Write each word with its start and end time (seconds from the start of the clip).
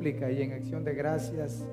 Y 0.00 0.42
en 0.42 0.52
acción 0.52 0.84
de 0.84 0.94
gracias 0.94 1.66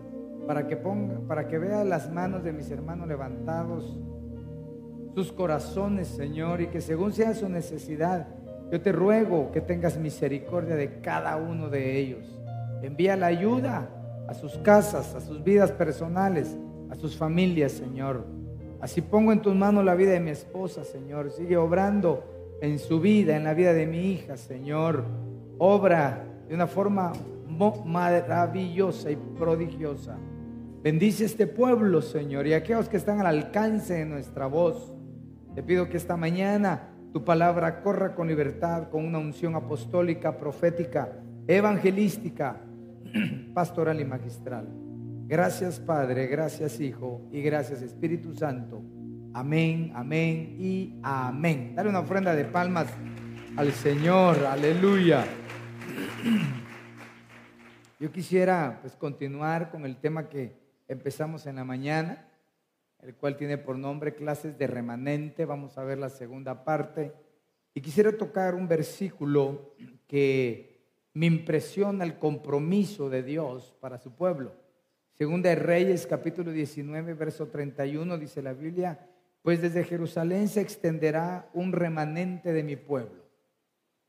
para 0.47 0.67
que 0.67 0.75
ponga, 0.75 1.19
para 1.27 1.47
que 1.47 1.59
vea 1.59 1.83
las 1.83 2.11
manos 2.11 2.43
de 2.43 2.51
mis 2.51 2.69
hermanos 2.71 3.07
levantados, 3.07 3.97
sus 5.13 5.31
corazones, 5.31 6.07
Señor, 6.07 6.61
y 6.61 6.67
que 6.67 6.81
según 6.81 7.13
sea 7.13 7.33
su 7.35 7.47
necesidad, 7.47 8.27
yo 8.71 8.81
te 8.81 8.91
ruego 8.91 9.51
que 9.51 9.61
tengas 9.61 9.97
misericordia 9.97 10.75
de 10.75 10.99
cada 11.01 11.35
uno 11.35 11.69
de 11.69 11.99
ellos. 11.99 12.25
Envía 12.81 13.15
la 13.15 13.27
ayuda 13.27 13.89
a 14.27 14.33
sus 14.33 14.57
casas, 14.57 15.13
a 15.13 15.21
sus 15.21 15.43
vidas 15.43 15.71
personales, 15.71 16.57
a 16.89 16.95
sus 16.95 17.15
familias, 17.15 17.71
Señor. 17.73 18.25
Así 18.81 19.01
pongo 19.01 19.31
en 19.31 19.41
tus 19.41 19.53
manos 19.53 19.85
la 19.85 19.95
vida 19.95 20.11
de 20.11 20.19
mi 20.19 20.31
esposa, 20.31 20.83
Señor. 20.83 21.29
Sigue 21.31 21.55
obrando 21.55 22.23
en 22.61 22.79
su 22.79 22.99
vida, 22.99 23.35
en 23.35 23.43
la 23.43 23.53
vida 23.53 23.73
de 23.73 23.85
mi 23.85 24.11
hija, 24.11 24.37
Señor. 24.37 25.05
Obra 25.59 26.25
de 26.47 26.55
una 26.55 26.67
forma 26.67 27.13
maravillosa 27.85 29.11
y 29.11 29.15
prodigiosa. 29.15 30.17
Bendice 30.83 31.25
este 31.25 31.47
pueblo, 31.47 32.01
Señor, 32.01 32.45
y 32.45 32.53
aquellos 32.53 32.89
que 32.89 32.97
están 32.97 33.19
al 33.19 33.27
alcance 33.27 33.93
de 33.93 34.05
nuestra 34.05 34.47
voz. 34.47 34.93
Te 35.55 35.63
pido 35.63 35.87
que 35.87 35.97
esta 35.97 36.17
mañana 36.17 36.89
tu 37.13 37.23
palabra 37.23 37.81
corra 37.81 38.15
con 38.15 38.27
libertad, 38.27 38.89
con 38.89 39.05
una 39.05 39.19
unción 39.19 39.55
apostólica, 39.55 40.35
profética, 40.35 41.21
evangelística, 41.47 42.59
pastoral 43.53 44.01
y 44.01 44.05
magistral. 44.05 44.67
Gracias 45.27 45.79
Padre, 45.79 46.27
gracias 46.27 46.79
Hijo 46.79 47.21
y 47.31 47.41
gracias 47.41 47.81
Espíritu 47.81 48.33
Santo. 48.33 48.81
Amén, 49.33 49.91
amén 49.95 50.57
y 50.59 50.95
amén. 51.01 51.73
Dale 51.75 51.89
una 51.89 51.99
ofrenda 51.99 52.35
de 52.35 52.45
palmas 52.45 52.87
al 53.55 53.71
Señor, 53.71 54.43
aleluya. 54.45 55.23
Yo 58.03 58.11
quisiera 58.11 58.79
pues 58.81 58.97
continuar 58.97 59.71
con 59.71 59.85
el 59.85 59.95
tema 59.95 60.27
que 60.27 60.51
empezamos 60.89 61.45
en 61.45 61.55
la 61.55 61.63
mañana, 61.63 62.27
el 62.99 63.15
cual 63.15 63.37
tiene 63.37 63.57
por 63.57 63.77
nombre 63.77 64.13
clases 64.13 64.57
de 64.57 64.67
remanente. 64.67 65.45
Vamos 65.45 65.77
a 65.77 65.85
ver 65.85 65.99
la 65.99 66.09
segunda 66.09 66.65
parte. 66.65 67.13
Y 67.73 67.79
quisiera 67.79 68.11
tocar 68.11 68.55
un 68.55 68.67
versículo 68.67 69.73
que 70.05 70.81
me 71.13 71.27
impresiona 71.27 72.03
el 72.03 72.19
compromiso 72.19 73.09
de 73.09 73.23
Dios 73.23 73.73
para 73.79 73.97
su 73.97 74.11
pueblo. 74.11 74.53
Segunda 75.13 75.51
de 75.51 75.55
Reyes, 75.55 76.05
capítulo 76.05 76.51
19, 76.51 77.13
verso 77.13 77.47
31, 77.47 78.17
dice 78.17 78.41
la 78.41 78.51
Biblia, 78.51 78.99
pues 79.41 79.61
desde 79.61 79.85
Jerusalén 79.85 80.49
se 80.49 80.59
extenderá 80.59 81.49
un 81.53 81.71
remanente 81.71 82.51
de 82.51 82.63
mi 82.63 82.75
pueblo, 82.75 83.23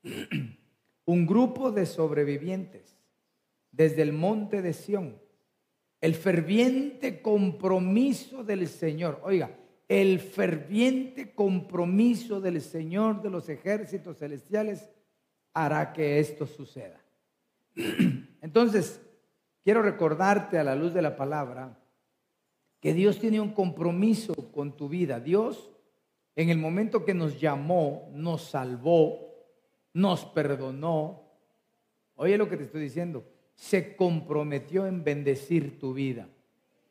un 1.04 1.26
grupo 1.26 1.70
de 1.70 1.86
sobrevivientes 1.86 2.94
desde 3.76 4.02
el 4.02 4.12
monte 4.12 4.62
de 4.62 4.72
Sión. 4.72 5.20
El 6.00 6.14
ferviente 6.14 7.22
compromiso 7.22 8.44
del 8.44 8.68
Señor. 8.68 9.20
Oiga, 9.24 9.56
el 9.88 10.20
ferviente 10.20 11.34
compromiso 11.34 12.40
del 12.40 12.60
Señor 12.60 13.22
de 13.22 13.30
los 13.30 13.48
ejércitos 13.48 14.18
celestiales 14.18 14.90
hará 15.52 15.92
que 15.92 16.18
esto 16.18 16.46
suceda. 16.46 17.00
Entonces, 18.40 19.00
quiero 19.62 19.82
recordarte 19.82 20.58
a 20.58 20.64
la 20.64 20.76
luz 20.76 20.94
de 20.94 21.02
la 21.02 21.16
palabra 21.16 21.78
que 22.80 22.92
Dios 22.92 23.18
tiene 23.18 23.40
un 23.40 23.52
compromiso 23.52 24.34
con 24.52 24.76
tu 24.76 24.88
vida. 24.88 25.20
Dios, 25.20 25.72
en 26.36 26.50
el 26.50 26.58
momento 26.58 27.04
que 27.04 27.14
nos 27.14 27.40
llamó, 27.40 28.10
nos 28.12 28.42
salvó, 28.42 29.34
nos 29.94 30.26
perdonó. 30.26 31.22
Oye 32.16 32.36
lo 32.36 32.48
que 32.48 32.58
te 32.58 32.64
estoy 32.64 32.82
diciendo 32.82 33.33
se 33.54 33.96
comprometió 33.96 34.86
en 34.86 35.04
bendecir 35.04 35.78
tu 35.78 35.94
vida. 35.94 36.28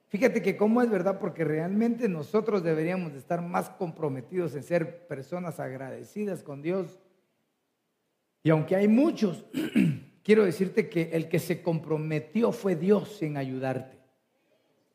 Fíjate 0.08 0.44
que 0.44 0.56
cómo 0.56 0.82
es 0.82 0.90
verdad, 0.90 1.20
porque 1.20 1.44
realmente 1.44 2.08
nosotros 2.08 2.64
deberíamos 2.64 3.14
de 3.14 3.20
estar 3.20 3.42
más 3.42 3.70
comprometidos 3.72 4.54
en 4.54 4.62
ser 4.62 5.08
personas 5.08 5.60
agradecidas 5.60 6.44
con 6.44 6.62
Dios. 6.62 7.00
Y 8.44 8.52
aunque 8.52 8.76
hay 8.76 8.88
muchos, 8.88 9.46
quiero 10.24 10.46
decirte 10.46 10.88
que 10.88 11.10
el 11.14 11.30
que 11.30 11.40
se 11.40 11.64
comprometió 11.64 12.52
fue 12.52 12.76
Dios 12.76 13.24
en 13.24 13.38
ayudarte. 13.38 13.98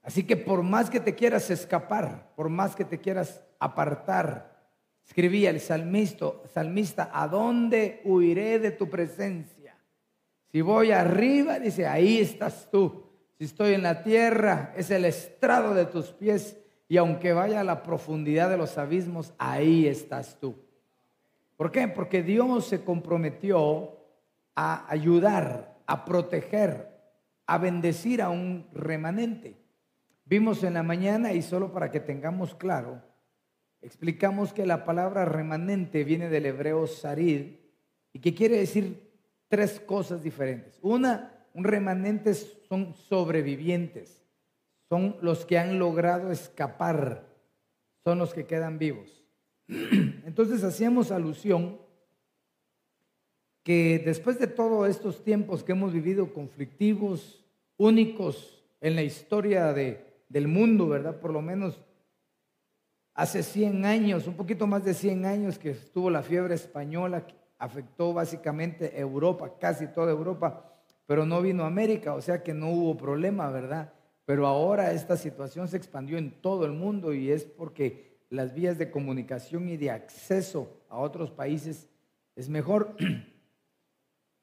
Así 0.02 0.22
que 0.22 0.36
por 0.36 0.62
más 0.62 0.88
que 0.88 1.00
te 1.00 1.14
quieras 1.14 1.50
escapar, 1.50 2.32
por 2.36 2.48
más 2.48 2.76
que 2.76 2.84
te 2.84 2.98
quieras 2.98 3.42
apartar, 3.58 4.70
escribía 5.04 5.50
el 5.50 5.60
salmista, 5.60 6.26
salmista, 6.54 7.10
¿a 7.12 7.26
dónde 7.26 8.00
huiré 8.04 8.58
de 8.58 8.70
tu 8.70 8.88
presencia? 8.88 9.57
Si 10.50 10.60
voy 10.60 10.92
arriba, 10.92 11.58
dice, 11.58 11.86
ahí 11.86 12.18
estás 12.18 12.68
tú. 12.70 13.04
Si 13.38 13.44
estoy 13.44 13.74
en 13.74 13.82
la 13.82 14.02
tierra, 14.02 14.72
es 14.76 14.90
el 14.90 15.04
estrado 15.04 15.74
de 15.74 15.86
tus 15.86 16.06
pies. 16.12 16.56
Y 16.88 16.96
aunque 16.96 17.32
vaya 17.32 17.60
a 17.60 17.64
la 17.64 17.82
profundidad 17.82 18.48
de 18.48 18.56
los 18.56 18.78
abismos, 18.78 19.34
ahí 19.38 19.86
estás 19.86 20.38
tú. 20.40 20.56
¿Por 21.56 21.70
qué? 21.70 21.86
Porque 21.88 22.22
Dios 22.22 22.66
se 22.66 22.82
comprometió 22.82 23.98
a 24.54 24.90
ayudar, 24.90 25.76
a 25.86 26.04
proteger, 26.04 26.88
a 27.46 27.58
bendecir 27.58 28.22
a 28.22 28.30
un 28.30 28.66
remanente. 28.72 29.56
Vimos 30.24 30.62
en 30.64 30.74
la 30.74 30.82
mañana, 30.82 31.32
y 31.32 31.42
solo 31.42 31.72
para 31.72 31.90
que 31.90 32.00
tengamos 32.00 32.54
claro, 32.54 33.02
explicamos 33.82 34.52
que 34.52 34.66
la 34.66 34.84
palabra 34.84 35.24
remanente 35.24 36.04
viene 36.04 36.28
del 36.28 36.46
hebreo 36.46 36.86
sarid, 36.86 37.56
y 38.12 38.18
que 38.18 38.34
quiere 38.34 38.58
decir 38.58 39.07
tres 39.48 39.80
cosas 39.80 40.22
diferentes. 40.22 40.78
Una, 40.82 41.46
un 41.54 41.64
remanente 41.64 42.34
son 42.34 42.94
sobrevivientes, 42.94 44.22
son 44.88 45.16
los 45.20 45.44
que 45.44 45.58
han 45.58 45.78
logrado 45.78 46.30
escapar, 46.30 47.26
son 48.04 48.18
los 48.18 48.32
que 48.32 48.46
quedan 48.46 48.78
vivos. 48.78 49.24
Entonces 49.68 50.62
hacíamos 50.64 51.10
alusión 51.10 51.78
que 53.62 54.00
después 54.04 54.38
de 54.38 54.46
todos 54.46 54.88
estos 54.88 55.22
tiempos 55.24 55.62
que 55.62 55.72
hemos 55.72 55.92
vivido 55.92 56.32
conflictivos, 56.32 57.44
únicos 57.76 58.64
en 58.80 58.94
la 58.94 59.02
historia 59.02 59.72
de, 59.72 60.22
del 60.28 60.48
mundo, 60.48 60.88
¿verdad? 60.88 61.20
Por 61.20 61.32
lo 61.32 61.42
menos 61.42 61.80
hace 63.14 63.42
100 63.42 63.84
años, 63.84 64.26
un 64.26 64.34
poquito 64.34 64.66
más 64.66 64.84
de 64.84 64.94
100 64.94 65.24
años 65.24 65.58
que 65.58 65.70
estuvo 65.70 66.08
la 66.08 66.22
fiebre 66.22 66.54
española, 66.54 67.26
afectó 67.58 68.12
básicamente 68.12 68.98
Europa, 68.98 69.58
casi 69.58 69.88
toda 69.88 70.12
Europa, 70.12 70.72
pero 71.06 71.26
no 71.26 71.42
vino 71.42 71.64
a 71.64 71.66
América, 71.66 72.14
o 72.14 72.20
sea 72.20 72.42
que 72.42 72.54
no 72.54 72.70
hubo 72.70 72.96
problema, 72.96 73.50
¿verdad? 73.50 73.92
Pero 74.24 74.46
ahora 74.46 74.92
esta 74.92 75.16
situación 75.16 75.68
se 75.68 75.76
expandió 75.76 76.18
en 76.18 76.40
todo 76.40 76.66
el 76.66 76.72
mundo 76.72 77.14
y 77.14 77.30
es 77.30 77.44
porque 77.44 78.18
las 78.30 78.54
vías 78.54 78.78
de 78.78 78.90
comunicación 78.90 79.68
y 79.68 79.76
de 79.76 79.90
acceso 79.90 80.82
a 80.88 80.98
otros 80.98 81.30
países 81.30 81.88
es 82.36 82.48
mejor. 82.48 82.96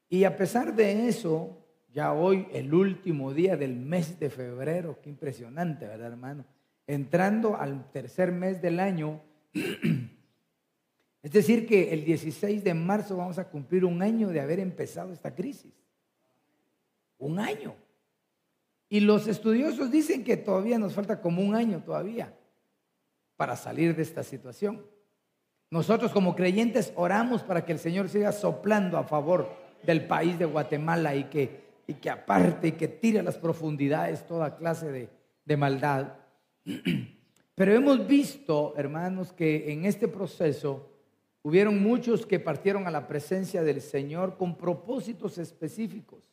Y 0.08 0.22
a 0.22 0.36
pesar 0.36 0.76
de 0.76 1.08
eso, 1.08 1.66
ya 1.92 2.12
hoy, 2.12 2.46
el 2.52 2.72
último 2.72 3.32
día 3.32 3.56
del 3.56 3.74
mes 3.74 4.20
de 4.20 4.30
febrero, 4.30 5.00
qué 5.02 5.10
impresionante, 5.10 5.84
¿verdad, 5.84 6.12
hermano? 6.12 6.44
Entrando 6.86 7.56
al 7.56 7.90
tercer 7.90 8.30
mes 8.30 8.62
del 8.62 8.78
año, 8.78 9.20
Es 11.26 11.32
decir, 11.32 11.66
que 11.66 11.92
el 11.92 12.04
16 12.04 12.62
de 12.62 12.72
marzo 12.72 13.16
vamos 13.16 13.36
a 13.40 13.48
cumplir 13.48 13.84
un 13.84 14.00
año 14.00 14.28
de 14.28 14.38
haber 14.38 14.60
empezado 14.60 15.12
esta 15.12 15.34
crisis. 15.34 15.72
Un 17.18 17.40
año. 17.40 17.74
Y 18.88 19.00
los 19.00 19.26
estudiosos 19.26 19.90
dicen 19.90 20.22
que 20.22 20.36
todavía 20.36 20.78
nos 20.78 20.94
falta 20.94 21.20
como 21.20 21.42
un 21.42 21.56
año 21.56 21.82
todavía 21.82 22.32
para 23.36 23.56
salir 23.56 23.96
de 23.96 24.04
esta 24.04 24.22
situación. 24.22 24.86
Nosotros 25.68 26.12
como 26.12 26.36
creyentes 26.36 26.92
oramos 26.94 27.42
para 27.42 27.64
que 27.64 27.72
el 27.72 27.80
Señor 27.80 28.08
siga 28.08 28.30
soplando 28.30 28.96
a 28.96 29.02
favor 29.02 29.50
del 29.82 30.06
país 30.06 30.38
de 30.38 30.44
Guatemala 30.44 31.16
y 31.16 31.24
que, 31.24 31.60
y 31.88 31.94
que 31.94 32.08
aparte 32.08 32.68
y 32.68 32.72
que 32.72 32.86
tire 32.86 33.18
a 33.18 33.24
las 33.24 33.36
profundidades 33.36 34.24
toda 34.28 34.56
clase 34.56 34.92
de, 34.92 35.08
de 35.44 35.56
maldad. 35.56 36.06
Pero 37.56 37.74
hemos 37.74 38.06
visto, 38.06 38.74
hermanos, 38.76 39.32
que 39.32 39.72
en 39.72 39.86
este 39.86 40.06
proceso 40.06 40.92
hubieron 41.46 41.80
muchos 41.80 42.26
que 42.26 42.40
partieron 42.40 42.88
a 42.88 42.90
la 42.90 43.06
presencia 43.06 43.62
del 43.62 43.80
Señor 43.80 44.36
con 44.36 44.58
propósitos 44.58 45.38
específicos. 45.38 46.24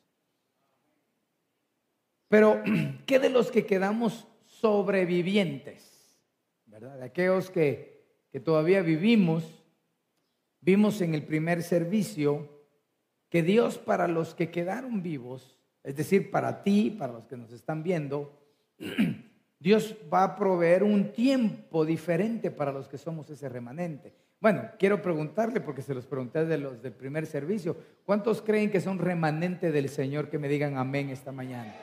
Pero, 2.28 2.60
¿qué 3.06 3.20
de 3.20 3.30
los 3.30 3.52
que 3.52 3.64
quedamos 3.64 4.28
sobrevivientes? 4.48 6.18
¿Verdad? 6.66 6.98
De 6.98 7.06
aquellos 7.06 7.52
que, 7.52 8.08
que 8.32 8.40
todavía 8.40 8.82
vivimos, 8.82 9.64
vimos 10.62 11.00
en 11.00 11.14
el 11.14 11.24
primer 11.24 11.62
servicio 11.62 12.50
que 13.30 13.44
Dios 13.44 13.78
para 13.78 14.08
los 14.08 14.34
que 14.34 14.50
quedaron 14.50 15.04
vivos, 15.04 15.60
es 15.84 15.96
decir, 15.96 16.32
para 16.32 16.64
ti, 16.64 16.90
para 16.90 17.14
los 17.14 17.28
que 17.28 17.38
nos 17.38 17.52
están 17.52 17.84
viendo, 17.84 18.36
Dios 19.60 19.96
va 20.12 20.24
a 20.24 20.36
proveer 20.36 20.82
un 20.82 21.14
tiempo 21.14 21.86
diferente 21.86 22.50
para 22.50 22.72
los 22.72 22.88
que 22.88 22.98
somos 22.98 23.30
ese 23.30 23.48
remanente. 23.48 24.24
Bueno, 24.44 24.72
quiero 24.78 25.02
preguntarle, 25.02 25.62
porque 25.62 25.82
se 25.82 25.94
los 25.94 26.06
pregunté 26.06 26.44
de 26.44 26.58
los 26.58 26.82
del 26.82 26.92
primer 26.92 27.26
servicio, 27.26 27.78
¿cuántos 28.04 28.42
creen 28.42 28.70
que 28.70 28.82
son 28.82 29.00
remanente 29.00 29.72
del 29.72 29.88
Señor 29.88 30.30
que 30.30 30.38
me 30.38 30.50
digan 30.50 30.76
amén 30.78 31.08
esta 31.08 31.32
mañana? 31.32 31.74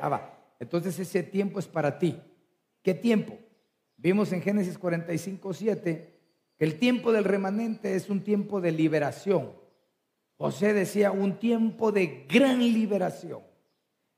Ah, 0.00 0.08
va. 0.08 0.36
Entonces 0.58 0.98
ese 0.98 1.22
tiempo 1.22 1.60
es 1.60 1.68
para 1.68 1.96
ti. 2.00 2.20
¿Qué 2.82 2.92
tiempo? 2.92 3.38
Vimos 3.96 4.32
en 4.32 4.42
Génesis 4.42 4.78
45, 4.78 5.54
7 5.54 6.18
que 6.58 6.64
el 6.64 6.80
tiempo 6.80 7.12
del 7.12 7.22
remanente 7.22 7.94
es 7.94 8.10
un 8.10 8.24
tiempo 8.24 8.60
de 8.60 8.72
liberación. 8.72 9.52
José 10.38 10.74
decía 10.74 11.12
un 11.12 11.38
tiempo 11.38 11.92
de 11.92 12.26
gran 12.28 12.58
liberación. 12.58 13.42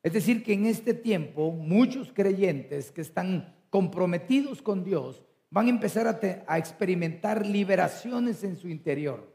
Es 0.02 0.14
decir, 0.14 0.42
que 0.42 0.54
en 0.54 0.64
este 0.64 0.94
tiempo 0.94 1.52
muchos 1.52 2.14
creyentes 2.14 2.92
que 2.92 3.02
están 3.02 3.54
comprometidos 3.68 4.62
con 4.62 4.84
Dios 4.84 5.22
van 5.50 5.66
a 5.66 5.70
empezar 5.70 6.06
a, 6.46 6.58
experimentar 6.58 7.44
liberaciones 7.44 8.44
en 8.44 8.56
su 8.56 8.68
interior. 8.68 9.30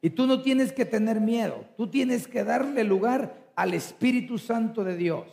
Y 0.00 0.10
tú 0.10 0.26
no 0.26 0.42
tienes 0.42 0.72
que 0.72 0.84
tener 0.84 1.20
miedo, 1.20 1.64
tú 1.76 1.88
tienes 1.88 2.28
que 2.28 2.44
darle 2.44 2.84
lugar 2.84 3.50
al 3.56 3.74
Espíritu 3.74 4.38
Santo 4.38 4.84
de 4.84 4.96
Dios. 4.96 5.26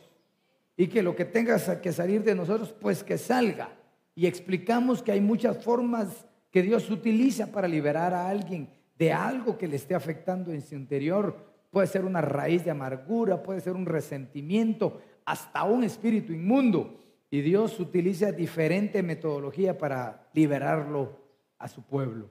Y 0.78 0.88
que 0.88 1.04
lo 1.04 1.16
que 1.16 1.26
tengas 1.26 1.70
que 1.78 1.94
salir 1.94 2.24
de 2.24 2.36
nosotros, 2.36 2.74
pues 2.74 3.04
que 3.04 3.18
salga. 3.18 3.70
Y 4.16 4.26
explicamos 4.26 5.04
que 5.04 5.12
hay 5.12 5.22
muchas 5.22 5.64
formas 5.64 6.26
que 6.52 6.64
Dios 6.64 6.90
utiliza 6.90 7.52
para 7.52 7.68
liberar 7.68 8.14
a 8.14 8.28
alguien 8.28 8.70
de 8.98 9.14
algo 9.14 9.58
que 9.58 9.68
le 9.68 9.76
esté 9.76 9.94
afectando 9.94 10.52
en 10.52 10.62
su 10.62 10.76
interior 10.76 11.56
puede 11.76 11.88
ser 11.88 12.06
una 12.06 12.22
raíz 12.22 12.64
de 12.64 12.72
amargura, 12.72 13.44
puede 13.44 13.60
ser 13.60 13.74
un 13.74 13.86
resentimiento, 13.86 15.02
hasta 15.26 15.66
un 15.66 15.84
espíritu 15.84 16.32
inmundo. 16.32 17.04
Y 17.36 17.42
Dios 17.42 17.82
utiliza 17.82 18.32
diferente 18.32 19.04
metodología 19.04 19.78
para 19.78 20.30
liberarlo 20.34 21.20
a 21.58 21.68
su 21.68 21.82
pueblo. 21.82 22.30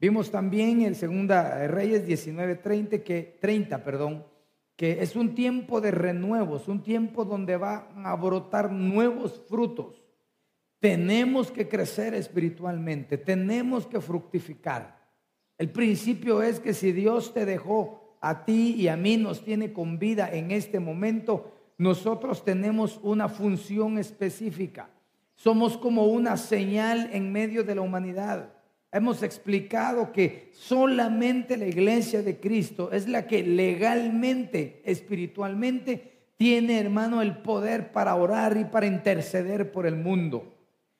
Vimos 0.00 0.32
también 0.32 0.82
en 0.82 0.96
Segunda 0.96 1.64
Reyes 1.68 2.04
19:30 2.04 3.04
que 3.04 3.38
30, 3.40 3.84
perdón, 3.84 4.26
que 4.74 5.00
es 5.00 5.14
un 5.14 5.36
tiempo 5.36 5.80
de 5.80 5.92
renuevos, 5.92 6.66
un 6.66 6.82
tiempo 6.82 7.24
donde 7.24 7.56
van 7.56 8.04
a 8.04 8.16
brotar 8.16 8.72
nuevos 8.72 9.44
frutos. 9.48 10.02
Tenemos 10.80 11.52
que 11.52 11.68
crecer 11.68 12.12
espiritualmente, 12.12 13.18
tenemos 13.18 13.86
que 13.86 14.00
fructificar. 14.00 15.06
El 15.56 15.70
principio 15.70 16.42
es 16.42 16.58
que 16.58 16.74
si 16.74 16.90
Dios 16.90 17.32
te 17.32 17.46
dejó 17.46 18.18
a 18.20 18.44
ti 18.44 18.74
y 18.76 18.88
a 18.88 18.96
mí 18.96 19.18
nos 19.18 19.44
tiene 19.44 19.72
con 19.72 20.00
vida 20.00 20.28
en 20.32 20.50
este 20.50 20.80
momento, 20.80 21.55
nosotros 21.78 22.44
tenemos 22.44 22.98
una 23.02 23.28
función 23.28 23.98
específica. 23.98 24.88
Somos 25.34 25.76
como 25.76 26.06
una 26.06 26.36
señal 26.36 27.10
en 27.12 27.30
medio 27.30 27.62
de 27.62 27.74
la 27.74 27.82
humanidad. 27.82 28.52
Hemos 28.90 29.22
explicado 29.22 30.10
que 30.12 30.50
solamente 30.54 31.56
la 31.56 31.66
iglesia 31.66 32.22
de 32.22 32.40
Cristo 32.40 32.90
es 32.92 33.06
la 33.06 33.26
que 33.26 33.42
legalmente, 33.42 34.80
espiritualmente, 34.84 36.12
tiene, 36.36 36.78
hermano, 36.78 37.20
el 37.20 37.38
poder 37.38 37.92
para 37.92 38.14
orar 38.14 38.56
y 38.56 38.64
para 38.64 38.86
interceder 38.86 39.70
por 39.70 39.86
el 39.86 39.96
mundo. 39.96 40.54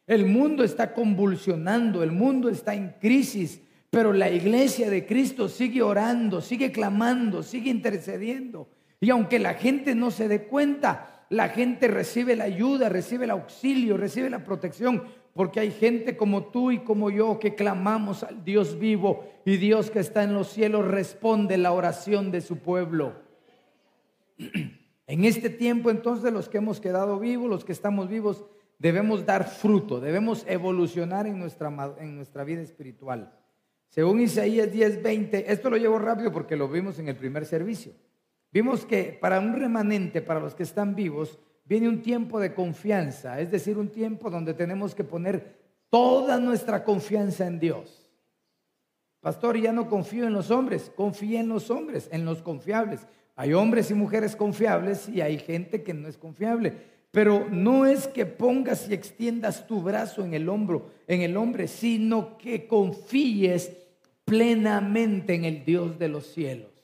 El 0.06 0.26
mundo 0.26 0.62
está 0.62 0.92
convulsionando, 0.92 2.02
el 2.02 2.12
mundo 2.12 2.48
está 2.48 2.74
en 2.74 2.94
crisis, 3.00 3.60
pero 3.90 4.12
la 4.12 4.30
iglesia 4.30 4.90
de 4.90 5.06
Cristo 5.06 5.48
sigue 5.48 5.82
orando, 5.82 6.40
sigue 6.40 6.70
clamando, 6.70 7.42
sigue 7.42 7.70
intercediendo. 7.70 8.68
Y 9.00 9.10
aunque 9.10 9.38
la 9.38 9.54
gente 9.54 9.94
no 9.94 10.10
se 10.10 10.28
dé 10.28 10.44
cuenta, 10.44 11.24
la 11.28 11.48
gente 11.48 11.88
recibe 11.88 12.36
la 12.36 12.44
ayuda, 12.44 12.88
recibe 12.88 13.24
el 13.24 13.30
auxilio, 13.30 13.96
recibe 13.96 14.30
la 14.30 14.44
protección, 14.44 15.04
porque 15.34 15.60
hay 15.60 15.70
gente 15.70 16.16
como 16.16 16.46
tú 16.46 16.70
y 16.70 16.78
como 16.78 17.10
yo 17.10 17.38
que 17.38 17.54
clamamos 17.54 18.22
al 18.22 18.42
Dios 18.42 18.78
vivo 18.78 19.28
y 19.44 19.58
Dios 19.58 19.90
que 19.90 20.00
está 20.00 20.22
en 20.22 20.34
los 20.34 20.48
cielos 20.48 20.86
responde 20.86 21.58
la 21.58 21.72
oración 21.72 22.30
de 22.30 22.40
su 22.40 22.58
pueblo. 22.58 23.14
En 25.08 25.24
este 25.24 25.50
tiempo 25.50 25.90
entonces 25.90 26.32
los 26.32 26.48
que 26.48 26.58
hemos 26.58 26.80
quedado 26.80 27.18
vivos, 27.18 27.48
los 27.48 27.64
que 27.64 27.72
estamos 27.72 28.08
vivos, 28.08 28.44
debemos 28.78 29.26
dar 29.26 29.48
fruto, 29.48 30.00
debemos 30.00 30.44
evolucionar 30.48 31.26
en 31.26 31.38
nuestra, 31.38 31.72
en 31.98 32.16
nuestra 32.16 32.44
vida 32.44 32.62
espiritual. 32.62 33.32
Según 33.88 34.20
Isaías 34.20 34.72
10:20, 34.72 35.44
esto 35.46 35.70
lo 35.70 35.76
llevo 35.76 35.98
rápido 35.98 36.32
porque 36.32 36.56
lo 36.56 36.68
vimos 36.68 36.98
en 36.98 37.08
el 37.08 37.16
primer 37.16 37.46
servicio. 37.46 37.92
Vimos 38.56 38.86
que 38.86 39.14
para 39.20 39.38
un 39.38 39.52
remanente, 39.52 40.22
para 40.22 40.40
los 40.40 40.54
que 40.54 40.62
están 40.62 40.94
vivos, 40.94 41.38
viene 41.66 41.90
un 41.90 42.00
tiempo 42.00 42.40
de 42.40 42.54
confianza, 42.54 43.38
es 43.38 43.50
decir, 43.50 43.76
un 43.76 43.90
tiempo 43.90 44.30
donde 44.30 44.54
tenemos 44.54 44.94
que 44.94 45.04
poner 45.04 45.58
toda 45.90 46.38
nuestra 46.38 46.82
confianza 46.82 47.46
en 47.46 47.58
Dios. 47.58 48.10
Pastor, 49.20 49.58
ya 49.58 49.72
no 49.72 49.90
confío 49.90 50.26
en 50.26 50.32
los 50.32 50.50
hombres, 50.50 50.90
confía 50.96 51.40
en 51.40 51.50
los 51.50 51.70
hombres, 51.70 52.08
en 52.10 52.24
los 52.24 52.40
confiables. 52.40 53.06
Hay 53.34 53.52
hombres 53.52 53.90
y 53.90 53.94
mujeres 53.94 54.34
confiables 54.34 55.06
y 55.06 55.20
hay 55.20 55.36
gente 55.38 55.82
que 55.82 55.92
no 55.92 56.08
es 56.08 56.16
confiable. 56.16 56.72
Pero 57.10 57.46
no 57.50 57.84
es 57.84 58.08
que 58.08 58.24
pongas 58.24 58.88
y 58.88 58.94
extiendas 58.94 59.66
tu 59.66 59.82
brazo 59.82 60.24
en 60.24 60.32
el 60.32 60.48
hombro, 60.48 60.92
en 61.06 61.20
el 61.20 61.36
hombre, 61.36 61.68
sino 61.68 62.38
que 62.38 62.66
confíes 62.66 63.76
plenamente 64.24 65.34
en 65.34 65.44
el 65.44 65.62
Dios 65.62 65.98
de 65.98 66.08
los 66.08 66.26
cielos. 66.28 66.75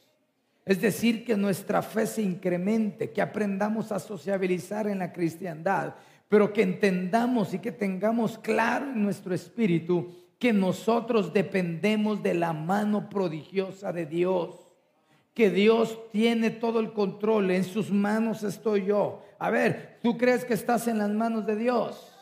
Es 0.65 0.81
decir, 0.81 1.25
que 1.25 1.37
nuestra 1.37 1.83
fe 1.83 2.07
se 2.07 2.23
incremente, 2.23 3.11
que 3.11 3.23
aprendamos 3.23 3.91
a 3.91 3.99
sociabilizar 3.99 4.87
en 4.87 5.01
la 5.01 5.13
cristiandad, 5.13 5.95
pero 6.29 6.53
que 6.53 6.63
entendamos 6.63 7.53
y 7.53 7.59
que 7.59 7.73
tengamos 7.73 8.39
claro 8.39 8.87
en 8.87 9.03
nuestro 9.03 9.35
espíritu 9.35 10.13
que 10.39 10.53
nosotros 10.53 11.33
dependemos 11.33 12.23
de 12.23 12.35
la 12.35 12.53
mano 12.53 13.09
prodigiosa 13.09 13.93
de 13.93 14.07
Dios 14.07 14.73
que 15.35 15.51
Dios 15.51 15.99
tiene 16.11 16.51
todo 16.51 16.81
el 16.81 16.93
control, 16.93 17.51
en 17.51 17.65
sus 17.65 17.91
manos 17.91 18.43
estoy 18.43 18.85
yo. 18.87 19.23
A 19.39 19.51
ver, 19.51 19.99
¿tú 20.03 20.19
crees 20.19 20.45
que 20.45 20.55
estás 20.55 20.87
en 20.89 20.99
las 20.99 21.11
manos 21.11 21.47
de 21.47 21.57
Dios? 21.57 22.15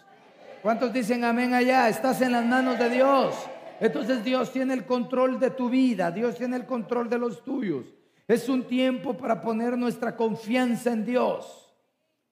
¿Cuántos 0.63 0.93
dicen 0.93 1.25
amén 1.25 1.55
allá? 1.55 1.89
Estás 1.89 2.21
en 2.21 2.33
las 2.33 2.45
manos 2.45 2.79
de 2.79 2.89
Dios. 2.89 3.35
Entonces 3.81 4.23
Dios 4.23 4.53
tiene 4.53 4.75
el 4.75 4.85
control 4.85 5.41
de 5.41 5.51
tu 5.51 5.69
vida, 5.71 6.11
Dios 6.11 6.37
tiene 6.37 6.57
el 6.57 6.67
control 6.67 7.09
de 7.09 7.19
los 7.19 7.43
tuyos. 7.43 7.87
Es 8.31 8.49
un 8.49 8.63
tiempo 8.63 9.15
para 9.15 9.41
poner 9.41 9.77
nuestra 9.77 10.15
confianza 10.15 10.93
en 10.93 11.05
Dios. 11.05 11.75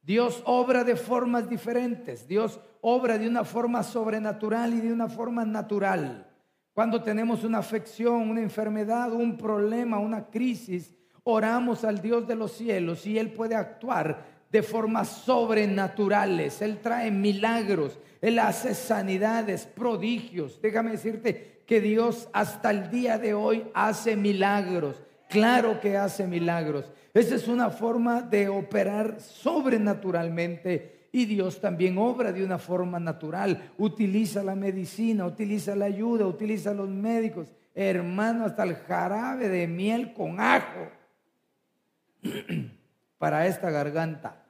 Dios 0.00 0.40
obra 0.44 0.84
de 0.84 0.94
formas 0.94 1.50
diferentes, 1.50 2.28
Dios 2.28 2.60
obra 2.82 3.18
de 3.18 3.26
una 3.26 3.42
forma 3.42 3.82
sobrenatural 3.82 4.74
y 4.74 4.80
de 4.80 4.92
una 4.92 5.08
forma 5.08 5.44
natural. 5.44 6.30
Cuando 6.72 7.02
tenemos 7.02 7.42
una 7.42 7.58
afección, 7.58 8.30
una 8.30 8.40
enfermedad, 8.40 9.12
un 9.12 9.36
problema, 9.36 9.98
una 9.98 10.26
crisis, 10.26 10.94
oramos 11.24 11.82
al 11.82 12.00
Dios 12.00 12.28
de 12.28 12.36
los 12.36 12.52
cielos 12.52 13.04
y 13.04 13.18
Él 13.18 13.32
puede 13.32 13.56
actuar 13.56 14.24
de 14.52 14.62
formas 14.62 15.08
sobrenaturales. 15.08 16.62
Él 16.62 16.78
trae 16.80 17.10
milagros, 17.10 17.98
Él 18.20 18.38
hace 18.38 18.72
sanidades, 18.76 19.66
prodigios. 19.66 20.62
Déjame 20.62 20.92
decirte 20.92 21.64
que 21.66 21.80
Dios 21.80 22.28
hasta 22.32 22.70
el 22.70 22.88
día 22.88 23.18
de 23.18 23.34
hoy 23.34 23.64
hace 23.74 24.14
milagros. 24.14 25.02
Claro 25.28 25.80
que 25.80 25.96
hace 25.96 26.26
milagros. 26.26 26.90
Esa 27.12 27.34
es 27.34 27.48
una 27.48 27.70
forma 27.70 28.22
de 28.22 28.48
operar 28.48 29.20
sobrenaturalmente 29.20 31.08
y 31.12 31.26
Dios 31.26 31.60
también 31.60 31.98
obra 31.98 32.32
de 32.32 32.44
una 32.44 32.58
forma 32.58 32.98
natural. 32.98 33.72
Utiliza 33.78 34.42
la 34.42 34.54
medicina, 34.54 35.26
utiliza 35.26 35.74
la 35.74 35.86
ayuda, 35.86 36.26
utiliza 36.26 36.72
los 36.72 36.88
médicos. 36.88 37.52
Hermano, 37.74 38.44
hasta 38.44 38.62
el 38.62 38.76
jarabe 38.76 39.48
de 39.48 39.66
miel 39.66 40.12
con 40.12 40.40
ajo 40.40 40.90
para 43.18 43.46
esta 43.46 43.70
garganta. 43.70 44.44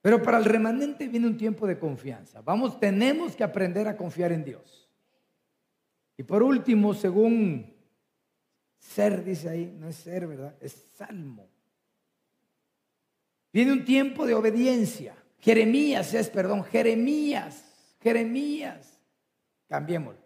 Pero 0.00 0.20
para 0.20 0.38
el 0.38 0.44
remanente 0.44 1.06
viene 1.06 1.28
un 1.28 1.36
tiempo 1.36 1.66
de 1.66 1.78
confianza. 1.78 2.42
Vamos, 2.42 2.78
tenemos 2.80 3.36
que 3.36 3.44
aprender 3.44 3.86
a 3.86 3.96
confiar 3.96 4.32
en 4.32 4.44
Dios. 4.44 4.88
Y 6.16 6.24
por 6.24 6.42
último, 6.42 6.92
según 6.92 7.71
ser, 8.82 9.24
dice 9.24 9.48
ahí, 9.48 9.74
no 9.78 9.88
es 9.88 9.96
ser, 9.96 10.26
¿verdad? 10.26 10.54
Es 10.60 10.72
salmo 10.96 11.48
Viene 13.52 13.72
un 13.72 13.84
tiempo 13.84 14.24
de 14.26 14.34
obediencia. 14.34 15.14
Jeremías 15.38 16.14
es, 16.14 16.30
perdón, 16.30 16.64
Jeremías, 16.64 17.96
Jeremías. 18.00 18.98
Cambiémoslo. 19.68 20.22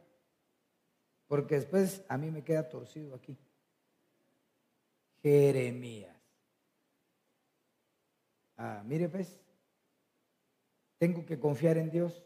Porque 1.27 1.57
después 1.57 2.05
a 2.09 2.17
mí 2.17 2.31
me 2.31 2.45
queda 2.45 2.69
torcido 2.69 3.17
aquí. 3.17 3.37
Jeremías. 5.23 6.15
Ah, 8.57 8.83
mire 8.87 9.09
pues, 9.09 9.37
tengo 10.99 11.27
que 11.27 11.39
confiar 11.39 11.79
en 11.79 11.91
Dios. 11.91 12.23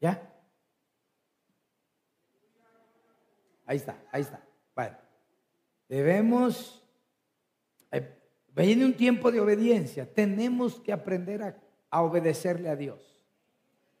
¿Ya? 0.00 0.29
Ahí 3.70 3.76
está, 3.76 3.96
ahí 4.10 4.22
está. 4.22 4.42
Bueno, 4.74 4.96
debemos, 5.88 6.84
eh, 7.92 8.18
viene 8.48 8.84
un 8.84 8.94
tiempo 8.94 9.30
de 9.30 9.38
obediencia, 9.38 10.12
tenemos 10.12 10.80
que 10.80 10.92
aprender 10.92 11.40
a, 11.44 11.56
a 11.88 12.02
obedecerle 12.02 12.68
a 12.68 12.74
Dios. 12.74 13.24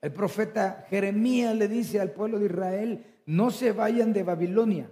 El 0.00 0.12
profeta 0.12 0.86
Jeremías 0.90 1.54
le 1.54 1.68
dice 1.68 2.00
al 2.00 2.10
pueblo 2.10 2.40
de 2.40 2.46
Israel, 2.46 3.04
no 3.26 3.52
se 3.52 3.70
vayan 3.70 4.12
de 4.12 4.24
Babilonia, 4.24 4.90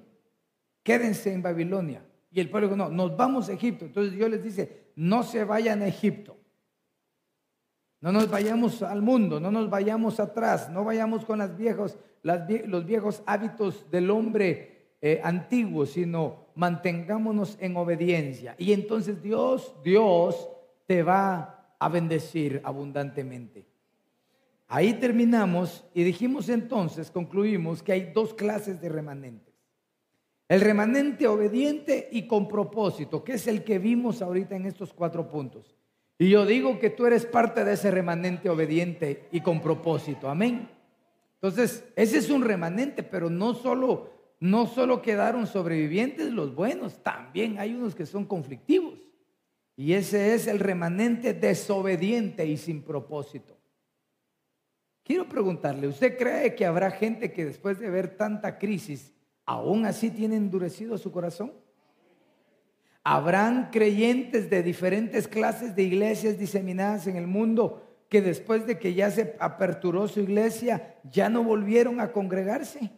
quédense 0.85 1.33
en 1.33 1.43
Babilonia. 1.43 2.05
Y 2.31 2.39
el 2.39 2.49
pueblo 2.49 2.69
dijo, 2.69 2.77
no, 2.77 2.89
nos 2.89 3.17
vamos 3.17 3.49
a 3.49 3.55
Egipto. 3.55 3.85
Entonces 3.85 4.13
Dios 4.13 4.31
les 4.31 4.45
dice, 4.45 4.93
no 4.95 5.25
se 5.25 5.43
vayan 5.43 5.83
a 5.83 5.89
Egipto. 5.89 6.37
No 8.01 8.13
nos 8.13 8.31
vayamos 8.31 8.81
al 8.83 9.03
mundo, 9.03 9.41
no 9.41 9.51
nos 9.51 9.69
vayamos 9.69 10.21
atrás, 10.21 10.71
no 10.71 10.85
vayamos 10.85 11.25
con 11.25 11.41
las 11.41 11.59
viejos, 12.23 12.69
los 12.69 12.87
viejos 12.87 13.23
hábitos 13.27 13.91
del 13.91 14.11
hombre 14.11 14.95
eh, 15.01 15.21
antiguo, 15.23 15.87
sino 15.87 16.49
mantengámonos 16.55 17.57
en 17.61 17.77
obediencia. 17.77 18.55
Y 18.59 18.73
entonces 18.73 19.23
Dios, 19.23 19.75
Dios 19.85 20.49
te 20.87 21.03
va 21.03 21.75
a 21.79 21.89
bendecir 21.89 22.61
abundantemente. 22.65 23.67
Ahí 24.67 24.95
terminamos 24.95 25.85
y 25.95 26.03
dijimos 26.03 26.49
entonces, 26.49 27.11
concluimos 27.11 27.83
que 27.83 27.93
hay 27.93 28.13
dos 28.13 28.35
clases 28.35 28.81
de 28.81 28.89
remanentes. 28.89 29.55
El 30.49 30.61
remanente 30.61 31.27
obediente 31.27 32.09
y 32.11 32.27
con 32.27 32.49
propósito, 32.49 33.23
que 33.23 33.35
es 33.35 33.47
el 33.47 33.65
que 33.65 33.79
vimos 33.79 34.21
ahorita 34.21 34.57
en 34.57 34.67
estos 34.67 34.93
cuatro 34.93 35.29
puntos. 35.29 35.77
Y 36.19 36.31
yo 36.31 36.45
digo 36.45 36.79
que 36.79 36.91
tú 36.91 37.07
eres 37.07 37.25
parte 37.25 37.65
de 37.65 37.75
ese 37.75 37.91
remanente 37.91 38.51
obediente 38.51 39.29
y 39.31 39.41
con 39.41 39.61
propósito. 39.61 40.29
Amén. 40.29 40.69
Entonces, 41.41 41.85
ese 41.95 42.19
es 42.19 42.31
un 42.31 42.43
remanente, 42.43 43.03
pero 43.03 43.31
no 43.31 43.55
solo, 43.55 44.11
no 44.41 44.67
solo 44.67 45.03
quedaron 45.03 45.47
sobrevivientes 45.47 46.33
los 46.33 46.55
buenos, 46.55 47.03
también 47.03 47.59
hay 47.59 47.75
unos 47.75 47.95
que 47.95 48.07
son 48.07 48.25
conflictivos. 48.25 48.99
Y 49.77 49.93
ese 49.93 50.35
es 50.35 50.49
el 50.49 50.59
remanente 50.59 51.33
desobediente 51.35 52.45
y 52.45 52.57
sin 52.57 52.83
propósito. 52.83 53.57
Quiero 55.05 55.29
preguntarle, 55.29 55.87
¿usted 55.87 56.19
cree 56.19 56.57
que 56.57 56.67
habrá 56.67 56.91
gente 56.91 57.33
que 57.33 57.45
después 57.45 57.79
de 57.79 57.89
ver 57.89 58.17
tanta 58.17 58.59
crisis, 58.59 59.13
aún 59.47 59.87
así 59.87 60.11
tiene 60.11 60.37
endurecido 60.37 60.99
su 60.99 61.13
corazón? 61.13 61.53
Habrán 63.05 63.71
creyentes 63.71 64.51
de 64.51 64.65
diferentes 64.65 65.29
clases 65.29 65.77
de 65.77 65.85
iglesias 65.85 66.37
diseminadas 66.37 67.07
en 67.07 67.17
el 67.17 67.29
mundo 67.29 67.88
que 68.09 68.23
después 68.23 68.67
de 68.67 68.79
que 68.79 68.95
ya 68.95 69.11
se 69.11 69.37
aperturó 69.39 70.09
su 70.09 70.21
iglesia, 70.21 70.97
ya 71.11 71.29
no 71.29 71.45
volvieron 71.45 72.01
a 72.01 72.13
congregarse. 72.13 72.91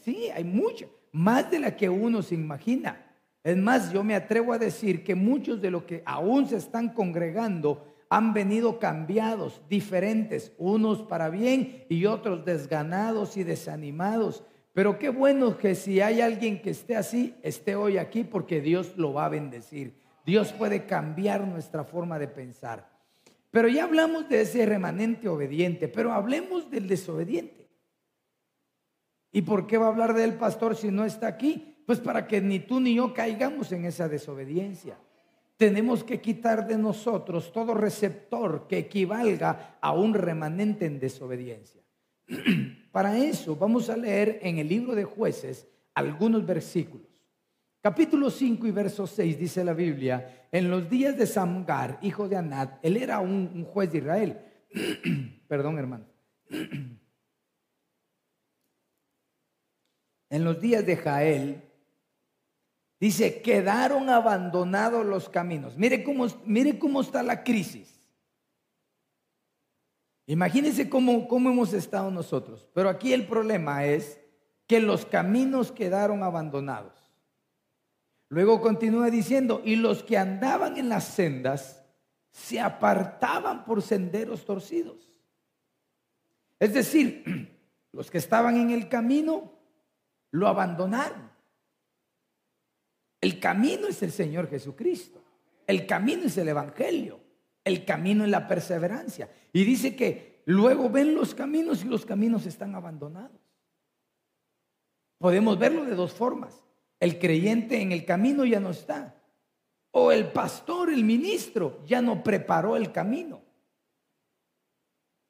Sí, 0.00 0.28
hay 0.34 0.44
mucho, 0.44 0.90
más 1.12 1.50
de 1.50 1.60
la 1.60 1.76
que 1.76 1.88
uno 1.88 2.20
se 2.22 2.34
imagina. 2.34 3.00
Es 3.44 3.56
más, 3.56 3.92
yo 3.92 4.02
me 4.02 4.14
atrevo 4.14 4.52
a 4.52 4.58
decir 4.58 5.04
que 5.04 5.14
muchos 5.14 5.60
de 5.60 5.70
los 5.70 5.84
que 5.84 6.02
aún 6.04 6.48
se 6.48 6.56
están 6.56 6.88
congregando 6.90 7.94
han 8.08 8.32
venido 8.32 8.78
cambiados, 8.78 9.62
diferentes, 9.68 10.52
unos 10.58 11.02
para 11.02 11.30
bien 11.30 11.84
y 11.88 12.06
otros 12.06 12.44
desganados 12.44 13.36
y 13.36 13.44
desanimados. 13.44 14.44
Pero 14.72 14.98
qué 14.98 15.08
bueno 15.08 15.56
que 15.56 15.74
si 15.74 16.00
hay 16.00 16.20
alguien 16.20 16.60
que 16.60 16.70
esté 16.70 16.96
así, 16.96 17.34
esté 17.42 17.76
hoy 17.76 17.98
aquí 17.98 18.24
porque 18.24 18.60
Dios 18.60 18.96
lo 18.96 19.12
va 19.12 19.26
a 19.26 19.30
bendecir. 19.30 19.94
Dios 20.24 20.52
puede 20.52 20.86
cambiar 20.86 21.46
nuestra 21.46 21.84
forma 21.84 22.18
de 22.18 22.28
pensar. 22.28 22.93
Pero 23.54 23.68
ya 23.68 23.84
hablamos 23.84 24.28
de 24.28 24.40
ese 24.40 24.66
remanente 24.66 25.28
obediente, 25.28 25.86
pero 25.86 26.12
hablemos 26.12 26.68
del 26.72 26.88
desobediente. 26.88 27.70
¿Y 29.30 29.42
por 29.42 29.68
qué 29.68 29.78
va 29.78 29.86
a 29.86 29.90
hablar 29.90 30.12
del 30.12 30.34
pastor 30.34 30.74
si 30.74 30.90
no 30.90 31.04
está 31.04 31.28
aquí? 31.28 31.76
Pues 31.86 32.00
para 32.00 32.26
que 32.26 32.40
ni 32.40 32.58
tú 32.58 32.80
ni 32.80 32.96
yo 32.96 33.14
caigamos 33.14 33.70
en 33.70 33.84
esa 33.84 34.08
desobediencia. 34.08 34.98
Tenemos 35.56 36.02
que 36.02 36.20
quitar 36.20 36.66
de 36.66 36.76
nosotros 36.76 37.52
todo 37.52 37.74
receptor 37.74 38.66
que 38.66 38.78
equivalga 38.78 39.78
a 39.80 39.92
un 39.92 40.14
remanente 40.14 40.86
en 40.86 40.98
desobediencia. 40.98 41.80
Para 42.90 43.16
eso 43.16 43.54
vamos 43.54 43.88
a 43.88 43.96
leer 43.96 44.40
en 44.42 44.58
el 44.58 44.68
libro 44.68 44.96
de 44.96 45.04
jueces 45.04 45.68
algunos 45.94 46.44
versículos. 46.44 47.13
Capítulo 47.84 48.30
5 48.30 48.66
y 48.66 48.70
verso 48.70 49.06
6 49.06 49.38
dice 49.38 49.62
la 49.62 49.74
Biblia, 49.74 50.46
en 50.50 50.70
los 50.70 50.88
días 50.88 51.18
de 51.18 51.26
Samgar, 51.26 51.98
hijo 52.00 52.26
de 52.30 52.36
Anat, 52.36 52.82
él 52.82 52.96
era 52.96 53.20
un, 53.20 53.62
juez 53.66 53.92
de 53.92 53.98
Israel. 53.98 54.40
Perdón, 55.48 55.78
hermano. 55.78 56.06
en 60.30 60.44
los 60.44 60.58
días 60.62 60.86
de 60.86 60.96
Jael, 60.96 61.62
dice, 62.98 63.42
quedaron 63.42 64.08
abandonados 64.08 65.04
los 65.04 65.28
caminos. 65.28 65.76
Mire 65.76 66.02
cómo, 66.02 66.26
mire 66.46 66.78
cómo 66.78 67.02
está 67.02 67.22
la 67.22 67.44
crisis. 67.44 68.08
Imagínense 70.24 70.88
cómo, 70.88 71.28
cómo 71.28 71.50
hemos 71.50 71.74
estado 71.74 72.10
nosotros. 72.10 72.66
Pero 72.72 72.88
aquí 72.88 73.12
el 73.12 73.26
problema 73.26 73.84
es 73.84 74.18
que 74.66 74.80
los 74.80 75.04
caminos 75.04 75.70
quedaron 75.70 76.22
abandonados. 76.22 77.03
Luego 78.34 78.60
continúa 78.60 79.10
diciendo, 79.10 79.62
y 79.64 79.76
los 79.76 80.02
que 80.02 80.18
andaban 80.18 80.76
en 80.76 80.88
las 80.88 81.04
sendas 81.04 81.84
se 82.32 82.58
apartaban 82.58 83.64
por 83.64 83.80
senderos 83.80 84.44
torcidos. 84.44 85.08
Es 86.58 86.74
decir, 86.74 87.56
los 87.92 88.10
que 88.10 88.18
estaban 88.18 88.56
en 88.56 88.70
el 88.70 88.88
camino 88.88 89.52
lo 90.32 90.48
abandonaron. 90.48 91.30
El 93.20 93.38
camino 93.38 93.86
es 93.86 94.02
el 94.02 94.10
Señor 94.10 94.50
Jesucristo. 94.50 95.22
El 95.64 95.86
camino 95.86 96.24
es 96.24 96.36
el 96.36 96.48
Evangelio. 96.48 97.20
El 97.62 97.84
camino 97.84 98.24
es 98.24 98.30
la 98.30 98.48
perseverancia. 98.48 99.30
Y 99.52 99.62
dice 99.64 99.94
que 99.94 100.42
luego 100.46 100.90
ven 100.90 101.14
los 101.14 101.36
caminos 101.36 101.84
y 101.84 101.88
los 101.88 102.04
caminos 102.04 102.46
están 102.46 102.74
abandonados. 102.74 103.40
Podemos 105.18 105.56
verlo 105.56 105.84
de 105.84 105.94
dos 105.94 106.12
formas. 106.12 106.63
El 107.04 107.18
creyente 107.18 107.82
en 107.82 107.92
el 107.92 108.06
camino 108.06 108.46
ya 108.46 108.60
no 108.60 108.70
está. 108.70 109.14
O 109.90 110.10
el 110.10 110.32
pastor, 110.32 110.90
el 110.90 111.04
ministro, 111.04 111.84
ya 111.84 112.00
no 112.00 112.24
preparó 112.24 112.76
el 112.78 112.92
camino. 112.92 113.42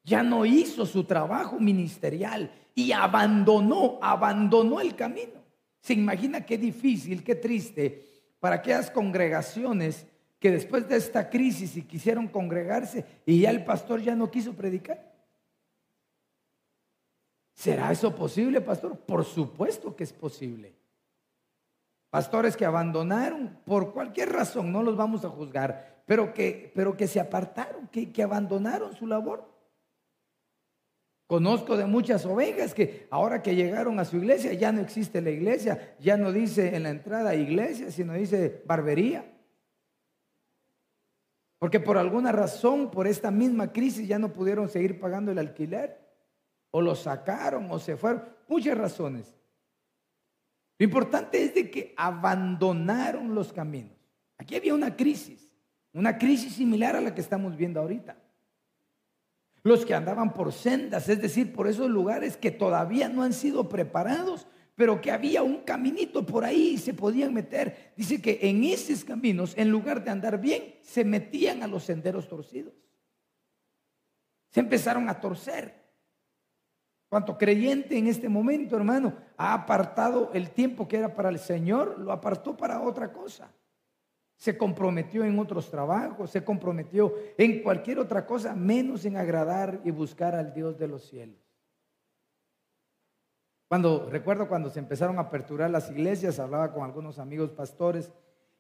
Ya 0.04 0.23
no 0.23 0.47
hizo 0.47 0.87
su 0.87 1.02
trabajo 1.02 1.59
ministerial 1.59 2.49
y 2.76 2.93
abandonó, 2.93 3.99
abandonó 4.00 4.81
el 4.81 4.95
camino. 4.95 5.43
Se 5.81 5.95
imagina 5.95 6.47
qué 6.47 6.59
difícil, 6.59 7.25
qué 7.25 7.35
triste 7.35 8.07
para 8.38 8.54
aquellas 8.54 8.88
congregaciones 8.88 10.07
que 10.38 10.52
después 10.52 10.88
de 10.88 10.95
esta 10.95 11.28
crisis 11.28 11.76
y 11.76 11.83
quisieron 11.83 12.28
congregarse 12.28 13.04
y 13.26 13.40
ya 13.40 13.50
el 13.50 13.64
pastor 13.64 14.00
ya 14.00 14.14
no 14.14 14.31
quiso 14.31 14.52
predicar. 14.52 15.12
¿Será 17.52 17.90
eso 17.90 18.14
posible, 18.14 18.61
pastor? 18.61 18.97
Por 18.97 19.25
supuesto 19.25 19.97
que 19.97 20.04
es 20.04 20.12
posible. 20.12 20.84
Pastores 22.14 22.56
que 22.56 22.64
abandonaron 22.64 23.59
por 23.64 23.92
cualquier 23.92 24.30
razón, 24.30 24.71
no 24.71 24.85
los 24.85 24.97
vamos 24.97 25.25
a 25.25 25.30
juzgar, 25.30 26.04
pero 26.06 26.33
que, 26.33 26.71
pero 26.73 26.97
que 26.97 27.09
se 27.09 27.18
apartaron, 27.18 27.88
que, 27.88 28.12
que 28.12 28.23
abandonaron 28.23 28.94
su 28.94 29.09
labor. 29.09 29.52
Conozco 31.26 31.76
de 31.76 31.87
muchas 31.87 32.25
ovejas 32.25 32.73
que 32.73 33.09
ahora 33.11 33.42
que 33.42 33.56
llegaron 33.56 33.99
a 33.99 34.04
su 34.04 34.18
iglesia 34.18 34.52
ya 34.52 34.71
no 34.71 34.80
existe 34.80 35.21
la 35.21 35.30
iglesia, 35.30 35.97
ya 35.99 36.16
no 36.16 36.30
dice 36.30 36.76
en 36.76 36.85
la 36.85 36.90
entrada 36.90 37.35
iglesia, 37.35 37.90
sino 37.90 38.12
dice 38.12 38.62
barbería. 38.64 39.28
Porque 41.59 41.80
por 41.80 41.99
alguna 41.99 42.30
razón, 42.30 42.92
por 42.92 43.09
esta 43.09 43.33
misma 43.33 43.73
crisis, 43.73 44.06
ya 44.06 44.21
no 44.21 44.33
pudieron 44.33 44.68
seguir 44.68 45.00
pagando 45.00 45.33
el 45.33 45.38
alquiler, 45.40 45.99
o 46.71 46.80
lo 46.80 46.94
sacaron, 46.94 47.68
o 47.73 47.80
se 47.80 47.97
fueron, 47.97 48.23
muchas 48.47 48.78
razones. 48.78 49.35
Lo 50.78 50.85
importante 50.85 51.43
es 51.43 51.54
de 51.54 51.71
que 51.71 51.95
abandonaron 51.97 53.35
los 53.35 53.52
caminos. 53.52 53.97
Aquí 54.37 54.57
había 54.57 54.75
una 54.75 54.97
crisis, 54.97 55.49
una 55.93 56.19
crisis 56.19 56.54
similar 56.54 56.97
a 56.97 57.00
la 57.00 57.14
que 57.14 57.21
estamos 57.21 57.57
viendo 57.57 57.81
ahorita. 57.81 58.16
Los 59.62 59.87
que 59.87 59.95
andaban 59.95 60.35
por 60.35 60.52
sendas, 60.52 61.09
es 61.09 61.23
decir, 61.23 61.52
por 61.52 61.69
esos 61.69 61.88
lugares 61.88 62.37
que 62.37 62.50
todavía 62.50 63.09
no 63.09 63.23
han 63.23 63.33
sido 63.33 63.69
preparados, 63.69 64.47
pero 64.75 65.00
que 65.00 65.12
había 65.12 65.43
un 65.43 65.59
caminito 65.62 66.26
por 66.26 66.45
ahí 66.45 66.73
y 66.75 66.78
se 66.78 66.93
podían 66.93 67.33
meter. 67.33 67.93
Dice 67.97 68.21
que 68.21 68.40
en 68.43 68.64
esos 68.64 69.04
caminos, 69.04 69.54
en 69.57 69.71
lugar 69.71 70.02
de 70.04 70.11
andar 70.11 70.40
bien, 70.40 70.75
se 70.83 71.04
metían 71.04 71.62
a 71.62 71.69
los 71.69 71.85
senderos 71.85 72.28
torcidos. 72.28 72.75
Se 74.50 74.61
empezaron 74.61 75.09
a 75.09 75.21
torcer. 75.21 75.84
Cuanto 77.14 77.38
creyente 77.38 77.97
en 77.97 78.09
este 78.09 78.28
momento, 78.28 78.75
hermano, 78.75 79.14
ha 79.37 79.54
apartado 79.54 80.33
el 80.35 80.50
tiempo 80.50 80.88
que 80.88 80.97
era 80.97 81.14
para 81.14 81.28
el 81.28 81.38
Señor, 81.38 81.97
lo 82.00 82.11
apartó 82.11 82.56
para 82.56 82.80
otra 82.80 83.12
cosa. 83.12 83.52
Se 84.35 84.59
comprometió 84.59 85.25
en 85.25 85.38
otros 85.38 85.71
trabajos, 85.71 86.30
se 86.30 86.42
comprometió 86.42 87.14
en 87.38 87.62
cualquier 87.62 88.00
otra 88.00 88.26
cosa, 88.26 88.56
menos 88.56 89.04
en 89.04 89.16
agradar 89.16 89.80
y 89.85 89.92
buscar 89.92 90.35
al 90.35 90.52
Dios 90.52 90.76
de 90.76 90.88
los 90.88 91.04
cielos. 91.04 91.38
Cuando 93.68 94.11
recuerdo 94.11 94.49
cuando 94.49 94.68
se 94.68 94.80
empezaron 94.80 95.18
a 95.18 95.23
aperturar 95.23 95.71
las 95.71 95.88
iglesias, 95.92 96.40
hablaba 96.40 96.73
con 96.73 96.83
algunos 96.83 97.21
amigos 97.21 97.50
pastores 97.50 98.12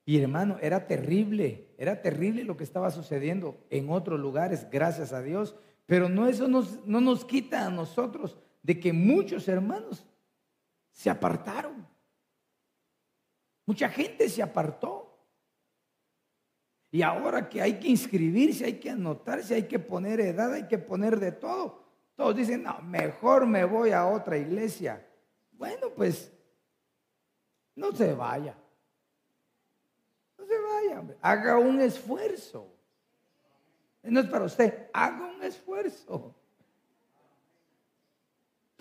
y 0.04 0.20
hermano, 0.20 0.58
era 0.60 0.86
terrible, 0.86 1.74
era 1.76 2.02
terrible 2.02 2.44
lo 2.44 2.56
que 2.56 2.62
estaba 2.62 2.92
sucediendo 2.92 3.66
en 3.70 3.90
otros 3.90 4.20
lugares, 4.20 4.68
gracias 4.70 5.12
a 5.12 5.22
Dios, 5.22 5.56
pero 5.86 6.08
no 6.08 6.28
eso 6.28 6.46
nos, 6.46 6.86
no 6.86 7.00
nos 7.00 7.24
quita 7.24 7.66
a 7.66 7.70
nosotros 7.70 8.38
de 8.64 8.80
que 8.80 8.92
muchos 8.94 9.46
hermanos 9.46 10.06
se 10.90 11.10
apartaron. 11.10 11.86
Mucha 13.66 13.90
gente 13.90 14.28
se 14.28 14.42
apartó. 14.42 15.02
Y 16.90 17.02
ahora 17.02 17.48
que 17.48 17.60
hay 17.60 17.78
que 17.78 17.88
inscribirse, 17.88 18.64
hay 18.64 18.80
que 18.80 18.88
anotarse, 18.88 19.54
hay 19.54 19.64
que 19.64 19.78
poner 19.78 20.18
edad, 20.20 20.54
hay 20.54 20.66
que 20.66 20.78
poner 20.78 21.20
de 21.20 21.32
todo. 21.32 21.84
Todos 22.16 22.36
dicen, 22.36 22.62
no, 22.62 22.80
mejor 22.80 23.46
me 23.46 23.64
voy 23.64 23.90
a 23.90 24.06
otra 24.06 24.38
iglesia. 24.38 25.06
Bueno, 25.52 25.90
pues 25.94 26.32
no 27.74 27.92
se 27.92 28.14
vaya. 28.14 28.56
No 30.38 30.46
se 30.46 30.58
vaya, 30.58 31.00
hombre. 31.00 31.18
haga 31.20 31.58
un 31.58 31.82
esfuerzo. 31.82 32.72
No 34.02 34.20
es 34.20 34.26
para 34.26 34.46
usted, 34.46 34.88
haga 34.94 35.26
un 35.26 35.42
esfuerzo. 35.42 36.34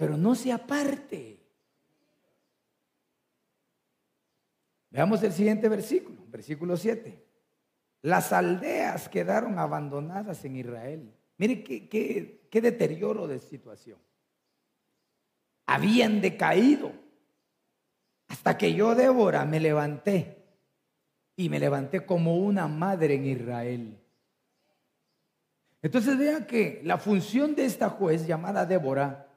Pero 0.03 0.17
no 0.17 0.35
se 0.35 0.51
aparte. 0.51 1.39
Veamos 4.89 5.23
el 5.23 5.31
siguiente 5.31 5.69
versículo, 5.69 6.17
versículo 6.27 6.75
7. 6.75 7.23
Las 8.01 8.33
aldeas 8.33 9.07
quedaron 9.07 9.57
abandonadas 9.57 10.43
en 10.43 10.57
Israel. 10.57 11.09
Mire 11.37 11.63
qué, 11.63 11.87
qué 12.49 12.61
deterioro 12.61 13.29
de 13.29 13.39
situación. 13.39 13.97
Habían 15.67 16.19
decaído 16.19 16.91
hasta 18.27 18.57
que 18.57 18.73
yo, 18.73 18.95
Débora, 18.95 19.45
me 19.45 19.61
levanté 19.61 20.35
y 21.37 21.47
me 21.47 21.61
levanté 21.61 22.05
como 22.05 22.35
una 22.35 22.67
madre 22.67 23.13
en 23.13 23.25
Israel. 23.25 23.97
Entonces 25.81 26.17
vean 26.17 26.45
que 26.45 26.81
la 26.83 26.97
función 26.97 27.55
de 27.55 27.63
esta 27.63 27.89
juez 27.89 28.27
llamada 28.27 28.65
Débora 28.65 29.29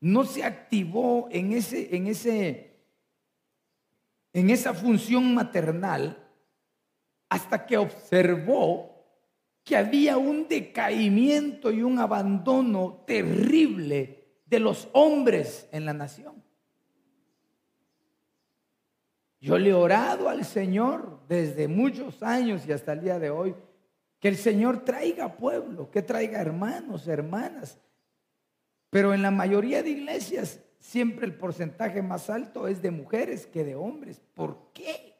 no 0.00 0.24
se 0.24 0.44
activó 0.44 1.28
en 1.30 1.52
ese, 1.52 1.94
en 1.96 2.06
ese, 2.06 2.76
en 4.32 4.50
esa 4.50 4.74
función 4.74 5.34
maternal 5.34 6.24
hasta 7.28 7.66
que 7.66 7.76
observó 7.76 8.98
que 9.64 9.76
había 9.76 10.16
un 10.16 10.48
decaimiento 10.48 11.70
y 11.70 11.82
un 11.82 11.98
abandono 11.98 13.04
terrible 13.06 14.40
de 14.46 14.60
los 14.60 14.88
hombres 14.92 15.68
en 15.72 15.84
la 15.84 15.92
nación. 15.92 16.42
Yo 19.40 19.58
le 19.58 19.70
he 19.70 19.74
orado 19.74 20.28
al 20.28 20.44
Señor 20.44 21.20
desde 21.28 21.68
muchos 21.68 22.22
años 22.22 22.66
y 22.66 22.72
hasta 22.72 22.92
el 22.92 23.02
día 23.02 23.18
de 23.18 23.30
hoy, 23.30 23.54
que 24.18 24.28
el 24.28 24.36
Señor 24.36 24.84
traiga 24.84 25.36
pueblo, 25.36 25.90
que 25.90 26.02
traiga 26.02 26.40
hermanos, 26.40 27.06
hermanas. 27.06 27.78
Pero 28.90 29.14
en 29.14 29.22
la 29.22 29.30
mayoría 29.30 29.82
de 29.82 29.90
iglesias 29.90 30.60
siempre 30.78 31.26
el 31.26 31.34
porcentaje 31.34 32.02
más 32.02 32.30
alto 32.30 32.68
es 32.68 32.80
de 32.80 32.90
mujeres 32.90 33.46
que 33.46 33.64
de 33.64 33.74
hombres. 33.74 34.20
¿Por 34.34 34.72
qué? 34.72 35.14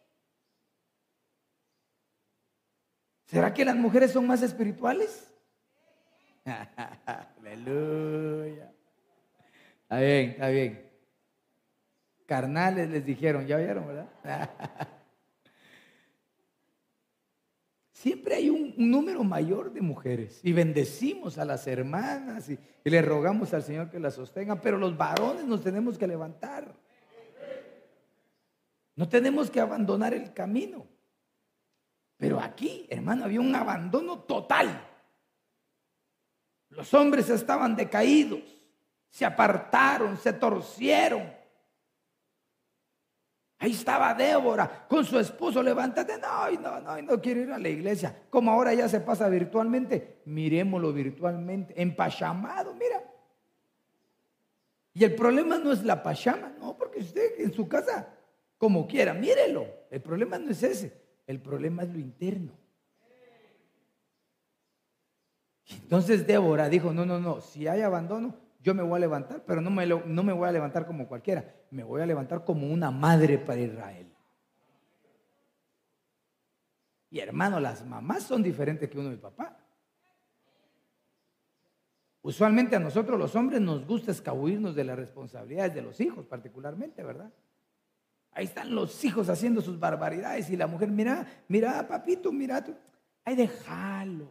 ¿Será 3.26 3.52
que 3.52 3.64
las 3.64 3.76
mujeres 3.76 4.12
son 4.12 4.26
más 4.26 4.42
espirituales? 4.42 5.30
Aleluya. 7.40 8.72
Está 9.82 10.00
bien, 10.00 10.30
está 10.30 10.48
bien. 10.48 10.90
Carnales 12.24 12.88
les 12.88 13.04
dijeron, 13.04 13.46
ya 13.46 13.58
vieron, 13.58 13.86
¿verdad? 13.86 14.08
Siempre 17.98 18.36
hay 18.36 18.48
un, 18.48 18.74
número 18.76 19.24
mayor 19.24 19.72
de 19.72 19.80
mujeres 19.80 20.38
y 20.44 20.52
bendecimos 20.52 21.36
a 21.36 21.44
las 21.44 21.66
hermanas 21.66 22.48
y, 22.48 22.56
y 22.84 22.90
le 22.90 23.02
rogamos 23.02 23.52
al 23.52 23.64
Señor 23.64 23.90
que 23.90 23.98
las 23.98 24.14
sostenga, 24.14 24.60
pero 24.60 24.78
los 24.78 24.96
varones 24.96 25.44
nos 25.46 25.64
tenemos 25.64 25.98
que 25.98 26.06
levantar. 26.06 26.72
No 28.94 29.08
tenemos 29.08 29.50
que 29.50 29.58
abandonar 29.58 30.14
el 30.14 30.32
camino. 30.32 30.86
Pero 32.16 32.38
aquí, 32.38 32.86
hermano, 32.88 33.24
había 33.24 33.40
un 33.40 33.52
abandono 33.52 34.20
total. 34.20 34.80
Los 36.68 36.94
hombres 36.94 37.28
estaban 37.30 37.74
decaídos, 37.74 38.44
se 39.10 39.24
apartaron, 39.24 40.16
se 40.18 40.32
torcieron. 40.32 41.32
Ahí 43.60 43.72
estaba 43.72 44.14
Débora 44.14 44.86
con 44.88 45.04
su 45.04 45.18
esposo, 45.18 45.62
levántate, 45.62 46.16
no, 46.18 46.50
no, 46.60 46.80
no, 46.80 47.02
no 47.02 47.20
quiero 47.20 47.40
ir 47.40 47.52
a 47.52 47.58
la 47.58 47.68
iglesia. 47.68 48.22
Como 48.30 48.52
ahora 48.52 48.72
ya 48.72 48.88
se 48.88 49.00
pasa 49.00 49.28
virtualmente, 49.28 50.20
miremoslo 50.26 50.92
virtualmente, 50.92 51.80
en 51.80 51.96
Pachamado, 51.96 52.72
mira. 52.74 53.02
Y 54.94 55.04
el 55.04 55.14
problema 55.14 55.58
no 55.58 55.72
es 55.72 55.84
la 55.84 56.02
Pachama, 56.02 56.52
no, 56.58 56.76
porque 56.76 57.00
usted 57.00 57.38
en 57.38 57.52
su 57.52 57.68
casa, 57.68 58.14
como 58.56 58.86
quiera, 58.86 59.14
mírelo. 59.14 59.66
El 59.90 60.00
problema 60.00 60.38
no 60.38 60.50
es 60.50 60.62
ese. 60.62 61.00
El 61.26 61.40
problema 61.40 61.82
es 61.84 61.90
lo 61.90 61.98
interno. 61.98 62.52
Entonces 65.70 66.26
Débora 66.26 66.68
dijo, 66.68 66.92
no, 66.92 67.04
no, 67.04 67.20
no, 67.20 67.40
si 67.40 67.68
hay 67.68 67.82
abandono, 67.82 68.34
yo 68.60 68.74
me 68.74 68.82
voy 68.82 68.96
a 68.96 69.00
levantar, 69.00 69.44
pero 69.46 69.60
no 69.60 69.70
me, 69.70 69.86
no 69.86 70.22
me 70.22 70.32
voy 70.32 70.48
a 70.48 70.52
levantar 70.52 70.86
como 70.86 71.06
cualquiera, 71.06 71.54
me 71.70 71.84
voy 71.84 72.02
a 72.02 72.06
levantar 72.06 72.44
como 72.44 72.66
una 72.66 72.90
madre 72.90 73.38
para 73.38 73.60
Israel. 73.60 74.12
Y 77.10 77.20
hermano, 77.20 77.60
las 77.60 77.86
mamás 77.86 78.24
son 78.24 78.42
diferentes 78.42 78.88
que 78.88 78.98
uno 78.98 79.12
y 79.12 79.16
papá. 79.16 79.56
Usualmente 82.20 82.76
a 82.76 82.80
nosotros 82.80 83.18
los 83.18 83.34
hombres 83.36 83.60
nos 83.60 83.86
gusta 83.86 84.10
escabuirnos 84.10 84.74
de 84.74 84.84
las 84.84 84.98
responsabilidades 84.98 85.74
de 85.74 85.82
los 85.82 86.00
hijos, 86.00 86.26
particularmente, 86.26 87.02
¿verdad? 87.02 87.32
Ahí 88.32 88.44
están 88.44 88.74
los 88.74 89.02
hijos 89.04 89.28
haciendo 89.28 89.60
sus 89.60 89.78
barbaridades 89.78 90.50
y 90.50 90.56
la 90.56 90.66
mujer, 90.66 90.90
mira, 90.90 91.26
mira, 91.48 91.86
papito, 91.88 92.30
mira 92.30 92.62
tú. 92.62 92.74
Ay, 93.24 93.36
déjalo. 93.36 94.30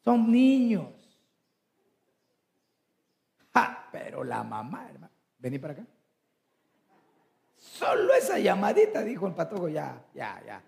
Son 0.00 0.30
niños. 0.30 1.01
Ja, 3.54 3.88
pero 3.92 4.24
la 4.24 4.42
mamá, 4.42 4.88
hermano, 4.88 5.12
vení 5.38 5.58
para 5.58 5.74
acá. 5.74 5.86
Solo 7.56 8.12
esa 8.14 8.38
llamadita, 8.38 9.02
dijo 9.02 9.26
el 9.26 9.34
patojo, 9.34 9.68
ya, 9.68 10.04
ya, 10.14 10.42
ya, 10.44 10.62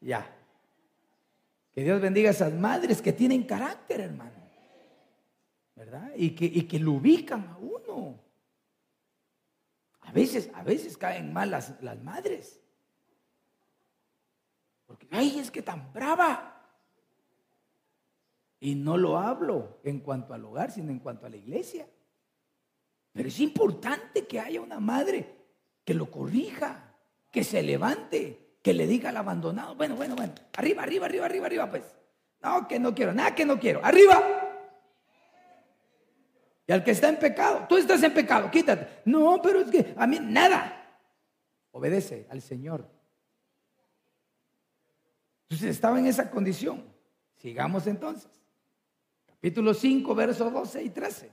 ya. 0.00 0.36
Que 1.72 1.82
Dios 1.82 2.00
bendiga 2.00 2.30
a 2.30 2.32
esas 2.32 2.52
madres 2.52 3.00
que 3.00 3.12
tienen 3.12 3.44
carácter, 3.44 4.00
hermano. 4.00 4.44
¿Verdad? 5.76 6.12
Y 6.16 6.30
que, 6.30 6.44
y 6.44 6.62
que 6.62 6.78
lo 6.78 6.92
ubican 6.92 7.48
a 7.48 7.56
uno. 7.58 8.20
A 10.00 10.12
veces, 10.12 10.50
a 10.54 10.62
veces 10.62 10.96
caen 10.96 11.32
mal 11.32 11.50
las, 11.50 11.80
las 11.82 12.00
madres. 12.02 12.60
Porque, 14.86 15.08
ay, 15.10 15.38
es 15.38 15.50
que 15.50 15.62
tan 15.62 15.92
brava. 15.92 16.53
Y 18.64 18.76
no 18.76 18.96
lo 18.96 19.18
hablo 19.18 19.78
en 19.84 20.00
cuanto 20.00 20.32
al 20.32 20.42
hogar, 20.42 20.70
sino 20.70 20.90
en 20.90 20.98
cuanto 20.98 21.26
a 21.26 21.28
la 21.28 21.36
iglesia. 21.36 21.86
Pero 23.12 23.28
es 23.28 23.38
importante 23.40 24.26
que 24.26 24.40
haya 24.40 24.62
una 24.62 24.80
madre 24.80 25.36
que 25.84 25.92
lo 25.92 26.10
corrija, 26.10 26.94
que 27.30 27.44
se 27.44 27.62
levante, 27.62 28.56
que 28.62 28.72
le 28.72 28.86
diga 28.86 29.10
al 29.10 29.18
abandonado, 29.18 29.74
bueno, 29.74 29.96
bueno, 29.96 30.16
bueno, 30.16 30.32
arriba, 30.56 30.82
arriba, 30.82 31.04
arriba, 31.04 31.26
arriba, 31.26 31.44
arriba, 31.44 31.70
pues. 31.70 31.84
No, 32.40 32.66
que 32.66 32.78
no 32.78 32.94
quiero, 32.94 33.12
nada 33.12 33.34
que 33.34 33.44
no 33.44 33.60
quiero, 33.60 33.84
arriba. 33.84 34.22
Y 36.66 36.72
al 36.72 36.82
que 36.82 36.92
está 36.92 37.10
en 37.10 37.18
pecado, 37.18 37.66
tú 37.68 37.76
estás 37.76 38.02
en 38.02 38.14
pecado, 38.14 38.50
quítate. 38.50 39.02
No, 39.04 39.42
pero 39.42 39.60
es 39.60 39.70
que 39.70 39.94
a 39.94 40.06
mí 40.06 40.18
nada. 40.22 41.02
Obedece 41.70 42.26
al 42.30 42.40
Señor. 42.40 42.88
Entonces 45.50 45.68
estaba 45.68 45.98
en 45.98 46.06
esa 46.06 46.30
condición. 46.30 46.82
Sigamos 47.36 47.86
entonces. 47.86 48.43
Capítulo 49.44 49.74
5, 49.74 50.14
versos 50.14 50.50
12 50.50 50.84
y 50.84 50.88
13. 50.88 51.30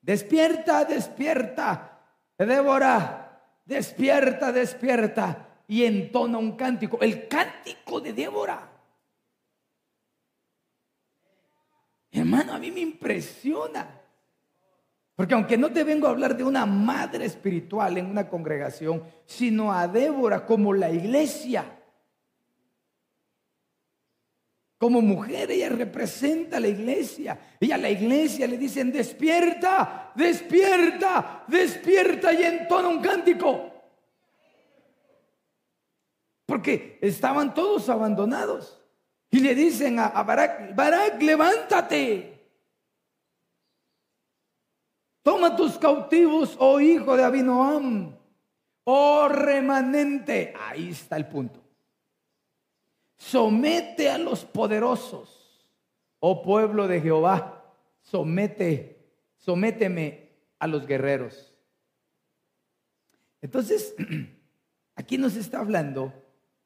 despierta, 0.00 0.86
despierta, 0.86 2.00
Débora, 2.38 3.42
despierta, 3.62 4.50
despierta. 4.50 5.60
Y 5.68 5.84
entona 5.84 6.38
un 6.38 6.52
cántico, 6.52 6.98
el 7.02 7.28
cántico 7.28 8.00
de 8.00 8.14
Débora. 8.14 8.72
Hermano, 12.10 12.54
a 12.54 12.58
mí 12.58 12.70
me 12.70 12.80
impresiona. 12.80 14.00
Porque 15.14 15.34
aunque 15.34 15.58
no 15.58 15.70
te 15.70 15.84
vengo 15.84 16.06
a 16.06 16.10
hablar 16.10 16.34
de 16.34 16.44
una 16.44 16.64
madre 16.64 17.26
espiritual 17.26 17.98
en 17.98 18.06
una 18.06 18.30
congregación, 18.30 19.04
sino 19.26 19.74
a 19.74 19.86
Débora 19.88 20.46
como 20.46 20.72
la 20.72 20.90
iglesia. 20.90 21.73
Como 24.84 25.00
mujer 25.00 25.50
ella 25.50 25.70
representa 25.70 26.58
a 26.58 26.60
la 26.60 26.68
iglesia. 26.68 27.56
Y 27.58 27.72
a 27.72 27.78
la 27.78 27.88
iglesia 27.88 28.46
le 28.46 28.58
dicen, 28.58 28.92
despierta, 28.92 30.12
despierta, 30.14 31.42
despierta 31.48 32.30
y 32.34 32.42
entona 32.42 32.88
un 32.88 33.00
cántico. 33.00 33.72
Porque 36.44 36.98
estaban 37.00 37.54
todos 37.54 37.88
abandonados. 37.88 38.78
Y 39.30 39.40
le 39.40 39.54
dicen 39.54 39.98
a, 40.00 40.08
a 40.08 40.22
Barak, 40.22 40.74
Barak, 40.74 41.22
levántate. 41.22 42.46
Toma 45.22 45.56
tus 45.56 45.78
cautivos, 45.78 46.56
oh 46.58 46.78
hijo 46.78 47.16
de 47.16 47.24
Abinoam, 47.24 48.14
oh 48.84 49.28
remanente. 49.28 50.52
Ahí 50.60 50.90
está 50.90 51.16
el 51.16 51.26
punto. 51.26 51.63
Somete 53.16 54.10
a 54.10 54.18
los 54.18 54.44
poderosos, 54.44 55.68
oh 56.20 56.42
pueblo 56.42 56.88
de 56.88 57.00
Jehová. 57.00 57.74
Somete, 58.00 59.12
sométeme 59.36 60.30
a 60.58 60.66
los 60.66 60.86
guerreros. 60.86 61.54
Entonces, 63.40 63.94
aquí 64.96 65.18
nos 65.18 65.36
está 65.36 65.60
hablando 65.60 66.12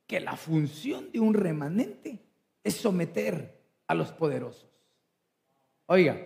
que 0.07 0.21
la 0.21 0.37
función 0.37 1.13
de 1.13 1.21
un 1.21 1.35
remanente 1.35 2.25
es 2.65 2.75
someter 2.75 3.63
a 3.87 3.95
los 3.95 4.13
poderosos. 4.13 4.69
Oiga, 5.87 6.17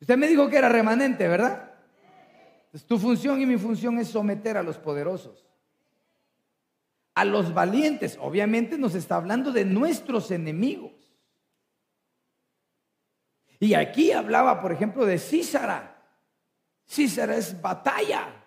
Usted 0.00 0.16
me 0.16 0.28
dijo 0.28 0.48
que 0.48 0.56
era 0.56 0.68
remanente, 0.68 1.26
¿verdad? 1.26 1.64
tu 2.86 2.98
función 2.98 3.40
y 3.40 3.46
mi 3.46 3.56
función 3.56 3.98
es 3.98 4.08
someter 4.08 4.56
a 4.56 4.62
los 4.62 4.78
poderosos. 4.78 5.47
A 7.18 7.24
los 7.24 7.52
valientes, 7.52 8.16
obviamente 8.20 8.78
nos 8.78 8.94
está 8.94 9.16
hablando 9.16 9.50
de 9.50 9.64
nuestros 9.64 10.30
enemigos. 10.30 10.92
Y 13.58 13.74
aquí 13.74 14.12
hablaba, 14.12 14.60
por 14.60 14.70
ejemplo, 14.70 15.04
de 15.04 15.18
Císara. 15.18 16.00
Císara 16.88 17.34
es 17.34 17.60
batalla. 17.60 18.37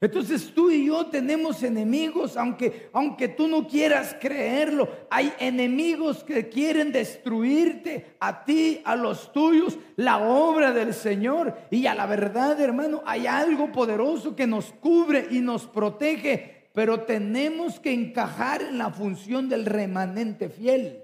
Entonces 0.00 0.52
tú 0.54 0.70
y 0.70 0.86
yo 0.86 1.06
tenemos 1.06 1.60
enemigos, 1.64 2.36
aunque, 2.36 2.88
aunque 2.92 3.26
tú 3.26 3.48
no 3.48 3.66
quieras 3.66 4.16
creerlo, 4.20 4.88
hay 5.10 5.32
enemigos 5.40 6.22
que 6.22 6.48
quieren 6.48 6.92
destruirte 6.92 8.14
a 8.20 8.44
ti, 8.44 8.80
a 8.84 8.94
los 8.94 9.32
tuyos, 9.32 9.76
la 9.96 10.18
obra 10.18 10.72
del 10.72 10.94
Señor. 10.94 11.52
Y 11.72 11.86
a 11.86 11.96
la 11.96 12.06
verdad, 12.06 12.60
hermano, 12.60 13.02
hay 13.06 13.26
algo 13.26 13.72
poderoso 13.72 14.36
que 14.36 14.46
nos 14.46 14.72
cubre 14.74 15.26
y 15.30 15.40
nos 15.40 15.66
protege, 15.66 16.70
pero 16.72 17.00
tenemos 17.00 17.80
que 17.80 17.92
encajar 17.92 18.62
en 18.62 18.78
la 18.78 18.90
función 18.90 19.48
del 19.48 19.66
remanente 19.66 20.48
fiel. 20.48 21.02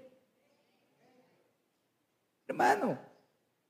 Hermano, 2.46 2.96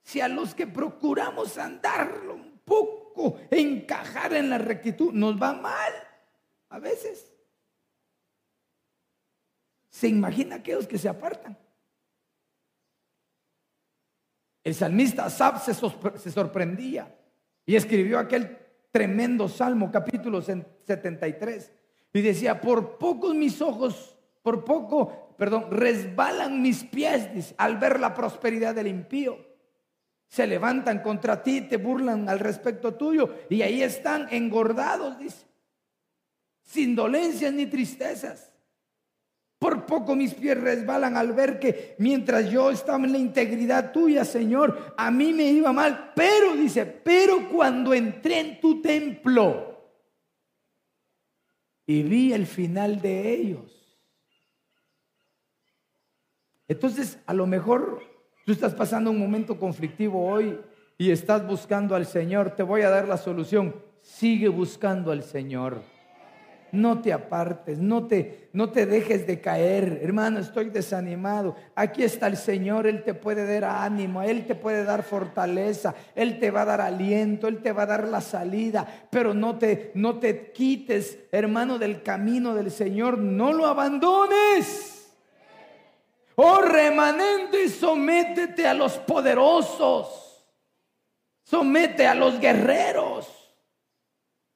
si 0.02 0.20
a 0.20 0.28
los 0.28 0.54
que 0.54 0.66
procuramos 0.66 1.56
andarlo 1.56 2.34
un 2.34 2.60
poco, 2.62 3.03
encajar 3.50 4.34
en 4.34 4.50
la 4.50 4.58
rectitud, 4.58 5.12
nos 5.12 5.40
va 5.40 5.52
mal 5.52 5.92
a 6.70 6.78
veces. 6.78 7.32
¿Se 9.88 10.08
imagina 10.08 10.56
aquellos 10.56 10.86
que 10.86 10.98
se 10.98 11.08
apartan? 11.08 11.56
El 14.64 14.74
salmista 14.74 15.26
Asaf 15.26 15.64
se, 15.64 15.74
se 15.74 16.32
sorprendía 16.32 17.14
y 17.66 17.76
escribió 17.76 18.18
aquel 18.18 18.58
tremendo 18.90 19.48
salmo, 19.48 19.90
capítulo 19.90 20.40
73, 20.42 21.72
y 22.12 22.20
decía, 22.22 22.60
por 22.60 22.96
pocos 22.98 23.34
mis 23.34 23.60
ojos, 23.60 24.16
por 24.42 24.64
poco, 24.64 25.34
perdón, 25.36 25.66
resbalan 25.70 26.62
mis 26.62 26.84
pies 26.84 27.54
al 27.58 27.76
ver 27.78 28.00
la 28.00 28.14
prosperidad 28.14 28.74
del 28.74 28.86
impío 28.86 29.53
se 30.34 30.48
levantan 30.48 30.98
contra 30.98 31.44
ti, 31.44 31.60
te 31.60 31.76
burlan 31.76 32.28
al 32.28 32.40
respecto 32.40 32.94
tuyo 32.94 33.36
y 33.48 33.62
ahí 33.62 33.84
están 33.84 34.26
engordados, 34.32 35.16
dice, 35.16 35.46
sin 36.60 36.96
dolencias 36.96 37.52
ni 37.52 37.66
tristezas. 37.66 38.50
Por 39.60 39.86
poco 39.86 40.16
mis 40.16 40.34
pies 40.34 40.60
resbalan 40.60 41.16
al 41.16 41.34
ver 41.34 41.60
que 41.60 41.94
mientras 41.98 42.50
yo 42.50 42.72
estaba 42.72 43.04
en 43.04 43.12
la 43.12 43.18
integridad 43.18 43.92
tuya, 43.92 44.24
Señor, 44.24 44.96
a 44.96 45.08
mí 45.12 45.32
me 45.32 45.44
iba 45.44 45.72
mal. 45.72 46.10
Pero, 46.16 46.56
dice, 46.56 46.84
pero 46.84 47.48
cuando 47.48 47.94
entré 47.94 48.40
en 48.40 48.60
tu 48.60 48.82
templo 48.82 49.88
y 51.86 52.02
vi 52.02 52.32
el 52.32 52.48
final 52.48 53.00
de 53.00 53.34
ellos. 53.34 54.02
Entonces, 56.66 57.20
a 57.24 57.34
lo 57.34 57.46
mejor 57.46 58.13
Tú 58.44 58.52
estás 58.52 58.74
pasando 58.74 59.10
un 59.10 59.18
momento 59.18 59.58
conflictivo 59.58 60.26
hoy 60.26 60.60
y 60.98 61.10
estás 61.10 61.46
buscando 61.46 61.94
al 61.94 62.04
Señor. 62.04 62.50
Te 62.50 62.62
voy 62.62 62.82
a 62.82 62.90
dar 62.90 63.08
la 63.08 63.16
solución. 63.16 63.74
Sigue 64.02 64.48
buscando 64.48 65.12
al 65.12 65.22
Señor. 65.22 65.80
No 66.70 67.00
te 67.00 67.12
apartes, 67.12 67.78
no 67.78 68.06
te, 68.06 68.48
no 68.52 68.70
te 68.70 68.84
dejes 68.84 69.26
de 69.26 69.40
caer. 69.40 70.00
Hermano, 70.02 70.40
estoy 70.40 70.68
desanimado. 70.68 71.54
Aquí 71.74 72.02
está 72.02 72.26
el 72.26 72.36
Señor, 72.36 72.86
Él 72.86 73.04
te 73.04 73.14
puede 73.14 73.46
dar 73.46 73.64
ánimo, 73.64 74.22
Él 74.22 74.44
te 74.44 74.56
puede 74.56 74.84
dar 74.84 75.04
fortaleza, 75.04 75.94
Él 76.16 76.40
te 76.40 76.50
va 76.50 76.62
a 76.62 76.66
dar 76.66 76.80
aliento, 76.80 77.46
Él 77.46 77.62
te 77.62 77.72
va 77.72 77.84
a 77.84 77.86
dar 77.86 78.08
la 78.08 78.20
salida. 78.20 78.86
Pero 79.08 79.32
no 79.32 79.56
te, 79.56 79.92
no 79.94 80.18
te 80.18 80.50
quites, 80.50 81.18
hermano, 81.30 81.78
del 81.78 82.02
camino 82.02 82.54
del 82.54 82.70
Señor. 82.70 83.18
No 83.18 83.52
lo 83.52 83.66
abandones. 83.66 84.93
Oh 86.36 86.60
remanente, 86.60 87.68
sométete 87.68 88.66
a 88.66 88.74
los 88.74 88.98
poderosos. 88.98 90.44
Somete 91.44 92.06
a 92.06 92.14
los 92.14 92.40
guerreros. 92.40 93.28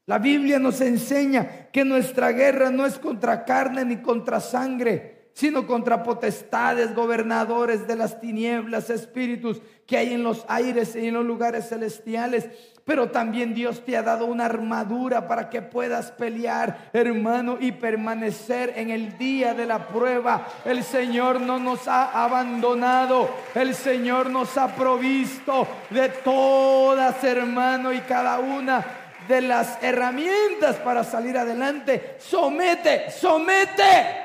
La 0.06 0.18
Biblia 0.18 0.58
nos 0.58 0.80
enseña 0.80 1.68
que 1.70 1.84
nuestra 1.84 2.32
guerra 2.32 2.70
no 2.70 2.86
es 2.86 2.98
contra 2.98 3.44
carne 3.44 3.84
ni 3.84 3.98
contra 3.98 4.40
sangre, 4.40 5.30
sino 5.34 5.66
contra 5.66 6.02
potestades, 6.02 6.94
gobernadores 6.94 7.86
de 7.86 7.94
las 7.94 8.18
tinieblas, 8.18 8.88
espíritus 8.88 9.60
que 9.86 9.98
hay 9.98 10.14
en 10.14 10.22
los 10.22 10.46
aires 10.48 10.96
y 10.96 11.08
en 11.08 11.14
los 11.14 11.26
lugares 11.26 11.68
celestiales. 11.68 12.48
Pero 12.88 13.10
también 13.10 13.52
Dios 13.52 13.84
te 13.84 13.98
ha 13.98 14.02
dado 14.02 14.24
una 14.24 14.46
armadura 14.46 15.28
para 15.28 15.50
que 15.50 15.60
puedas 15.60 16.10
pelear, 16.10 16.88
hermano, 16.94 17.58
y 17.60 17.72
permanecer 17.72 18.72
en 18.76 18.88
el 18.88 19.18
día 19.18 19.52
de 19.52 19.66
la 19.66 19.88
prueba. 19.88 20.48
El 20.64 20.82
Señor 20.82 21.38
no 21.38 21.58
nos 21.58 21.86
ha 21.86 22.24
abandonado. 22.24 23.28
El 23.54 23.74
Señor 23.74 24.30
nos 24.30 24.56
ha 24.56 24.74
provisto 24.74 25.68
de 25.90 26.08
todas, 26.08 27.22
hermano, 27.22 27.92
y 27.92 28.00
cada 28.00 28.38
una 28.38 28.82
de 29.28 29.42
las 29.42 29.82
herramientas 29.82 30.76
para 30.76 31.04
salir 31.04 31.36
adelante. 31.36 32.16
Somete, 32.18 33.10
somete. 33.10 34.16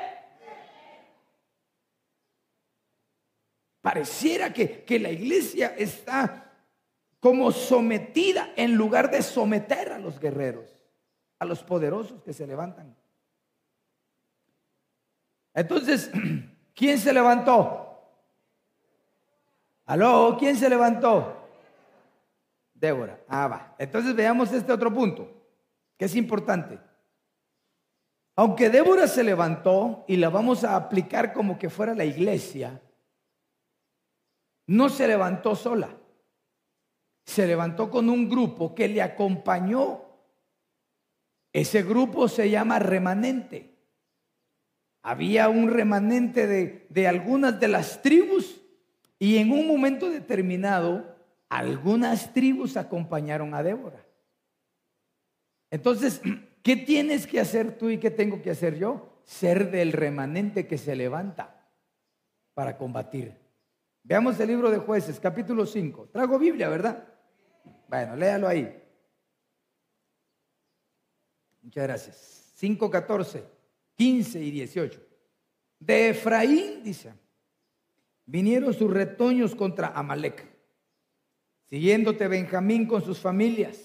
Pareciera 3.82 4.50
que, 4.50 4.84
que 4.84 4.98
la 4.98 5.10
iglesia 5.10 5.74
está 5.76 6.43
como 7.24 7.52
sometida 7.52 8.52
en 8.54 8.74
lugar 8.74 9.10
de 9.10 9.22
someter 9.22 9.92
a 9.92 9.98
los 9.98 10.20
guerreros, 10.20 10.68
a 11.38 11.46
los 11.46 11.62
poderosos 11.62 12.22
que 12.22 12.34
se 12.34 12.46
levantan. 12.46 12.94
Entonces, 15.54 16.10
¿quién 16.74 16.98
se 16.98 17.14
levantó? 17.14 17.98
¿Aló? 19.86 20.36
¿Quién 20.38 20.54
se 20.54 20.68
levantó? 20.68 21.48
Débora. 22.74 23.18
Ah, 23.26 23.48
va. 23.48 23.74
Entonces 23.78 24.14
veamos 24.14 24.52
este 24.52 24.70
otro 24.70 24.92
punto, 24.92 25.26
que 25.96 26.04
es 26.04 26.16
importante. 26.16 26.78
Aunque 28.36 28.68
Débora 28.68 29.08
se 29.08 29.24
levantó 29.24 30.04
y 30.06 30.18
la 30.18 30.28
vamos 30.28 30.62
a 30.62 30.76
aplicar 30.76 31.32
como 31.32 31.58
que 31.58 31.70
fuera 31.70 31.94
la 31.94 32.04
iglesia, 32.04 32.82
no 34.66 34.90
se 34.90 35.08
levantó 35.08 35.56
sola 35.56 36.03
se 37.24 37.46
levantó 37.46 37.90
con 37.90 38.10
un 38.10 38.28
grupo 38.28 38.74
que 38.74 38.88
le 38.88 39.02
acompañó. 39.02 40.02
Ese 41.52 41.82
grupo 41.82 42.28
se 42.28 42.50
llama 42.50 42.78
remanente. 42.78 43.74
Había 45.02 45.48
un 45.48 45.70
remanente 45.70 46.46
de, 46.46 47.08
algunas 47.08 47.60
de 47.60 47.68
las 47.68 48.02
tribus 48.02 48.60
y 49.18 49.38
en 49.38 49.52
un 49.52 49.66
momento 49.66 50.10
determinado 50.10 51.14
algunas 51.48 52.32
tribus 52.32 52.76
acompañaron 52.76 53.54
a 53.54 53.62
Débora. 53.62 54.04
Entonces, 55.70 56.20
¿qué 56.62 56.76
tienes 56.76 57.26
que 57.26 57.40
hacer 57.40 57.78
tú 57.78 57.90
y 57.90 57.98
qué 57.98 58.10
tengo 58.10 58.42
que 58.42 58.50
hacer 58.50 58.78
yo? 58.78 59.20
Ser 59.24 59.70
del 59.70 59.92
remanente 59.92 60.66
que 60.66 60.78
se 60.78 60.96
levanta 60.96 61.70
para 62.52 62.76
combatir. 62.76 63.34
Veamos 64.02 64.38
el 64.40 64.48
libro 64.48 64.70
de 64.70 64.78
jueces, 64.78 65.18
capítulo 65.18 65.64
5. 65.64 66.10
Trago 66.12 66.38
Biblia, 66.38 66.68
¿verdad? 66.68 67.13
Bueno, 67.94 68.16
léalo 68.16 68.48
ahí. 68.48 68.76
Muchas 71.62 71.84
gracias. 71.84 72.52
5, 72.56 72.90
14, 72.90 73.44
15 73.94 74.40
y 74.42 74.50
18. 74.50 75.00
De 75.78 76.08
Efraín, 76.08 76.82
dice, 76.82 77.14
vinieron 78.26 78.74
sus 78.74 78.92
retoños 78.92 79.54
contra 79.54 79.92
Amalek, 79.94 80.44
siguiéndote 81.66 82.26
Benjamín 82.26 82.88
con 82.88 83.00
sus 83.00 83.20
familias. 83.20 83.78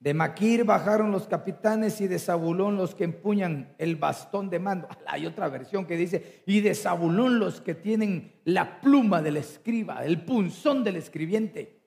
De 0.00 0.14
Maquir 0.14 0.64
bajaron 0.64 1.12
los 1.12 1.28
capitanes 1.28 2.00
y 2.00 2.08
de 2.08 2.18
Zabulón 2.18 2.76
los 2.76 2.96
que 2.96 3.04
empuñan 3.04 3.76
el 3.78 3.94
bastón 3.94 4.50
de 4.50 4.58
mando. 4.58 4.88
Hay 5.06 5.26
otra 5.26 5.48
versión 5.48 5.86
que 5.86 5.96
dice, 5.96 6.42
y 6.44 6.60
de 6.60 6.74
Zabulón 6.74 7.38
los 7.38 7.60
que 7.60 7.76
tienen 7.76 8.40
la 8.46 8.80
pluma 8.80 9.22
del 9.22 9.36
escriba, 9.36 10.04
el 10.04 10.24
punzón 10.24 10.82
del 10.82 10.96
escribiente. 10.96 11.81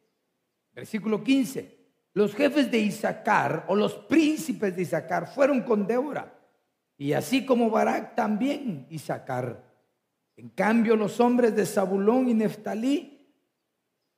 Versículo 0.76 1.24
15. 1.24 1.76
Los 2.14 2.36
jefes 2.36 2.70
de 2.70 2.80
Isaacar 2.80 3.66
o 3.68 3.76
los 3.76 3.94
príncipes 3.96 4.76
de 4.76 4.84
Isaacar 4.84 5.34
fueron 5.34 5.62
con 5.64 5.88
Débora. 5.88 6.34
Y 6.98 7.14
así 7.14 7.46
como 7.46 7.70
Barak 7.70 8.16
también 8.16 8.86
Isaacar. 8.90 9.64
En 10.38 10.50
cambio, 10.50 10.96
los 10.96 11.20
hombres 11.20 11.56
de 11.56 11.66
Zabulón 11.66 12.30
y 12.30 12.34
Neftalí 12.34 13.34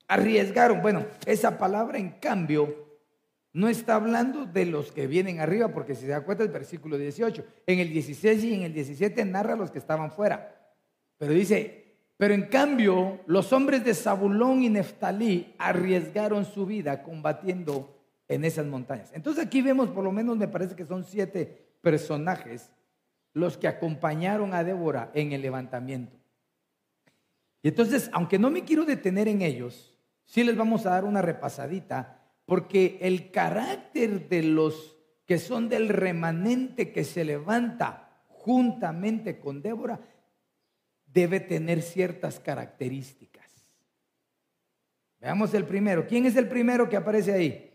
arriesgaron. 0.08 0.82
Bueno, 0.82 1.06
esa 1.26 1.58
palabra 1.58 1.98
en 1.98 2.12
cambio 2.20 2.88
no 3.54 3.68
está 3.68 3.96
hablando 3.96 4.46
de 4.46 4.66
los 4.66 4.92
que 4.92 5.08
vienen 5.08 5.40
arriba, 5.40 5.70
porque 5.70 5.96
si 5.96 6.02
se 6.02 6.08
da 6.10 6.22
cuenta 6.22 6.44
el 6.44 6.50
versículo 6.50 6.98
18, 6.98 7.46
en 7.66 7.80
el 7.80 7.90
16 7.90 8.44
y 8.44 8.54
en 8.54 8.62
el 8.64 8.74
17 8.74 9.26
narra 9.26 9.56
los 9.56 9.72
que 9.72 9.80
estaban 9.80 10.12
fuera. 10.12 10.76
Pero 11.18 11.34
dice, 11.34 11.87
pero 12.18 12.34
en 12.34 12.48
cambio 12.48 13.20
los 13.28 13.54
hombres 13.54 13.86
de 13.86 13.94
Zabulón 13.94 14.64
y 14.64 14.70
Neftalí 14.70 15.54
arriesgaron 15.60 16.46
su 16.46 16.66
vida 16.66 17.04
combatiendo 17.04 17.96
en 18.28 18.44
esas 18.44 18.66
montañas. 18.66 19.12
Entonces 19.14 19.46
aquí 19.46 19.62
vemos, 19.62 19.90
por 19.90 20.04
lo 20.04 20.12
menos 20.12 20.36
me 20.36 20.48
parece 20.48 20.76
que 20.76 20.86
son 20.86 21.04
siete 21.04 21.68
personajes 21.82 22.72
los 23.34 23.58
que 23.58 23.68
acompañaron 23.68 24.54
a 24.54 24.64
Débora 24.64 25.12
en 25.14 25.32
el 25.32 25.44
levantamiento. 25.44 26.18
Y 27.62 27.70
entonces, 27.70 28.10
aunque 28.14 28.40
no 28.40 28.50
me 28.50 28.64
quiero 28.64 28.84
detener 28.84 29.28
en 29.28 29.42
ellos, 29.42 29.96
sí 30.26 30.44
les 30.44 30.58
vamos 30.58 30.86
a 30.86 30.92
dar 30.92 31.06
una 31.06 31.22
repasadita 31.22 32.20
porque 32.46 32.98
el 33.02 33.30
carácter 33.30 34.28
de 34.28 34.42
los 34.42 34.98
que 35.26 35.38
son 35.38 35.70
del 35.70 35.90
remanente 35.90 36.92
que 36.92 37.04
se 37.04 37.26
levanta 37.26 38.24
juntamente 38.30 39.40
con 39.40 39.62
Débora 39.62 40.00
debe 41.18 41.40
tener 41.40 41.82
ciertas 41.82 42.40
características. 42.40 43.50
Veamos 45.20 45.52
el 45.56 45.66
primero. 45.66 46.06
¿Quién 46.06 46.28
es 46.28 46.36
el 46.36 46.48
primero 46.48 46.88
que 46.88 46.96
aparece 46.96 47.34
ahí? 47.34 47.74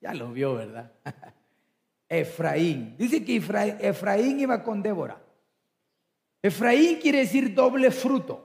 Ya 0.00 0.12
lo 0.12 0.32
vio, 0.32 0.56
¿verdad? 0.56 0.90
Efraín. 2.08 2.96
Dice 2.98 3.24
que 3.24 3.36
Efraín 3.36 4.40
iba 4.40 4.64
con 4.64 4.82
Débora. 4.82 5.22
Efraín 6.42 6.98
quiere 6.98 7.18
decir 7.18 7.54
doble 7.54 7.92
fruto. 7.92 8.42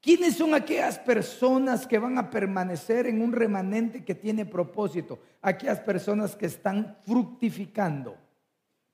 ¿Quiénes 0.00 0.36
son 0.36 0.54
aquellas 0.54 0.96
personas 1.00 1.88
que 1.88 1.98
van 1.98 2.18
a 2.18 2.30
permanecer 2.30 3.08
en 3.08 3.20
un 3.20 3.32
remanente 3.32 4.04
que 4.04 4.14
tiene 4.14 4.46
propósito? 4.46 5.18
Aquellas 5.42 5.80
personas 5.80 6.36
que 6.36 6.46
están 6.46 6.96
fructificando, 7.04 8.16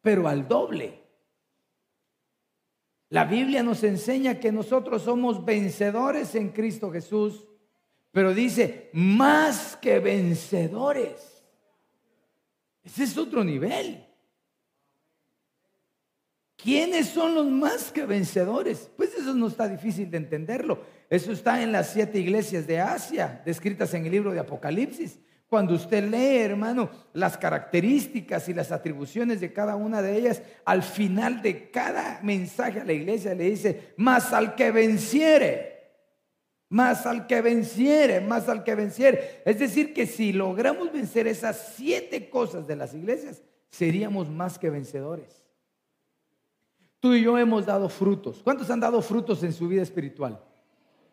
pero 0.00 0.27
al 0.27 0.48
doble. 0.48 1.03
La 3.10 3.24
Biblia 3.24 3.62
nos 3.62 3.84
enseña 3.84 4.40
que 4.40 4.50
nosotros 4.50 5.02
somos 5.02 5.44
vencedores 5.44 6.34
en 6.34 6.50
Cristo 6.50 6.90
Jesús, 6.90 7.48
pero 8.10 8.34
dice, 8.34 8.90
más 8.92 9.76
que 9.76 9.98
vencedores. 9.98 11.44
Ese 12.82 13.04
es 13.04 13.16
otro 13.16 13.42
nivel. 13.42 14.04
¿Quiénes 16.56 17.08
son 17.08 17.34
los 17.34 17.46
más 17.46 17.92
que 17.92 18.06
vencedores? 18.06 18.90
Pues 18.96 19.14
eso 19.14 19.34
no 19.34 19.48
está 19.48 19.68
difícil 19.68 20.10
de 20.10 20.16
entenderlo. 20.16 20.82
Eso 21.10 21.32
está 21.32 21.62
en 21.62 21.72
las 21.72 21.92
siete 21.92 22.18
iglesias 22.18 22.66
de 22.66 22.80
Asia, 22.80 23.42
descritas 23.44 23.92
en 23.94 24.06
el 24.06 24.12
libro 24.12 24.32
de 24.32 24.40
Apocalipsis. 24.40 25.18
Cuando 25.48 25.74
usted 25.74 26.04
lee, 26.11 26.38
hermano, 26.38 26.90
las 27.12 27.37
características 27.37 28.48
y 28.48 28.54
las 28.54 28.72
atribuciones 28.72 29.40
de 29.40 29.52
cada 29.52 29.76
una 29.76 30.02
de 30.02 30.16
ellas, 30.16 30.42
al 30.64 30.83
final 30.83 31.42
de 31.42 31.70
cada 31.70 32.20
mensaje 32.22 32.80
a 32.80 32.85
la 32.85 32.92
iglesia 32.92 33.35
le 33.35 33.50
dice, 33.50 33.94
más 33.96 34.33
al 34.33 34.54
que 34.54 34.70
venciere, 34.70 35.74
más 36.70 37.07
al 37.07 37.26
que 37.26 37.40
venciere, 37.40 38.20
más 38.20 38.48
al 38.48 38.64
que 38.64 38.74
venciere. 38.74 39.42
Es 39.44 39.59
decir, 39.59 39.94
que 39.94 40.07
si 40.07 40.33
logramos 40.33 40.92
vencer 40.92 41.28
esas 41.28 41.74
siete 41.76 42.28
cosas 42.30 42.66
de 42.66 42.76
las 42.76 42.94
iglesias, 42.94 43.42
seríamos 43.70 44.28
más 44.30 44.59
que 44.59 44.70
vencedores. 44.70 45.44
Tú 46.98 47.12
y 47.12 47.22
yo 47.22 47.37
hemos 47.38 47.66
dado 47.66 47.88
frutos. 47.88 48.40
¿Cuántos 48.42 48.70
han 48.70 48.80
dado 48.80 49.02
frutos 49.02 49.42
en 49.42 49.52
su 49.52 49.68
vida 49.68 49.83
espiritual? 49.83 50.42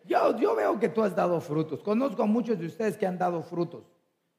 Yo, 0.05 0.37
yo 0.39 0.55
veo 0.55 0.79
que 0.79 0.89
tú 0.89 1.03
has 1.03 1.15
dado 1.15 1.39
frutos. 1.41 1.83
Conozco 1.83 2.23
a 2.23 2.25
muchos 2.25 2.57
de 2.57 2.65
ustedes 2.65 2.97
que 2.97 3.05
han 3.05 3.17
dado 3.17 3.43
frutos. 3.43 3.90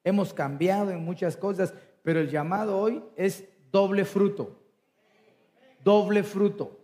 Hemos 0.04 0.34
cambiado 0.34 0.90
en 0.90 1.04
muchas 1.04 1.36
cosas, 1.36 1.72
pero 2.02 2.20
el 2.20 2.30
llamado 2.30 2.78
hoy 2.78 3.02
es 3.16 3.44
doble 3.70 4.04
fruto. 4.04 4.58
Doble 5.84 6.22
fruto. 6.22 6.78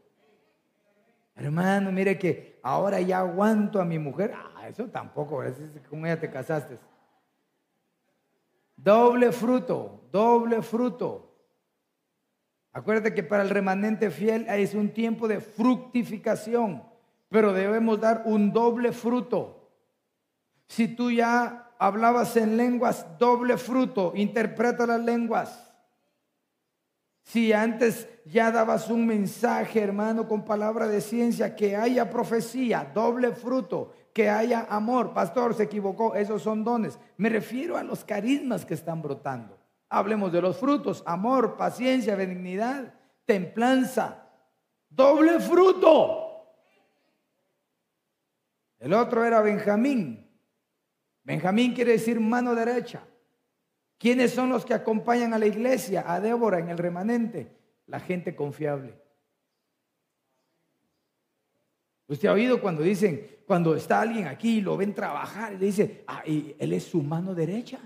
Hermano, 1.35 1.93
mire 1.93 2.19
que 2.19 2.59
ahora 2.63 3.01
ya 3.01 3.21
aguanto 3.21 3.81
a 3.81 3.85
mi 3.85 3.99
mujer. 3.99 4.33
Ah, 4.35 4.69
eso 4.69 4.87
tampoco, 4.87 5.43
con 5.89 6.05
ella 6.05 6.19
te 6.19 6.31
casaste. 6.31 6.79
Doble 8.77 9.33
fruto, 9.33 10.03
doble 10.13 10.63
fruto. 10.63 11.29
Acuérdate 12.73 13.15
que 13.15 13.23
para 13.23 13.43
el 13.43 13.51
remanente 13.51 14.11
fiel 14.11 14.47
es 14.49 14.75
un 14.75 14.91
tiempo 14.91 15.27
de 15.27 15.41
fructificación, 15.41 16.85
pero 17.29 17.53
debemos 17.53 18.01
dar 18.01 18.23
un 18.25 18.53
doble 18.53 18.93
fruto. 18.93 19.71
Si 20.69 20.87
tú 20.87 21.11
ya 21.11 21.68
hablabas 21.79 22.37
en 22.37 22.57
lenguas, 22.57 23.07
doble 23.19 23.57
fruto, 23.57 24.13
interpreta 24.15 24.87
las 24.87 25.01
lenguas. 25.01 25.65
Si 27.23 27.53
antes 27.53 28.09
ya 28.25 28.51
dabas 28.51 28.89
un 28.89 29.07
mensaje, 29.07 29.81
hermano, 29.81 30.27
con 30.27 30.45
palabra 30.45 30.89
de 30.89 31.01
ciencia, 31.01 31.55
que 31.55 31.77
haya 31.77 32.09
profecía, 32.09 32.91
doble 32.95 33.33
fruto, 33.33 33.93
que 34.15 34.31
haya 34.31 34.67
amor. 34.71 35.13
Pastor, 35.13 35.55
se 35.55 35.65
equivocó, 35.65 36.15
esos 36.15 36.43
son 36.43 36.65
dones. 36.65 36.99
Me 37.19 37.29
refiero 37.29 37.77
a 37.77 37.83
los 37.83 38.03
carismas 38.05 38.65
que 38.65 38.75
están 38.75 39.03
brotando. 39.03 39.59
Hablemos 39.91 40.33
de 40.33 40.41
los 40.41 40.57
frutos, 40.57 41.03
amor, 41.07 41.57
paciencia, 41.57 42.17
benignidad, 42.17 42.95
templanza. 43.25 44.27
Doble 44.89 45.39
fruto. 45.41 46.29
El 48.79 48.95
otro 48.95 49.25
era 49.25 49.41
Benjamín. 49.43 50.28
Benjamín 51.29 51.75
quiere 51.75 51.93
decir 51.93 52.19
mano 52.19 52.55
derecha. 52.55 53.07
¿Quiénes 53.99 54.33
son 54.33 54.49
los 54.49 54.65
que 54.65 54.73
acompañan 54.73 55.35
a 55.35 55.39
la 55.39 55.45
iglesia, 55.45 56.11
a 56.11 56.21
Débora 56.21 56.59
en 56.59 56.71
el 56.71 56.79
remanente? 56.79 57.55
La 57.87 58.01
gente 58.01 58.35
confiable. 58.35 58.99
Usted 62.07 62.29
ha 62.31 62.33
oído 62.33 62.63
cuando 62.63 62.83
dicen, 62.83 63.41
cuando 63.47 63.77
está 63.77 64.01
alguien 64.01 64.27
aquí 64.27 64.57
y 64.57 64.61
lo 64.63 64.79
ven 64.79 64.95
trabajar 64.95 65.53
y 65.53 65.59
le 65.59 65.67
dice, 65.67 66.03
ah, 66.07 66.23
él 66.25 66.73
es 66.73 66.85
su 66.85 67.03
mano 67.03 67.35
derecha. 67.35 67.79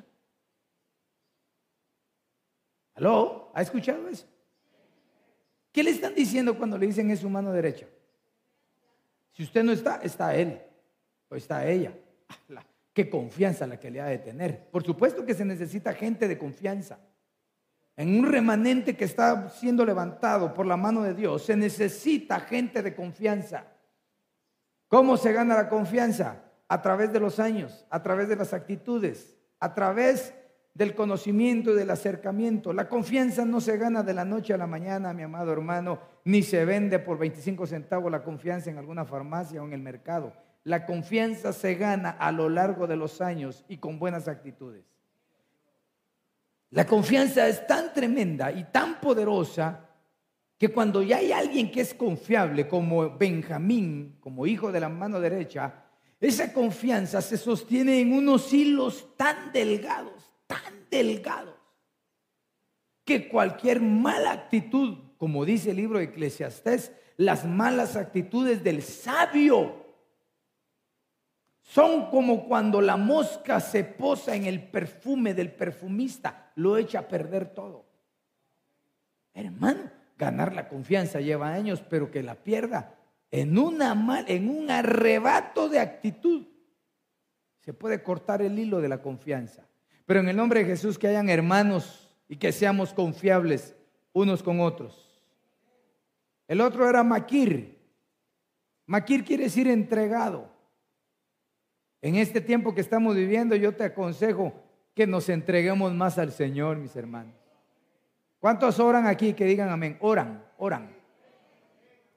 ¿Aló? 2.94 3.50
¿Ha 3.54 3.62
escuchado 3.62 4.06
eso? 4.06 4.28
¿Qué 5.72 5.82
le 5.82 5.90
están 5.90 6.14
diciendo 6.14 6.56
cuando 6.56 6.78
le 6.78 6.86
dicen 6.86 7.10
es 7.10 7.18
su 7.18 7.28
mano 7.28 7.50
derecha? 7.50 7.88
Si 9.32 9.42
usted 9.42 9.64
no 9.64 9.72
está, 9.72 9.96
está 9.96 10.32
él 10.36 10.62
o 11.28 11.34
está 11.34 11.66
ella. 11.66 11.92
qué 12.92 13.08
confianza 13.08 13.66
la 13.66 13.78
que 13.78 13.90
le 13.90 14.00
ha 14.00 14.06
de 14.06 14.18
tener. 14.18 14.68
Por 14.70 14.84
supuesto 14.84 15.24
que 15.24 15.34
se 15.34 15.44
necesita 15.44 15.92
gente 15.94 16.28
de 16.28 16.38
confianza. 16.38 16.98
En 17.96 18.18
un 18.18 18.30
remanente 18.30 18.96
que 18.96 19.04
está 19.04 19.50
siendo 19.50 19.84
levantado 19.84 20.54
por 20.54 20.66
la 20.66 20.76
mano 20.76 21.02
de 21.02 21.14
Dios, 21.14 21.44
se 21.44 21.56
necesita 21.56 22.40
gente 22.40 22.82
de 22.82 22.94
confianza. 22.94 23.66
¿Cómo 24.88 25.16
se 25.16 25.32
gana 25.32 25.54
la 25.54 25.68
confianza? 25.68 26.42
A 26.68 26.80
través 26.80 27.12
de 27.12 27.20
los 27.20 27.38
años, 27.38 27.86
a 27.90 28.02
través 28.02 28.28
de 28.28 28.36
las 28.36 28.54
actitudes, 28.54 29.36
a 29.60 29.74
través 29.74 30.34
del 30.74 30.94
conocimiento 30.94 31.72
y 31.72 31.76
del 31.76 31.90
acercamiento. 31.90 32.72
La 32.72 32.88
confianza 32.88 33.44
no 33.44 33.60
se 33.60 33.76
gana 33.76 34.02
de 34.02 34.14
la 34.14 34.24
noche 34.24 34.54
a 34.54 34.58
la 34.58 34.66
mañana, 34.66 35.12
mi 35.12 35.22
amado 35.22 35.52
hermano, 35.52 36.00
ni 36.24 36.42
se 36.42 36.64
vende 36.64 36.98
por 36.98 37.18
25 37.18 37.66
centavos 37.66 38.10
la 38.10 38.22
confianza 38.22 38.70
en 38.70 38.78
alguna 38.78 39.04
farmacia 39.04 39.62
o 39.62 39.66
en 39.66 39.74
el 39.74 39.82
mercado. 39.82 40.32
La 40.64 40.86
confianza 40.86 41.52
se 41.52 41.74
gana 41.74 42.10
a 42.10 42.30
lo 42.30 42.48
largo 42.48 42.86
de 42.86 42.96
los 42.96 43.20
años 43.20 43.64
y 43.68 43.78
con 43.78 43.98
buenas 43.98 44.28
actitudes. 44.28 44.84
La 46.70 46.86
confianza 46.86 47.48
es 47.48 47.66
tan 47.66 47.92
tremenda 47.92 48.50
y 48.50 48.64
tan 48.64 49.00
poderosa 49.00 49.88
que 50.56 50.68
cuando 50.68 51.02
ya 51.02 51.16
hay 51.16 51.32
alguien 51.32 51.70
que 51.70 51.80
es 51.80 51.92
confiable, 51.92 52.68
como 52.68 53.18
Benjamín, 53.18 54.16
como 54.20 54.46
hijo 54.46 54.70
de 54.70 54.80
la 54.80 54.88
mano 54.88 55.20
derecha, 55.20 55.84
esa 56.20 56.52
confianza 56.52 57.20
se 57.20 57.36
sostiene 57.36 58.00
en 58.00 58.12
unos 58.12 58.52
hilos 58.52 59.08
tan 59.16 59.52
delgados, 59.52 60.32
tan 60.46 60.88
delgados, 60.88 61.56
que 63.04 63.28
cualquier 63.28 63.80
mala 63.80 64.30
actitud, 64.30 64.98
como 65.18 65.44
dice 65.44 65.72
el 65.72 65.78
libro 65.78 65.98
de 65.98 66.04
Eclesiastés, 66.04 66.92
las 67.16 67.44
malas 67.44 67.96
actitudes 67.96 68.62
del 68.62 68.82
sabio 68.82 69.81
son 71.72 72.10
como 72.10 72.46
cuando 72.46 72.82
la 72.82 72.98
mosca 72.98 73.58
se 73.58 73.82
posa 73.82 74.36
en 74.36 74.44
el 74.44 74.62
perfume 74.62 75.32
del 75.32 75.50
perfumista, 75.50 76.52
lo 76.56 76.76
echa 76.76 76.98
a 76.98 77.08
perder 77.08 77.46
todo. 77.54 77.86
Hermano, 79.32 79.90
ganar 80.18 80.54
la 80.54 80.68
confianza 80.68 81.22
lleva 81.22 81.50
años, 81.50 81.82
pero 81.88 82.10
que 82.10 82.22
la 82.22 82.34
pierda 82.34 82.94
en, 83.30 83.56
una 83.56 83.94
mal, 83.94 84.26
en 84.28 84.50
un 84.50 84.70
arrebato 84.70 85.70
de 85.70 85.80
actitud, 85.80 86.46
se 87.60 87.72
puede 87.72 88.02
cortar 88.02 88.42
el 88.42 88.58
hilo 88.58 88.82
de 88.82 88.90
la 88.90 89.00
confianza. 89.00 89.66
Pero 90.04 90.20
en 90.20 90.28
el 90.28 90.36
nombre 90.36 90.60
de 90.60 90.66
Jesús 90.66 90.98
que 90.98 91.08
hayan 91.08 91.30
hermanos 91.30 92.14
y 92.28 92.36
que 92.36 92.52
seamos 92.52 92.92
confiables 92.92 93.74
unos 94.12 94.42
con 94.42 94.60
otros. 94.60 95.24
El 96.46 96.60
otro 96.60 96.86
era 96.86 97.02
Maquir. 97.02 97.78
Maquir 98.84 99.24
quiere 99.24 99.44
decir 99.44 99.68
entregado. 99.68 100.51
En 102.02 102.16
este 102.16 102.40
tiempo 102.40 102.74
que 102.74 102.80
estamos 102.80 103.14
viviendo, 103.14 103.54
yo 103.54 103.74
te 103.76 103.84
aconsejo 103.84 104.52
que 104.92 105.06
nos 105.06 105.28
entreguemos 105.28 105.94
más 105.94 106.18
al 106.18 106.32
Señor, 106.32 106.76
mis 106.76 106.94
hermanos. 106.96 107.34
¿Cuántos 108.40 108.80
oran 108.80 109.06
aquí 109.06 109.34
que 109.34 109.44
digan 109.44 109.70
amén? 109.70 109.96
Oran, 110.00 110.44
oran. 110.58 110.90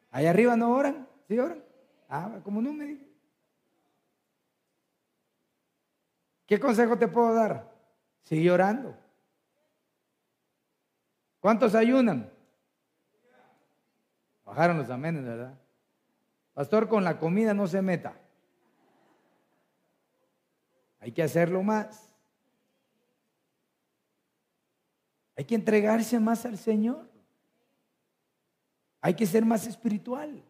Allá 0.09 0.31
arriba 0.31 0.57
no 0.57 0.75
oran, 0.75 1.07
¿sí 1.27 1.37
oran? 1.37 1.63
Ah, 2.09 2.39
como 2.43 2.63
no 2.63 2.73
me 2.73 2.85
digan. 2.85 3.07
¿Qué 6.47 6.59
consejo 6.59 6.97
te 6.97 7.07
puedo 7.07 7.33
dar? 7.35 7.71
Sigue 8.23 8.49
orando. 8.49 8.97
¿Cuántos 11.39 11.75
ayunan? 11.75 12.31
Bajaron 14.43 14.77
los 14.77 14.89
amenes, 14.89 15.23
¿verdad? 15.23 15.53
Pastor, 16.55 16.87
con 16.87 17.03
la 17.03 17.19
comida 17.19 17.53
no 17.53 17.67
se 17.67 17.83
meta. 17.83 18.15
Hay 21.05 21.11
que 21.11 21.21
hacerlo 21.21 21.61
más. 21.61 22.09
Hay 25.37 25.45
que 25.45 25.53
entregarse 25.53 26.19
más 26.19 26.47
al 26.47 26.57
Señor. 26.57 27.07
Hay 29.01 29.13
que 29.13 29.27
ser 29.27 29.45
más 29.45 29.67
espiritual. 29.67 30.43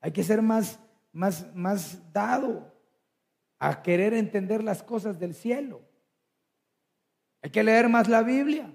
Hay 0.00 0.12
que 0.12 0.22
ser 0.22 0.40
más, 0.40 0.78
más, 1.12 1.52
más 1.52 2.12
dado 2.12 2.72
a 3.58 3.82
querer 3.82 4.14
entender 4.14 4.62
las 4.62 4.84
cosas 4.84 5.18
del 5.18 5.34
cielo. 5.34 5.82
Hay 7.42 7.50
que 7.50 7.64
leer 7.64 7.88
más 7.88 8.06
la 8.06 8.22
Biblia. 8.22 8.72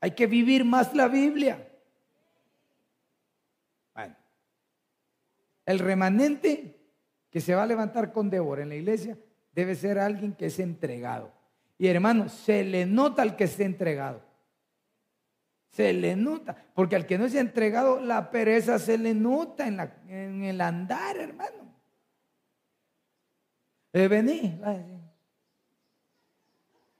Hay 0.00 0.10
que 0.10 0.26
vivir 0.26 0.66
más 0.66 0.94
la 0.94 1.08
Biblia. 1.08 1.66
Bueno, 3.94 4.16
el 5.64 5.78
remanente 5.78 6.81
que 7.32 7.40
se 7.40 7.54
va 7.54 7.62
a 7.62 7.66
levantar 7.66 8.12
con 8.12 8.28
Débora 8.28 8.62
en 8.62 8.68
la 8.68 8.74
iglesia 8.74 9.18
debe 9.54 9.74
ser 9.74 9.98
alguien 9.98 10.34
que 10.34 10.46
es 10.46 10.58
entregado. 10.58 11.32
Y 11.78 11.88
hermano, 11.88 12.28
se 12.28 12.62
le 12.62 12.84
nota 12.84 13.22
al 13.22 13.36
que 13.36 13.44
esté 13.44 13.64
entregado. 13.64 14.22
Se 15.70 15.94
le 15.94 16.14
nota, 16.14 16.54
porque 16.74 16.94
al 16.94 17.06
que 17.06 17.16
no 17.16 17.28
se 17.30 17.38
ha 17.38 17.40
entregado 17.40 17.98
la 17.98 18.30
pereza 18.30 18.78
se 18.78 18.98
le 18.98 19.14
nota 19.14 19.66
en, 19.66 19.78
la, 19.78 19.96
en 20.06 20.44
el 20.44 20.60
andar, 20.60 21.16
hermano. 21.16 21.72
Eh, 23.94 24.08
vení, 24.08 24.60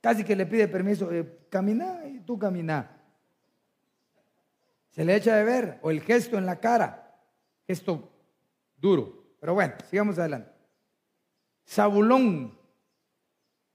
casi 0.01 0.23
que 0.23 0.35
le 0.35 0.47
pide 0.47 0.67
permiso, 0.67 1.11
eh, 1.11 1.45
camina 1.49 2.07
y 2.07 2.19
tú 2.21 2.39
camina. 2.39 2.89
Se 4.89 5.05
le 5.05 5.15
echa 5.15 5.35
de 5.35 5.43
ver, 5.43 5.79
o 5.83 5.91
el 5.91 6.01
gesto 6.01 6.39
en 6.39 6.47
la 6.47 6.59
cara, 6.59 7.15
gesto 7.67 8.11
duro. 8.77 9.22
Pero 9.43 9.55
bueno, 9.55 9.73
sigamos 9.89 10.17
adelante. 10.17 10.49
Zabulón, 11.67 12.57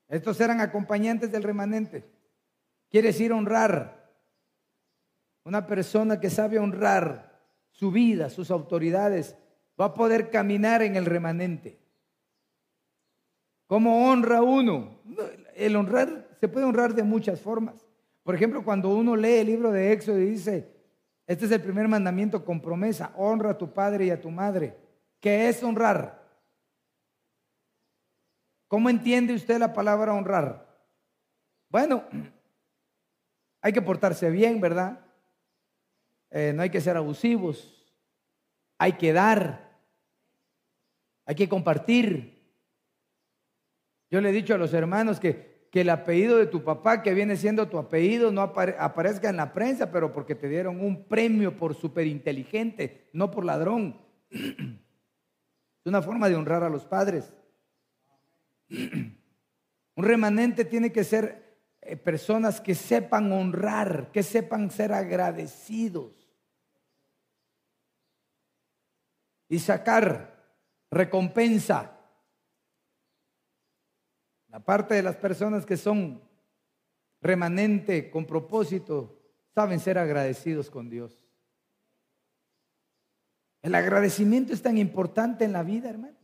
estos 0.08 0.40
eran 0.40 0.62
acompañantes 0.62 1.30
del 1.30 1.42
remanente. 1.42 2.10
Quiere 2.90 3.08
decir 3.08 3.34
honrar. 3.34 4.10
Una 5.44 5.66
persona 5.66 6.20
que 6.20 6.30
sabe 6.30 6.58
honrar 6.58 7.38
su 7.70 7.90
vida, 7.90 8.30
sus 8.30 8.50
autoridades, 8.50 9.36
va 9.78 9.84
a 9.84 9.94
poder 9.94 10.30
caminar 10.30 10.80
en 10.80 10.96
el 10.96 11.04
remanente. 11.04 11.78
¿Cómo 13.66 14.08
honra 14.08 14.40
uno? 14.40 15.02
El 15.54 15.76
honrar 15.76 16.30
se 16.40 16.48
puede 16.48 16.64
honrar 16.64 16.94
de 16.94 17.02
muchas 17.02 17.42
formas. 17.42 17.86
Por 18.22 18.34
ejemplo, 18.34 18.64
cuando 18.64 18.88
uno 18.88 19.14
lee 19.16 19.40
el 19.40 19.48
libro 19.48 19.70
de 19.70 19.92
Éxodo 19.92 20.18
y 20.18 20.30
dice, 20.30 20.66
este 21.26 21.44
es 21.44 21.50
el 21.50 21.60
primer 21.60 21.88
mandamiento 21.88 22.42
con 22.42 22.62
promesa, 22.62 23.12
honra 23.16 23.50
a 23.50 23.58
tu 23.58 23.74
padre 23.74 24.06
y 24.06 24.10
a 24.10 24.18
tu 24.18 24.30
madre. 24.30 24.87
¿Qué 25.20 25.48
es 25.48 25.62
honrar? 25.62 26.18
¿Cómo 28.68 28.90
entiende 28.90 29.34
usted 29.34 29.58
la 29.58 29.72
palabra 29.72 30.12
honrar? 30.12 30.68
Bueno, 31.70 32.04
hay 33.62 33.72
que 33.72 33.82
portarse 33.82 34.30
bien, 34.30 34.60
¿verdad? 34.60 35.04
Eh, 36.30 36.52
no 36.54 36.62
hay 36.62 36.70
que 36.70 36.80
ser 36.80 36.96
abusivos, 36.96 37.86
hay 38.76 38.92
que 38.92 39.12
dar, 39.12 39.80
hay 41.24 41.34
que 41.34 41.48
compartir. 41.48 42.38
Yo 44.10 44.20
le 44.20 44.28
he 44.28 44.32
dicho 44.32 44.54
a 44.54 44.58
los 44.58 44.74
hermanos 44.74 45.18
que, 45.18 45.68
que 45.72 45.80
el 45.80 45.90
apellido 45.90 46.36
de 46.36 46.46
tu 46.46 46.62
papá, 46.62 47.02
que 47.02 47.14
viene 47.14 47.36
siendo 47.36 47.68
tu 47.68 47.78
apellido, 47.78 48.30
no 48.30 48.42
aparezca 48.42 49.30
en 49.30 49.36
la 49.36 49.52
prensa, 49.54 49.90
pero 49.90 50.12
porque 50.12 50.34
te 50.34 50.48
dieron 50.48 50.80
un 50.80 51.08
premio 51.08 51.56
por 51.56 51.74
superinteligente, 51.74 53.08
no 53.14 53.30
por 53.30 53.44
ladrón. 53.44 54.00
Una 55.88 56.02
forma 56.02 56.28
de 56.28 56.36
honrar 56.36 56.62
a 56.62 56.68
los 56.68 56.84
padres. 56.84 57.32
Un 58.70 60.04
remanente 60.04 60.64
tiene 60.64 60.92
que 60.92 61.02
ser 61.02 61.58
eh, 61.80 61.96
personas 61.96 62.60
que 62.60 62.74
sepan 62.74 63.32
honrar, 63.32 64.10
que 64.12 64.22
sepan 64.22 64.70
ser 64.70 64.92
agradecidos. 64.92 66.18
y 69.48 69.58
sacar 69.58 70.46
recompensa. 70.90 71.94
La 74.48 74.60
parte 74.60 74.94
de 74.94 75.02
las 75.02 75.16
personas 75.16 75.66
que 75.66 75.76
son 75.76 76.22
remanente 77.20 78.10
con 78.10 78.26
propósito 78.26 79.18
saben 79.54 79.80
ser 79.80 79.98
agradecidos 79.98 80.70
con 80.70 80.88
Dios. 80.88 81.27
El 83.62 83.74
agradecimiento 83.74 84.52
es 84.52 84.62
tan 84.62 84.78
importante 84.78 85.44
en 85.44 85.52
la 85.52 85.62
vida, 85.62 85.90
hermano. 85.90 86.16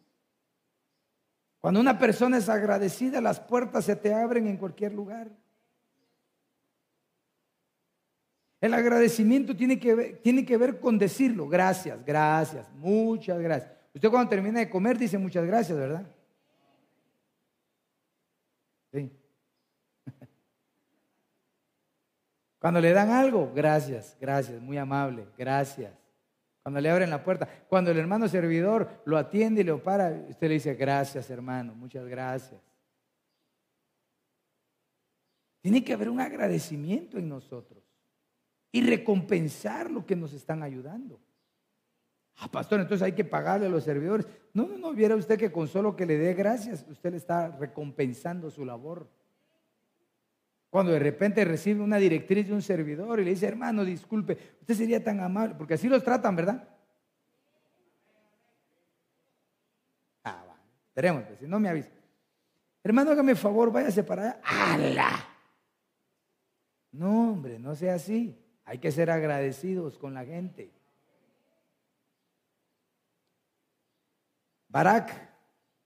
Cuando 1.61 1.81
una 1.81 1.99
persona 1.99 2.37
es 2.37 2.49
agradecida, 2.49 3.21
las 3.21 3.41
puertas 3.41 3.87
se 3.87 3.97
te 3.97 4.13
abren 4.13 4.47
en 4.47 4.57
cualquier 4.59 4.93
lugar. 4.93 5.31
El 8.61 8.75
agradecimiento 8.75 9.57
tiene 9.57 9.79
que, 9.79 9.95
ver, 9.95 10.19
tiene 10.23 10.45
que 10.45 10.57
ver 10.57 10.79
con 10.81 10.99
decirlo, 10.99 11.49
gracias, 11.49 12.05
gracias, 12.05 12.71
muchas 12.75 13.39
gracias. 13.39 13.73
Usted 13.95 14.11
cuando 14.11 14.31
termina 14.31 14.61
de 14.61 14.71
comer 14.71 14.99
dice 14.99 15.19
muchas 15.19 15.45
gracias, 15.45 15.79
¿verdad? 15.79 16.07
Sí. 18.93 19.13
Cuando 22.59 22.81
le 22.81 22.93
dan 22.93 23.11
algo, 23.11 23.53
gracias, 23.55 24.17
gracias, 24.21 24.61
muy 24.63 24.79
amable, 24.79 25.27
gracias. 25.37 25.93
Cuando 26.65 26.81
le 26.81 26.89
abren 26.89 27.11
la 27.11 27.23
puerta, 27.23 27.47
cuando 27.69 27.91
el 27.91 27.99
hermano 27.99 28.27
servidor 28.27 29.03
lo 29.05 29.19
atiende 29.19 29.61
y 29.61 29.65
lo 29.65 29.83
para, 29.83 30.09
usted 30.31 30.49
le 30.49 30.55
dice, 30.55 30.75
gracias 30.75 31.29
hermano, 31.29 31.75
muchas 31.75 32.07
gracias. 32.07 32.59
Tiene 35.61 35.85
que 35.85 35.93
haber 35.93 36.09
un 36.09 36.21
agradecimiento 36.21 37.19
en 37.19 37.29
nosotros 37.29 37.85
y 38.73 38.81
recompensar 38.81 39.91
lo 39.91 40.07
que 40.07 40.17
nos 40.17 40.33
están 40.33 40.63
ayudando. 40.63 41.21
Ah, 42.37 42.51
pastor, 42.51 42.81
entonces 42.81 43.05
hay 43.05 43.13
que 43.13 43.25
pagarle 43.25 43.67
a 43.67 43.71
los 43.71 43.85
servidores. 43.85 44.27
No, 44.55 44.67
no, 44.67 44.79
no, 44.79 44.95
viera 44.95 45.17
usted 45.17 45.39
que 45.39 45.53
con 45.53 45.69
solo 45.69 45.95
que 45.95 46.07
le 46.07 46.17
dé 46.17 46.33
gracias, 46.33 46.87
usted 46.89 47.11
le 47.11 47.19
está 47.19 47.49
recompensando 47.59 48.51
su 48.51 48.65
labor. 48.65 49.07
Cuando 50.75 50.91
de 50.91 50.99
repente 50.99 51.45
recibe 51.45 51.83
una 51.83 51.99
directriz 51.99 52.49
de 52.49 52.53
un 52.53 52.61
servidor 52.61 53.21
y 53.21 53.25
le 53.25 53.31
dice, 53.31 53.47
hermano, 53.47 53.85
disculpe, 53.85 54.57
usted 54.61 54.75
sería 54.75 55.05
tan 55.05 55.21
amable, 55.21 55.55
porque 55.55 55.75
así 55.75 55.89
los 55.89 56.03
tratan, 56.03 56.35
¿verdad? 56.35 56.69
Esperemos, 60.89 61.23
pues, 61.29 61.39
si 61.39 61.47
no 61.47 61.61
me 61.61 61.69
avisa. 61.69 61.91
Hermano, 62.83 63.13
hágame 63.13 63.37
favor, 63.37 63.71
váyase 63.71 64.03
para 64.03 64.41
allá. 64.43 65.25
No, 66.91 67.31
hombre, 67.31 67.61
no 67.61 67.77
sea 67.77 67.95
así. 67.95 68.37
Hay 68.65 68.79
que 68.79 68.91
ser 68.91 69.13
agradecidos 69.13 69.97
con 69.97 70.13
la 70.13 70.25
gente. 70.25 70.73
Barak, 74.67 75.13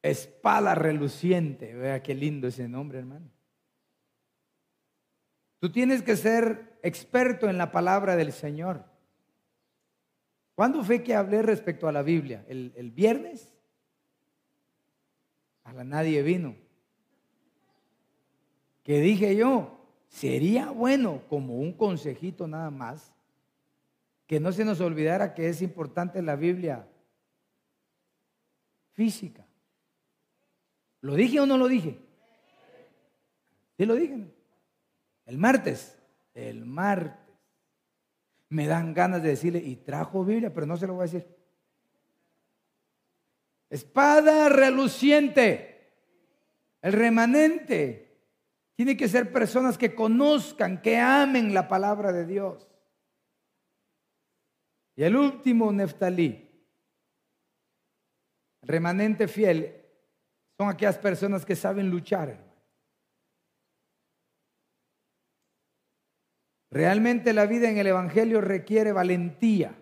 espada 0.00 0.74
reluciente. 0.74 1.74
Vea 1.74 2.02
qué 2.02 2.14
lindo 2.14 2.48
ese 2.48 2.66
nombre, 2.68 3.00
hermano. 3.00 3.37
Tú 5.58 5.70
tienes 5.72 6.02
que 6.02 6.16
ser 6.16 6.78
experto 6.82 7.48
en 7.48 7.58
la 7.58 7.72
palabra 7.72 8.16
del 8.16 8.32
Señor. 8.32 8.84
¿Cuándo 10.54 10.82
fue 10.82 11.02
que 11.02 11.14
hablé 11.14 11.42
respecto 11.42 11.88
a 11.88 11.92
la 11.92 12.02
Biblia? 12.02 12.44
¿El, 12.48 12.90
viernes? 12.92 13.54
A 15.64 15.72
la 15.72 15.84
nadie 15.84 16.22
vino. 16.22 16.56
¿Qué 18.84 19.00
dije 19.00 19.36
yo? 19.36 19.78
Sería 20.08 20.70
bueno, 20.70 21.22
como 21.28 21.58
un 21.58 21.72
consejito 21.72 22.46
nada 22.46 22.70
más, 22.70 23.12
que 24.26 24.40
no 24.40 24.52
se 24.52 24.64
nos 24.64 24.80
olvidara 24.80 25.34
que 25.34 25.48
es 25.48 25.60
importante 25.62 26.22
la 26.22 26.36
Biblia 26.36 26.88
física. 28.92 29.46
¿Lo 31.00 31.14
dije 31.14 31.40
o 31.40 31.46
no 31.46 31.56
lo 31.56 31.68
dije? 31.68 31.98
Sí 33.76 33.86
lo 33.86 33.94
dije. 33.94 34.37
El 35.28 35.36
martes. 35.36 35.96
El 36.34 36.64
martes. 36.64 37.20
Me 38.48 38.66
dan 38.66 38.94
ganas 38.94 39.22
de 39.22 39.28
decirle, 39.28 39.58
y 39.58 39.76
trajo 39.76 40.24
Biblia, 40.24 40.52
pero 40.52 40.66
no 40.66 40.78
se 40.78 40.86
lo 40.86 40.94
voy 40.94 41.02
a 41.02 41.04
decir. 41.04 41.26
Espada 43.68 44.48
reluciente. 44.48 45.92
El 46.80 46.94
remanente 46.94 48.08
tiene 48.74 48.96
que 48.96 49.06
ser 49.06 49.30
personas 49.30 49.76
que 49.76 49.94
conozcan, 49.94 50.80
que 50.80 50.96
amen 50.96 51.52
la 51.52 51.68
palabra 51.68 52.10
de 52.10 52.24
Dios. 52.24 52.66
Y 54.96 55.02
el 55.02 55.14
último, 55.14 55.70
Neftalí, 55.70 56.48
remanente 58.62 59.28
fiel, 59.28 59.84
son 60.56 60.70
aquellas 60.70 60.96
personas 60.96 61.44
que 61.44 61.54
saben 61.54 61.90
luchar. 61.90 62.47
Realmente 66.70 67.32
la 67.32 67.46
vida 67.46 67.70
en 67.70 67.78
el 67.78 67.86
Evangelio 67.86 68.40
requiere 68.40 68.92
valentía, 68.92 69.74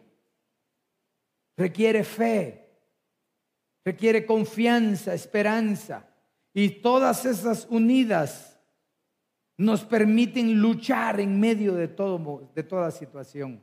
requiere 1.57 2.05
fe, 2.05 2.67
requiere 3.85 4.25
confianza, 4.25 5.15
esperanza. 5.15 6.09
Y 6.55 6.81
todas 6.81 7.25
esas 7.27 7.67
unidas 7.71 8.59
nos 9.59 9.85
permiten 9.85 10.61
luchar 10.61 11.21
en 11.21 11.41
medio 11.41 11.75
de, 11.75 11.89
todo, 11.89 12.51
de 12.55 12.63
toda 12.63 12.91
situación. 12.91 13.63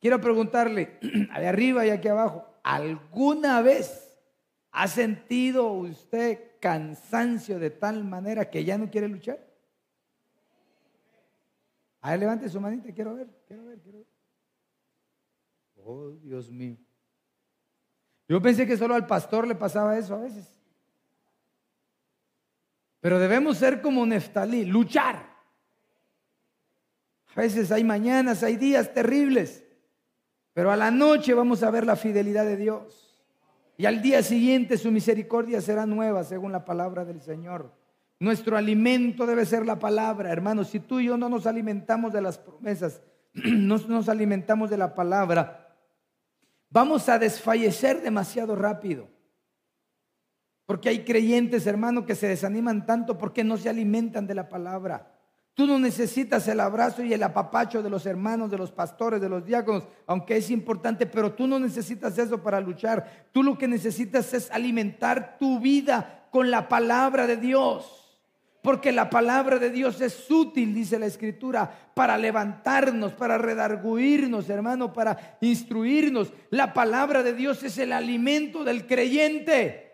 Quiero 0.00 0.20
preguntarle, 0.20 0.98
de 1.02 1.46
arriba 1.46 1.84
y 1.84 1.90
aquí 1.90 2.08
abajo, 2.08 2.46
¿alguna 2.62 3.60
vez 3.60 4.18
ha 4.72 4.88
sentido 4.88 5.70
usted 5.72 6.38
cansancio 6.60 7.58
de 7.58 7.70
tal 7.70 8.04
manera 8.04 8.50
que 8.50 8.64
ya 8.64 8.78
no 8.78 8.90
quiere 8.90 9.08
luchar? 9.08 9.49
A 12.00 12.10
ver, 12.10 12.20
levante 12.20 12.48
su 12.48 12.60
manita, 12.60 12.92
quiero 12.92 13.14
ver, 13.14 13.28
quiero 13.46 13.64
ver, 13.66 13.78
quiero 13.80 13.98
ver. 13.98 14.06
Oh, 15.76 16.10
Dios 16.22 16.50
mío. 16.50 16.76
Yo 18.28 18.40
pensé 18.40 18.66
que 18.66 18.76
solo 18.76 18.94
al 18.94 19.06
pastor 19.06 19.46
le 19.46 19.54
pasaba 19.54 19.98
eso 19.98 20.14
a 20.14 20.20
veces. 20.20 20.46
Pero 23.00 23.18
debemos 23.18 23.56
ser 23.56 23.80
como 23.80 24.06
Neftalí, 24.06 24.64
luchar. 24.64 25.30
A 27.34 27.40
veces 27.40 27.72
hay 27.72 27.84
mañanas, 27.84 28.42
hay 28.42 28.56
días 28.56 28.92
terribles, 28.92 29.64
pero 30.52 30.70
a 30.70 30.76
la 30.76 30.90
noche 30.90 31.32
vamos 31.32 31.62
a 31.62 31.70
ver 31.70 31.86
la 31.86 31.96
fidelidad 31.96 32.44
de 32.44 32.56
Dios. 32.56 33.24
Y 33.76 33.86
al 33.86 34.02
día 34.02 34.22
siguiente 34.22 34.76
su 34.76 34.90
misericordia 34.90 35.60
será 35.60 35.86
nueva, 35.86 36.24
según 36.24 36.52
la 36.52 36.64
palabra 36.64 37.04
del 37.04 37.22
Señor. 37.22 37.72
Nuestro 38.20 38.58
alimento 38.58 39.24
debe 39.24 39.46
ser 39.46 39.64
la 39.64 39.78
palabra, 39.78 40.30
hermanos. 40.30 40.68
Si 40.68 40.78
tú 40.78 41.00
y 41.00 41.06
yo 41.06 41.16
no 41.16 41.30
nos 41.30 41.46
alimentamos 41.46 42.12
de 42.12 42.20
las 42.20 42.36
promesas, 42.36 43.00
no 43.32 43.78
nos 43.78 44.10
alimentamos 44.10 44.68
de 44.68 44.76
la 44.76 44.94
palabra, 44.94 45.74
vamos 46.68 47.08
a 47.08 47.18
desfallecer 47.18 48.02
demasiado 48.02 48.54
rápido. 48.54 49.08
Porque 50.66 50.90
hay 50.90 51.04
creyentes, 51.04 51.66
hermano, 51.66 52.04
que 52.04 52.14
se 52.14 52.28
desaniman 52.28 52.84
tanto 52.84 53.16
porque 53.16 53.42
no 53.42 53.56
se 53.56 53.70
alimentan 53.70 54.26
de 54.26 54.34
la 54.34 54.50
palabra. 54.50 55.16
Tú 55.54 55.66
no 55.66 55.78
necesitas 55.78 56.46
el 56.46 56.60
abrazo 56.60 57.02
y 57.02 57.14
el 57.14 57.22
apapacho 57.22 57.82
de 57.82 57.90
los 57.90 58.04
hermanos, 58.04 58.50
de 58.50 58.58
los 58.58 58.70
pastores, 58.70 59.20
de 59.20 59.30
los 59.30 59.44
diáconos, 59.46 59.88
aunque 60.06 60.36
es 60.36 60.50
importante, 60.50 61.06
pero 61.06 61.32
tú 61.32 61.46
no 61.46 61.58
necesitas 61.58 62.16
eso 62.18 62.42
para 62.42 62.60
luchar. 62.60 63.28
Tú 63.32 63.42
lo 63.42 63.56
que 63.56 63.66
necesitas 63.66 64.32
es 64.34 64.50
alimentar 64.50 65.38
tu 65.38 65.58
vida 65.58 66.28
con 66.30 66.50
la 66.50 66.68
palabra 66.68 67.26
de 67.26 67.38
Dios. 67.38 67.99
Porque 68.62 68.92
la 68.92 69.08
palabra 69.08 69.58
de 69.58 69.70
Dios 69.70 70.00
es 70.00 70.30
útil, 70.30 70.74
dice 70.74 70.98
la 70.98 71.06
escritura, 71.06 71.92
para 71.94 72.18
levantarnos, 72.18 73.14
para 73.14 73.38
redarguirnos, 73.38 74.50
hermano, 74.50 74.92
para 74.92 75.38
instruirnos. 75.40 76.32
La 76.50 76.74
palabra 76.74 77.22
de 77.22 77.32
Dios 77.32 77.62
es 77.62 77.78
el 77.78 77.92
alimento 77.92 78.62
del 78.62 78.86
creyente. 78.86 79.90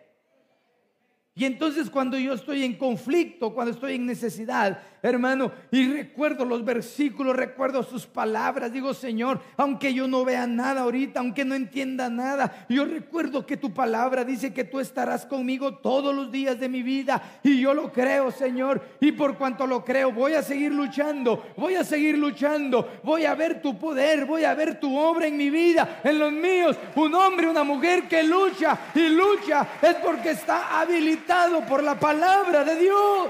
Y 1.33 1.45
entonces 1.45 1.89
cuando 1.89 2.17
yo 2.17 2.33
estoy 2.33 2.63
en 2.63 2.75
conflicto, 2.75 3.53
cuando 3.53 3.71
estoy 3.71 3.95
en 3.95 4.07
necesidad, 4.07 4.81
hermano, 5.01 5.51
y 5.71 5.91
recuerdo 5.91 6.45
los 6.45 6.63
versículos, 6.65 7.35
recuerdo 7.35 7.83
sus 7.83 8.05
palabras, 8.05 8.71
digo, 8.71 8.93
Señor, 8.93 9.41
aunque 9.55 9.93
yo 9.93 10.07
no 10.07 10.25
vea 10.25 10.47
nada 10.47 10.81
ahorita, 10.81 11.19
aunque 11.19 11.45
no 11.45 11.55
entienda 11.55 12.09
nada, 12.09 12.65
yo 12.69 12.85
recuerdo 12.85 13.45
que 13.45 13.57
tu 13.57 13.73
palabra 13.73 14.23
dice 14.23 14.53
que 14.53 14.63
tú 14.63 14.79
estarás 14.79 15.25
conmigo 15.25 15.75
todos 15.75 16.13
los 16.15 16.31
días 16.31 16.59
de 16.59 16.69
mi 16.69 16.83
vida. 16.83 17.21
Y 17.43 17.59
yo 17.59 17.73
lo 17.73 17.91
creo, 17.91 18.31
Señor. 18.31 18.81
Y 18.99 19.11
por 19.11 19.37
cuanto 19.37 19.67
lo 19.67 19.83
creo, 19.83 20.11
voy 20.11 20.33
a 20.33 20.43
seguir 20.43 20.73
luchando, 20.73 21.45
voy 21.55 21.75
a 21.75 21.83
seguir 21.83 22.17
luchando, 22.17 22.99
voy 23.03 23.25
a 23.25 23.35
ver 23.35 23.61
tu 23.61 23.77
poder, 23.77 24.25
voy 24.25 24.43
a 24.43 24.53
ver 24.53 24.79
tu 24.79 24.97
obra 24.97 25.27
en 25.27 25.37
mi 25.37 25.49
vida, 25.49 26.01
en 26.03 26.19
los 26.19 26.31
míos. 26.31 26.77
Un 26.95 27.13
hombre, 27.15 27.47
una 27.47 27.63
mujer 27.63 28.07
que 28.07 28.23
lucha 28.23 28.77
y 28.93 29.09
lucha 29.09 29.67
es 29.81 29.95
porque 29.95 30.31
está 30.31 30.79
habilitado 30.79 31.65
por 31.65 31.83
la 31.83 31.99
palabra 31.99 32.63
de 32.63 32.75
Dios. 32.75 33.29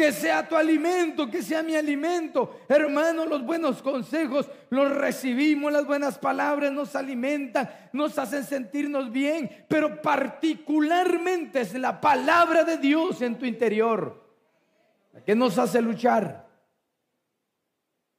Que 0.00 0.12
sea 0.12 0.48
tu 0.48 0.56
alimento, 0.56 1.30
que 1.30 1.42
sea 1.42 1.62
mi 1.62 1.76
alimento. 1.76 2.62
Hermano, 2.70 3.26
los 3.26 3.44
buenos 3.44 3.82
consejos 3.82 4.48
los 4.70 4.90
recibimos, 4.96 5.70
las 5.70 5.86
buenas 5.86 6.16
palabras 6.16 6.72
nos 6.72 6.96
alimentan, 6.96 7.68
nos 7.92 8.18
hacen 8.18 8.44
sentirnos 8.44 9.12
bien, 9.12 9.66
pero 9.68 10.00
particularmente 10.00 11.60
es 11.60 11.74
la 11.74 12.00
palabra 12.00 12.64
de 12.64 12.78
Dios 12.78 13.20
en 13.20 13.38
tu 13.38 13.44
interior 13.44 14.26
la 15.12 15.22
que 15.22 15.34
nos 15.34 15.58
hace 15.58 15.82
luchar. 15.82 16.48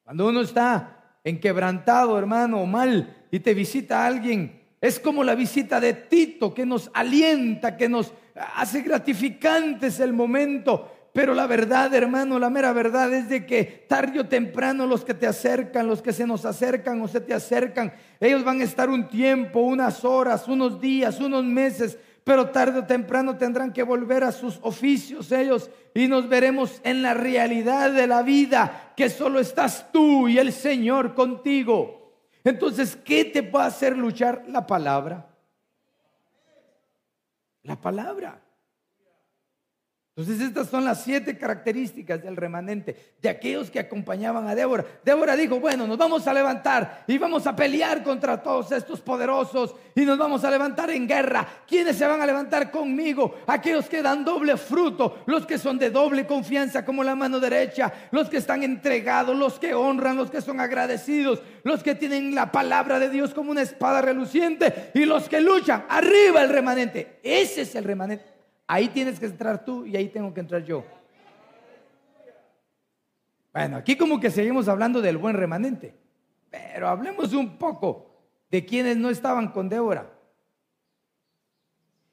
Cuando 0.03 0.27
uno 0.27 0.41
está 0.41 1.17
enquebrantado, 1.23 2.15
hermano, 2.15 2.61
o 2.61 2.67
mal, 2.67 3.25
y 3.31 3.39
te 3.39 3.55
visita 3.55 4.05
alguien 4.05 4.61
es 4.81 4.99
como 4.99 5.23
la 5.23 5.35
visita 5.35 5.79
de 5.79 5.93
Tito 5.93 6.55
que 6.55 6.65
nos 6.65 6.89
alienta, 6.95 7.77
que 7.77 7.87
nos 7.87 8.13
hace 8.33 8.81
gratificantes 8.81 9.99
el 9.99 10.11
momento. 10.11 11.00
Pero 11.13 11.33
la 11.33 11.45
verdad, 11.45 11.93
hermano, 11.93 12.39
la 12.39 12.49
mera 12.49 12.71
verdad 12.71 13.13
es 13.13 13.27
de 13.27 13.45
que 13.45 13.85
tarde 13.87 14.21
o 14.21 14.27
temprano 14.27 14.85
los 14.85 15.03
que 15.03 15.13
te 15.13 15.27
acercan, 15.27 15.87
los 15.87 16.01
que 16.01 16.13
se 16.13 16.25
nos 16.25 16.45
acercan 16.45 17.01
o 17.01 17.07
se 17.07 17.19
te 17.19 17.33
acercan, 17.33 17.93
ellos 18.19 18.45
van 18.45 18.61
a 18.61 18.63
estar 18.63 18.89
un 18.89 19.09
tiempo, 19.09 19.59
unas 19.59 20.05
horas, 20.05 20.47
unos 20.47 20.79
días, 20.79 21.19
unos 21.19 21.43
meses, 21.43 21.97
pero 22.23 22.49
tarde 22.49 22.79
o 22.79 22.85
temprano 22.85 23.35
tendrán 23.35 23.73
que 23.73 23.83
volver 23.83 24.23
a 24.23 24.31
sus 24.31 24.59
oficios 24.61 25.31
ellos 25.33 25.69
y 25.93 26.07
nos 26.07 26.29
veremos 26.29 26.79
en 26.83 27.01
la 27.01 27.13
realidad 27.13 27.91
de 27.91 28.07
la 28.07 28.21
vida, 28.21 28.93
que 28.95 29.09
solo 29.09 29.39
estás 29.39 29.91
tú 29.91 30.29
y 30.29 30.37
el 30.37 30.53
Señor 30.53 31.13
contigo. 31.13 32.13
Entonces, 32.43 32.95
¿qué 32.95 33.25
te 33.25 33.41
va 33.41 33.65
a 33.65 33.67
hacer 33.67 33.97
luchar? 33.97 34.45
La 34.47 34.65
palabra. 34.65 35.27
La 37.63 37.75
palabra. 37.75 38.39
Entonces 40.21 40.47
estas 40.47 40.69
son 40.69 40.85
las 40.85 41.03
siete 41.03 41.35
características 41.35 42.21
del 42.21 42.35
remanente, 42.35 42.95
de 43.19 43.29
aquellos 43.29 43.71
que 43.71 43.79
acompañaban 43.79 44.47
a 44.47 44.53
Débora. 44.53 44.85
Débora 45.03 45.35
dijo, 45.35 45.59
bueno, 45.59 45.87
nos 45.87 45.97
vamos 45.97 46.27
a 46.27 46.33
levantar 46.33 47.05
y 47.07 47.17
vamos 47.17 47.47
a 47.47 47.55
pelear 47.55 48.03
contra 48.03 48.41
todos 48.41 48.71
estos 48.71 49.01
poderosos 49.01 49.75
y 49.95 50.01
nos 50.01 50.19
vamos 50.19 50.43
a 50.43 50.51
levantar 50.51 50.91
en 50.91 51.07
guerra. 51.07 51.47
¿Quiénes 51.67 51.97
se 51.97 52.05
van 52.05 52.21
a 52.21 52.25
levantar 52.27 52.69
conmigo? 52.69 53.35
Aquellos 53.47 53.89
que 53.89 54.03
dan 54.03 54.23
doble 54.23 54.57
fruto, 54.57 55.23
los 55.25 55.47
que 55.47 55.57
son 55.57 55.79
de 55.79 55.89
doble 55.89 56.27
confianza 56.27 56.85
como 56.85 57.03
la 57.03 57.15
mano 57.15 57.39
derecha, 57.39 57.91
los 58.11 58.29
que 58.29 58.37
están 58.37 58.61
entregados, 58.61 59.35
los 59.35 59.57
que 59.57 59.73
honran, 59.73 60.17
los 60.17 60.29
que 60.29 60.41
son 60.41 60.59
agradecidos, 60.59 61.41
los 61.63 61.81
que 61.81 61.95
tienen 61.95 62.35
la 62.35 62.51
palabra 62.51 62.99
de 62.99 63.09
Dios 63.09 63.33
como 63.33 63.49
una 63.49 63.63
espada 63.63 64.01
reluciente 64.01 64.91
y 64.93 65.05
los 65.05 65.27
que 65.27 65.41
luchan. 65.41 65.85
Arriba 65.89 66.43
el 66.43 66.49
remanente. 66.49 67.19
Ese 67.23 67.61
es 67.61 67.73
el 67.73 67.85
remanente. 67.85 68.30
Ahí 68.73 68.87
tienes 68.87 69.19
que 69.19 69.25
entrar 69.25 69.65
tú 69.65 69.85
y 69.85 69.97
ahí 69.97 70.07
tengo 70.07 70.33
que 70.33 70.39
entrar 70.39 70.63
yo. 70.63 70.85
Bueno, 73.51 73.75
aquí 73.75 73.97
como 73.97 74.17
que 74.17 74.31
seguimos 74.31 74.69
hablando 74.69 75.01
del 75.01 75.17
buen 75.17 75.35
remanente, 75.35 75.93
pero 76.49 76.87
hablemos 76.87 77.33
un 77.33 77.57
poco 77.57 78.15
de 78.49 78.65
quienes 78.65 78.95
no 78.95 79.09
estaban 79.09 79.49
con 79.49 79.67
Débora. 79.67 80.09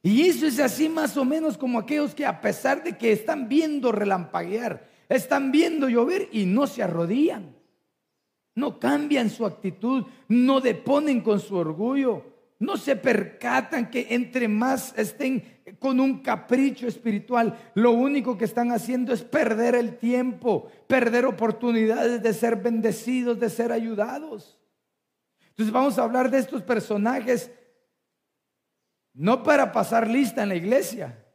Y 0.01 0.27
eso 0.27 0.45
es 0.47 0.59
así 0.59 0.89
más 0.89 1.15
o 1.15 1.23
menos 1.23 1.57
como 1.57 1.79
aquellos 1.79 2.13
que 2.13 2.25
a 2.25 2.41
pesar 2.41 2.83
de 2.83 2.97
que 2.97 3.13
están 3.13 3.47
viendo 3.47 3.93
relampaguear, 3.93 4.85
están 5.07 5.53
viendo 5.53 5.87
llover 5.87 6.27
y 6.33 6.45
no 6.45 6.67
se 6.67 6.83
arrodillan, 6.83 7.55
no 8.55 8.81
cambian 8.81 9.29
su 9.29 9.45
actitud, 9.45 10.07
no 10.27 10.59
deponen 10.59 11.21
con 11.21 11.39
su 11.39 11.55
orgullo, 11.55 12.25
no 12.59 12.75
se 12.75 12.97
percatan 12.97 13.89
que 13.89 14.07
entre 14.09 14.49
más 14.49 14.93
estén 14.97 15.61
con 15.79 16.01
un 16.01 16.19
capricho 16.19 16.87
espiritual, 16.87 17.57
lo 17.73 17.91
único 17.91 18.37
que 18.37 18.43
están 18.43 18.71
haciendo 18.71 19.13
es 19.13 19.23
perder 19.23 19.75
el 19.75 19.97
tiempo, 19.97 20.69
perder 20.87 21.25
oportunidades 21.25 22.21
de 22.21 22.33
ser 22.33 22.57
bendecidos, 22.57 23.39
de 23.39 23.49
ser 23.49 23.71
ayudados. 23.71 24.59
Entonces 25.49 25.71
vamos 25.71 25.97
a 25.97 26.03
hablar 26.03 26.29
de 26.29 26.39
estos 26.39 26.61
personajes 26.61 27.49
no 29.13 29.41
para 29.41 29.71
pasar 29.71 30.07
lista 30.07 30.43
en 30.43 30.49
la 30.49 30.55
iglesia, 30.55 31.25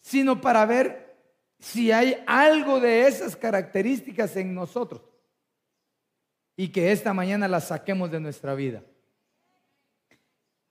sino 0.00 0.40
para 0.40 0.64
ver 0.66 1.16
si 1.58 1.92
hay 1.92 2.22
algo 2.26 2.80
de 2.80 3.06
esas 3.06 3.36
características 3.36 4.36
en 4.36 4.54
nosotros 4.54 5.02
y 6.56 6.68
que 6.68 6.92
esta 6.92 7.12
mañana 7.12 7.48
las 7.48 7.68
saquemos 7.68 8.10
de 8.10 8.20
nuestra 8.20 8.54
vida. 8.54 8.82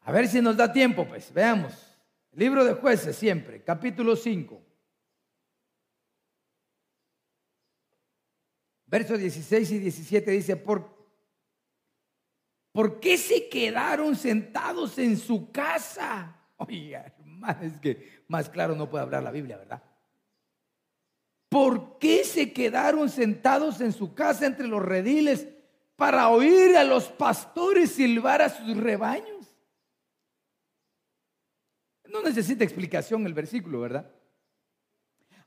A 0.10 0.12
ver 0.12 0.28
si 0.28 0.41
nos 0.41 0.57
da 0.57 0.74
tiempo, 0.74 1.07
pues 1.07 1.32
veamos. 1.32 1.72
libro 2.32 2.66
de 2.66 2.74
jueces 2.74 3.16
siempre, 3.16 3.64
capítulo 3.64 4.16
5. 4.16 4.60
Versos 8.88 9.20
16 9.20 9.70
y 9.70 9.78
17 9.78 10.32
dice, 10.32 10.55
¿por, 10.55 10.89
¿por 12.72 12.99
qué 12.99 13.20
se 13.20 13.49
quedaron 13.49 14.16
sentados 14.16 14.97
en 14.97 15.16
su 15.16 15.51
casa? 15.51 16.36
Oiga, 16.57 17.14
hermano, 17.20 17.62
es 17.62 17.80
que 17.80 18.24
más 18.28 18.49
claro 18.49 18.74
no 18.74 18.89
puede 18.89 19.03
hablar 19.03 19.22
la 19.22 19.30
Biblia, 19.30 19.57
¿verdad? 19.57 19.84
¿Por 21.49 21.99
qué 21.99 22.24
se 22.24 22.51
quedaron 22.51 23.12
sentados 23.12 23.80
en 23.80 23.93
su 23.93 24.16
casa 24.16 24.47
entre 24.47 24.66
los 24.66 24.82
rediles 24.82 25.47
para 25.95 26.30
oír 26.30 26.76
a 26.78 26.84
los 26.84 27.10
pastores 27.10 27.91
silbar 27.91 28.41
a 28.41 28.49
sus 28.49 28.76
rebaños? 28.76 29.28
No 32.10 32.24
necesita 32.24 32.64
explicación 32.64 33.26
el 33.26 33.34
versículo, 33.34 33.82
¿verdad? 33.82 34.10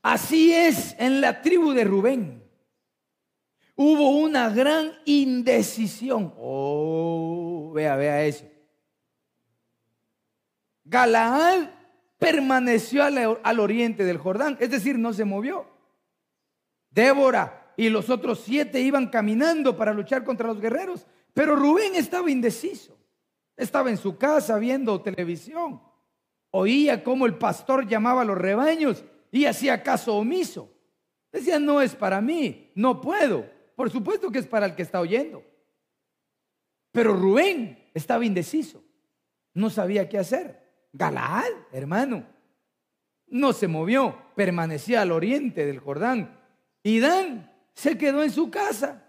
Así 0.01 0.53
es 0.53 0.95
en 0.97 1.21
la 1.21 1.41
tribu 1.41 1.71
de 1.71 1.83
Rubén. 1.83 2.43
Hubo 3.75 4.17
una 4.19 4.49
gran 4.49 4.91
indecisión. 5.05 6.33
Oh, 6.37 7.71
vea, 7.73 7.95
vea 7.95 8.23
eso. 8.23 8.45
Galaad 10.85 11.69
permaneció 12.17 13.03
al, 13.03 13.39
al, 13.41 13.59
oriente 13.59 14.03
del 14.03 14.17
Jordán, 14.17 14.57
es 14.59 14.69
decir, 14.69 14.97
no 14.97 15.13
se 15.13 15.25
movió. 15.25 15.65
Débora 16.91 17.73
y 17.75 17.89
los 17.89 18.09
otros 18.09 18.41
siete 18.41 18.79
iban 18.79 19.07
caminando 19.07 19.75
para 19.75 19.93
luchar 19.93 20.23
contra 20.23 20.47
los 20.47 20.61
guerreros, 20.61 21.07
pero 21.33 21.55
Rubén 21.55 21.95
estaba 21.95 22.29
indeciso. 22.29 22.97
Estaba 23.57 23.89
en 23.89 23.97
su 23.97 24.17
casa 24.17 24.57
viendo 24.57 25.01
televisión 25.01 25.81
oía 26.55 27.03
cómo 27.03 27.25
el 27.25 27.35
pastor 27.35 27.87
llamaba 27.87 28.21
a 28.21 28.25
los 28.25 28.37
rebaños 28.37 29.03
y 29.31 29.45
hacía 29.45 29.81
caso 29.81 30.15
omiso. 30.15 30.71
Decía, 31.31 31.57
no 31.59 31.81
es 31.81 31.95
para 31.95 32.21
mí, 32.21 32.71
no 32.75 33.01
puedo. 33.01 33.49
Por 33.75 33.89
supuesto 33.89 34.31
que 34.31 34.37
es 34.37 34.47
para 34.47 34.67
el 34.67 34.75
que 34.75 34.83
está 34.83 34.99
oyendo. 34.99 35.43
Pero 36.91 37.15
Rubén 37.15 37.89
estaba 37.95 38.23
indeciso, 38.23 38.83
no 39.55 39.71
sabía 39.71 40.07
qué 40.07 40.19
hacer. 40.19 40.61
Galaad, 40.93 41.49
hermano, 41.71 42.27
no 43.25 43.51
se 43.51 43.67
movió, 43.67 44.15
permanecía 44.35 45.01
al 45.01 45.11
oriente 45.11 45.65
del 45.65 45.79
Jordán. 45.79 46.39
Y 46.83 46.99
Dan 46.99 47.51
se 47.73 47.97
quedó 47.97 48.21
en 48.21 48.31
su 48.31 48.51
casa. 48.51 49.03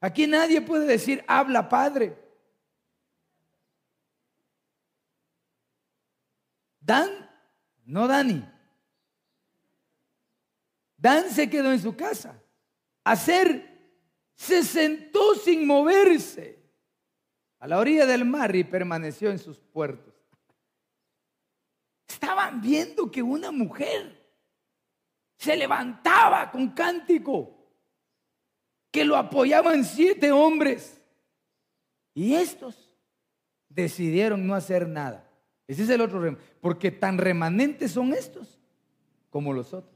Aquí 0.00 0.26
nadie 0.26 0.60
puede 0.60 0.86
decir, 0.86 1.24
habla 1.26 1.70
padre. 1.70 2.27
Dan, 6.88 7.10
no 7.84 8.08
Dani. 8.08 8.42
Dan 10.96 11.28
se 11.28 11.50
quedó 11.50 11.70
en 11.70 11.78
su 11.78 11.94
casa. 11.94 12.42
Hacer 13.04 13.92
se 14.34 14.62
sentó 14.62 15.34
sin 15.34 15.66
moverse 15.66 16.58
a 17.58 17.66
la 17.66 17.78
orilla 17.78 18.06
del 18.06 18.24
mar 18.24 18.56
y 18.56 18.64
permaneció 18.64 19.30
en 19.30 19.38
sus 19.38 19.58
puertos. 19.58 20.14
Estaban 22.08 22.62
viendo 22.62 23.10
que 23.10 23.22
una 23.22 23.50
mujer 23.50 24.26
se 25.36 25.58
levantaba 25.58 26.50
con 26.50 26.70
cántico, 26.70 27.54
que 28.90 29.04
lo 29.04 29.14
apoyaban 29.14 29.84
siete 29.84 30.32
hombres. 30.32 30.98
Y 32.14 32.34
estos 32.34 32.90
decidieron 33.68 34.46
no 34.46 34.54
hacer 34.54 34.88
nada. 34.88 35.27
Ese 35.68 35.82
es 35.84 35.90
el 35.90 36.00
otro 36.00 36.20
remanente. 36.20 36.52
Porque 36.60 36.90
tan 36.90 37.18
remanentes 37.18 37.92
son 37.92 38.12
estos 38.12 38.58
como 39.30 39.52
los 39.52 39.72
otros. 39.74 39.94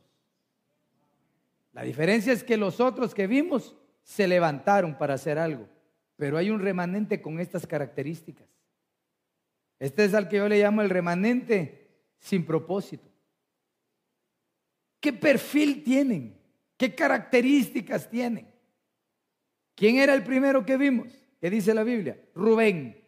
La 1.72 1.82
diferencia 1.82 2.32
es 2.32 2.44
que 2.44 2.58
los 2.58 2.78
otros 2.78 3.14
que 3.14 3.26
vimos 3.26 3.74
se 4.02 4.28
levantaron 4.28 4.96
para 4.98 5.14
hacer 5.14 5.38
algo. 5.38 5.66
Pero 6.16 6.36
hay 6.36 6.50
un 6.50 6.60
remanente 6.60 7.22
con 7.22 7.40
estas 7.40 7.66
características. 7.66 8.46
Este 9.78 10.04
es 10.04 10.14
al 10.14 10.28
que 10.28 10.36
yo 10.36 10.48
le 10.48 10.60
llamo 10.60 10.82
el 10.82 10.90
remanente 10.90 11.88
sin 12.18 12.44
propósito. 12.44 13.08
¿Qué 15.00 15.12
perfil 15.12 15.82
tienen? 15.82 16.38
¿Qué 16.76 16.94
características 16.94 18.08
tienen? 18.08 18.46
¿Quién 19.74 19.96
era 19.96 20.14
el 20.14 20.22
primero 20.22 20.64
que 20.64 20.76
vimos? 20.76 21.12
¿Qué 21.40 21.50
dice 21.50 21.74
la 21.74 21.82
Biblia? 21.82 22.20
Rubén. 22.34 23.01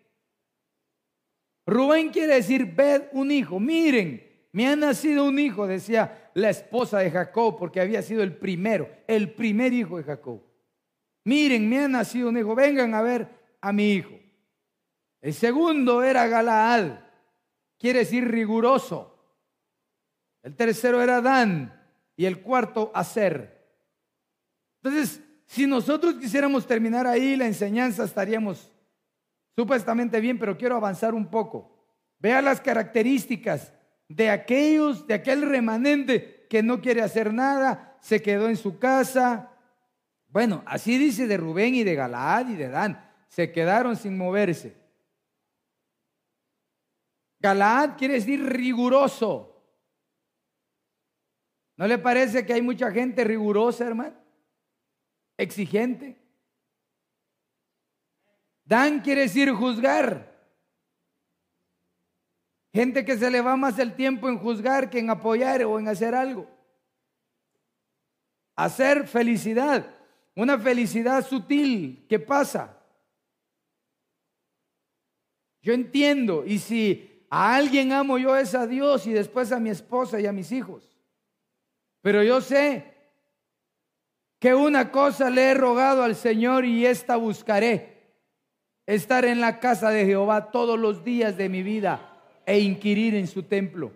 Rubén 1.66 2.10
quiere 2.10 2.34
decir, 2.34 2.66
ved 2.74 3.04
un 3.12 3.30
hijo. 3.30 3.58
Miren, 3.58 4.22
me 4.52 4.68
ha 4.68 4.76
nacido 4.76 5.24
un 5.24 5.38
hijo, 5.38 5.66
decía 5.66 6.30
la 6.34 6.50
esposa 6.50 6.98
de 6.98 7.10
Jacob, 7.10 7.56
porque 7.58 7.80
había 7.80 8.02
sido 8.02 8.22
el 8.22 8.36
primero, 8.36 8.88
el 9.06 9.32
primer 9.32 9.72
hijo 9.72 9.96
de 9.96 10.04
Jacob. 10.04 10.42
Miren, 11.24 11.68
me 11.68 11.80
ha 11.80 11.88
nacido 11.88 12.28
un 12.28 12.36
hijo, 12.36 12.54
vengan 12.54 12.94
a 12.94 13.02
ver 13.02 13.28
a 13.60 13.72
mi 13.72 13.92
hijo. 13.92 14.14
El 15.20 15.32
segundo 15.32 16.02
era 16.02 16.28
Galaad, 16.28 17.00
quiere 17.78 18.00
decir 18.00 18.28
riguroso. 18.30 19.10
El 20.42 20.54
tercero 20.54 21.00
era 21.00 21.22
Dan 21.22 21.82
y 22.14 22.26
el 22.26 22.42
cuarto 22.42 22.92
Aser. 22.94 23.64
Entonces, 24.82 25.22
si 25.46 25.66
nosotros 25.66 26.16
quisiéramos 26.16 26.66
terminar 26.66 27.06
ahí 27.06 27.36
la 27.36 27.46
enseñanza, 27.46 28.04
estaríamos 28.04 28.70
supuestamente 29.56 30.20
bien, 30.20 30.38
pero 30.38 30.56
quiero 30.56 30.76
avanzar 30.76 31.14
un 31.14 31.26
poco. 31.26 31.74
Vea 32.18 32.42
las 32.42 32.60
características 32.60 33.72
de 34.08 34.30
aquellos, 34.30 35.06
de 35.06 35.14
aquel 35.14 35.42
remanente 35.42 36.46
que 36.48 36.62
no 36.62 36.80
quiere 36.80 37.02
hacer 37.02 37.32
nada, 37.32 37.96
se 38.00 38.22
quedó 38.22 38.48
en 38.48 38.56
su 38.56 38.78
casa. 38.78 39.50
Bueno, 40.28 40.62
así 40.66 40.98
dice 40.98 41.26
de 41.26 41.36
Rubén 41.36 41.74
y 41.74 41.84
de 41.84 41.94
Galaad 41.94 42.48
y 42.48 42.56
de 42.56 42.68
Dan, 42.68 43.10
se 43.28 43.50
quedaron 43.52 43.96
sin 43.96 44.16
moverse. 44.16 44.76
Galaad 47.40 47.96
quiere 47.98 48.14
decir 48.14 48.42
riguroso. 48.42 49.50
¿No 51.76 51.86
le 51.86 51.98
parece 51.98 52.46
que 52.46 52.54
hay 52.54 52.62
mucha 52.62 52.90
gente 52.90 53.24
rigurosa, 53.24 53.86
hermano? 53.86 54.14
Exigente. 55.36 56.23
Dan 58.64 59.00
quiere 59.00 59.22
decir 59.22 59.52
juzgar. 59.52 60.32
Gente 62.72 63.04
que 63.04 63.16
se 63.16 63.30
le 63.30 63.40
va 63.40 63.56
más 63.56 63.78
el 63.78 63.94
tiempo 63.94 64.28
en 64.28 64.38
juzgar 64.38 64.90
que 64.90 64.98
en 64.98 65.10
apoyar 65.10 65.62
o 65.64 65.78
en 65.78 65.86
hacer 65.86 66.14
algo. 66.14 66.50
Hacer 68.56 69.06
felicidad, 69.06 69.94
una 70.34 70.58
felicidad 70.58 71.24
sutil 71.24 72.06
que 72.08 72.18
pasa. 72.18 72.76
Yo 75.62 75.72
entiendo, 75.72 76.44
y 76.44 76.58
si 76.58 77.26
a 77.30 77.54
alguien 77.56 77.92
amo 77.92 78.18
yo 78.18 78.36
es 78.36 78.54
a 78.54 78.66
Dios 78.66 79.06
y 79.06 79.12
después 79.12 79.50
a 79.52 79.60
mi 79.60 79.70
esposa 79.70 80.20
y 80.20 80.26
a 80.26 80.32
mis 80.32 80.52
hijos. 80.52 80.98
Pero 82.00 82.22
yo 82.22 82.40
sé 82.40 82.92
que 84.38 84.54
una 84.54 84.90
cosa 84.90 85.30
le 85.30 85.50
he 85.50 85.54
rogado 85.54 86.02
al 86.02 86.16
Señor 86.16 86.64
y 86.64 86.84
esta 86.84 87.16
buscaré, 87.16 87.93
estar 88.86 89.24
en 89.24 89.40
la 89.40 89.60
casa 89.60 89.90
de 89.90 90.04
Jehová 90.04 90.50
todos 90.50 90.78
los 90.78 91.04
días 91.04 91.36
de 91.36 91.48
mi 91.48 91.62
vida 91.62 92.20
e 92.46 92.58
inquirir 92.60 93.14
en 93.14 93.26
su 93.26 93.42
templo. 93.44 93.92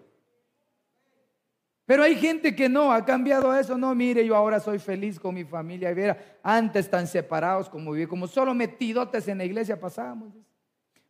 Pero 1.88 2.02
hay 2.02 2.16
gente 2.16 2.54
que 2.54 2.68
no, 2.68 2.92
ha 2.92 3.02
cambiado 3.04 3.56
eso. 3.56 3.78
No, 3.78 3.94
mire, 3.94 4.26
yo 4.26 4.36
ahora 4.36 4.60
soy 4.60 4.78
feliz 4.78 5.18
con 5.18 5.34
mi 5.34 5.44
familia. 5.44 5.90
Y 5.90 6.16
antes 6.42 6.90
tan 6.90 7.06
separados 7.06 7.70
como 7.70 7.92
vivir, 7.92 8.08
como 8.08 8.26
solo 8.26 8.52
metidotes 8.52 9.26
en 9.26 9.38
la 9.38 9.46
iglesia 9.46 9.80
pasábamos. 9.80 10.34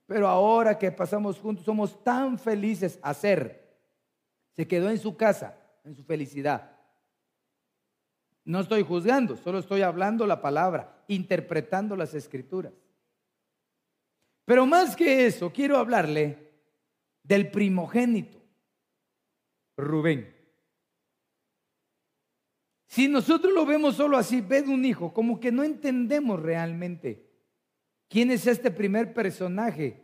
Pero 0.06 0.28
ahora 0.28 0.78
que 0.78 0.92
pasamos 0.92 1.38
juntos, 1.40 1.64
somos 1.64 2.02
tan 2.04 2.38
felices 2.38 2.98
a 3.02 3.12
ser. 3.12 3.76
Se 4.54 4.68
quedó 4.68 4.88
en 4.88 4.98
su 4.98 5.16
casa, 5.16 5.58
en 5.84 5.96
su 5.96 6.04
felicidad. 6.04 6.70
No 8.44 8.60
estoy 8.60 8.82
juzgando, 8.82 9.36
solo 9.36 9.58
estoy 9.58 9.82
hablando 9.82 10.26
la 10.26 10.40
palabra, 10.40 11.02
interpretando 11.08 11.96
las 11.96 12.14
escrituras. 12.14 12.72
Pero 14.48 14.64
más 14.64 14.96
que 14.96 15.26
eso, 15.26 15.52
quiero 15.52 15.76
hablarle 15.76 16.38
del 17.22 17.50
primogénito, 17.50 18.42
Rubén. 19.76 20.34
Si 22.86 23.08
nosotros 23.08 23.52
lo 23.52 23.66
vemos 23.66 23.96
solo 23.96 24.16
así, 24.16 24.40
ve 24.40 24.62
un 24.62 24.86
hijo, 24.86 25.12
como 25.12 25.38
que 25.38 25.52
no 25.52 25.64
entendemos 25.64 26.40
realmente 26.40 27.28
quién 28.08 28.30
es 28.30 28.46
este 28.46 28.70
primer 28.70 29.12
personaje 29.12 30.02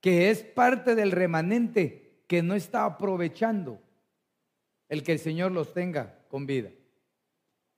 que 0.00 0.30
es 0.30 0.44
parte 0.44 0.94
del 0.94 1.10
remanente 1.10 2.22
que 2.28 2.40
no 2.40 2.54
está 2.54 2.84
aprovechando 2.84 3.82
el 4.88 5.02
que 5.02 5.10
el 5.10 5.18
Señor 5.18 5.50
los 5.50 5.74
tenga 5.74 6.24
con 6.28 6.46
vida. 6.46 6.70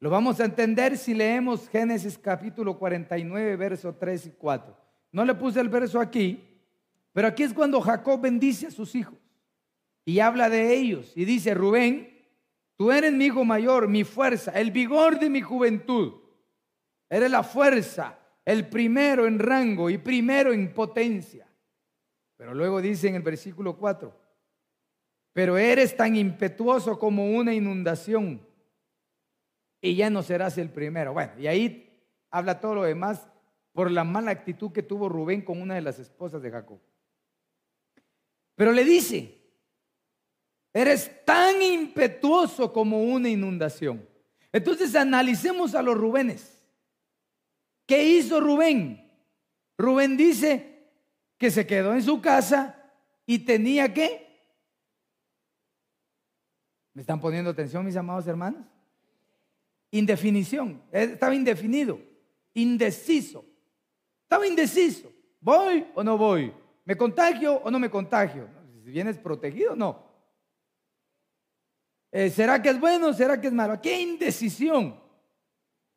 Lo 0.01 0.11
vamos 0.11 0.39
a 0.41 0.45
entender 0.45 0.99
si 0.99 1.15
leemos 1.15 1.67
Génesis 1.71 2.19
capítulo 2.19 2.79
49, 2.79 3.57
verso 3.57 3.95
3 3.95 4.27
y 4.27 4.31
4. 4.33 4.84
No 5.15 5.25
le 5.25 5.37
puse 5.37 5.61
el 5.61 5.69
verso 5.69 6.01
aquí, 6.01 6.43
pero 7.13 7.29
aquí 7.29 7.45
es 7.45 7.55
cuando 7.55 7.81
Jacob 7.81 8.21
bendice 8.21 8.67
a 8.67 8.73
sus 8.73 8.97
hijos 8.97 9.15
y 10.05 10.19
habla 10.19 10.51
de 10.51 10.75
ellos 10.75 11.13
y 11.15 11.25
dice, 11.25 11.55
Rubén, 11.55 12.27
tú 12.75 12.91
eres 12.91 13.13
mi 13.13 13.27
hijo 13.27 13.45
mayor, 13.45 13.87
mi 13.87 14.03
fuerza, 14.03 14.51
el 14.51 14.73
vigor 14.73 15.21
de 15.21 15.31
mi 15.31 15.41
juventud. 15.41 16.15
Eres 17.09 17.31
la 17.31 17.45
fuerza, 17.45 18.19
el 18.45 18.69
primero 18.69 19.29
en 19.29 19.39
rango 19.39 19.89
y 19.89 19.99
primero 19.99 20.53
en 20.53 20.75
potencia. 20.75 21.47
Pero 22.37 22.53
luego 22.53 22.83
dice 22.83 23.07
en 23.07 23.15
el 23.15 23.23
versículo 23.23 23.77
4, 23.77 24.13
pero 25.33 25.57
eres 25.57 25.97
tan 25.97 26.17
impetuoso 26.17 26.99
como 26.99 27.37
una 27.37 27.55
inundación 27.55 28.45
y 29.81 29.95
ya 29.95 30.11
no 30.11 30.25
serás 30.25 30.59
el 30.59 30.71
primero. 30.71 31.13
Bueno, 31.13 31.35
y 31.39 31.47
ahí 31.47 32.05
habla 32.33 32.59
todo 32.59 32.75
lo 32.75 32.83
demás 32.83 33.29
por 33.75 33.91
la 33.91 34.05
mala 34.05 34.31
actitud 34.31 34.73
que 34.73 34.83
tuvo 34.83 35.11
Rubén 35.11 35.43
con 35.43 35.61
una 35.61 35.75
de 35.75 35.83
las 35.83 35.99
esposas 35.99 36.41
de 36.41 36.51
Jacob. 36.51 36.81
Pero 38.55 38.73
le 38.73 38.85
dice, 38.85 39.39
eres 40.73 41.25
tan 41.27 41.61
impetuoso 41.61 42.73
como 42.73 43.03
una 43.03 43.29
inundación. 43.29 44.09
Entonces 44.51 44.95
analicemos 44.95 45.75
a 45.75 45.83
los 45.83 45.99
Rubénes. 45.99 46.65
¿Qué 47.85 48.03
hizo 48.03 48.41
Rubén? 48.41 49.13
Rubén 49.77 50.17
dice 50.17 50.89
que 51.37 51.51
se 51.51 51.67
quedó 51.67 51.93
en 51.93 52.03
su 52.03 52.23
casa 52.23 52.81
y 53.27 53.41
tenía 53.41 53.93
que... 53.93 54.25
¿Me 56.95 57.03
están 57.03 57.21
poniendo 57.21 57.51
atención 57.51 57.85
mis 57.85 57.97
amados 57.97 58.27
hermanos? 58.27 58.65
indefinición. 59.95 60.83
Estaba 60.91 61.35
indefinido, 61.35 62.01
indeciso. 62.53 63.45
Estaba 64.35 64.49
indeciso. 64.49 65.13
¿Voy 65.41 65.87
o 65.95 66.03
no 66.03 66.19
voy? 66.19 66.53
¿Me 66.85 66.97
contagio 66.97 67.55
o 67.63 67.71
no 67.71 67.79
me 67.79 67.89
contagio? 67.89 68.49
Si 68.83 68.91
vienes 68.91 69.17
protegido, 69.17 69.77
no. 69.77 70.03
Eh, 72.11 72.31
¿Será 72.31 72.61
que 72.61 72.71
es 72.71 72.81
bueno? 72.81 73.13
¿Será 73.13 73.41
que 73.41 73.47
es 73.47 73.53
malo? 73.53 73.81
¡Qué 73.81 74.01
indecisión! 74.01 75.01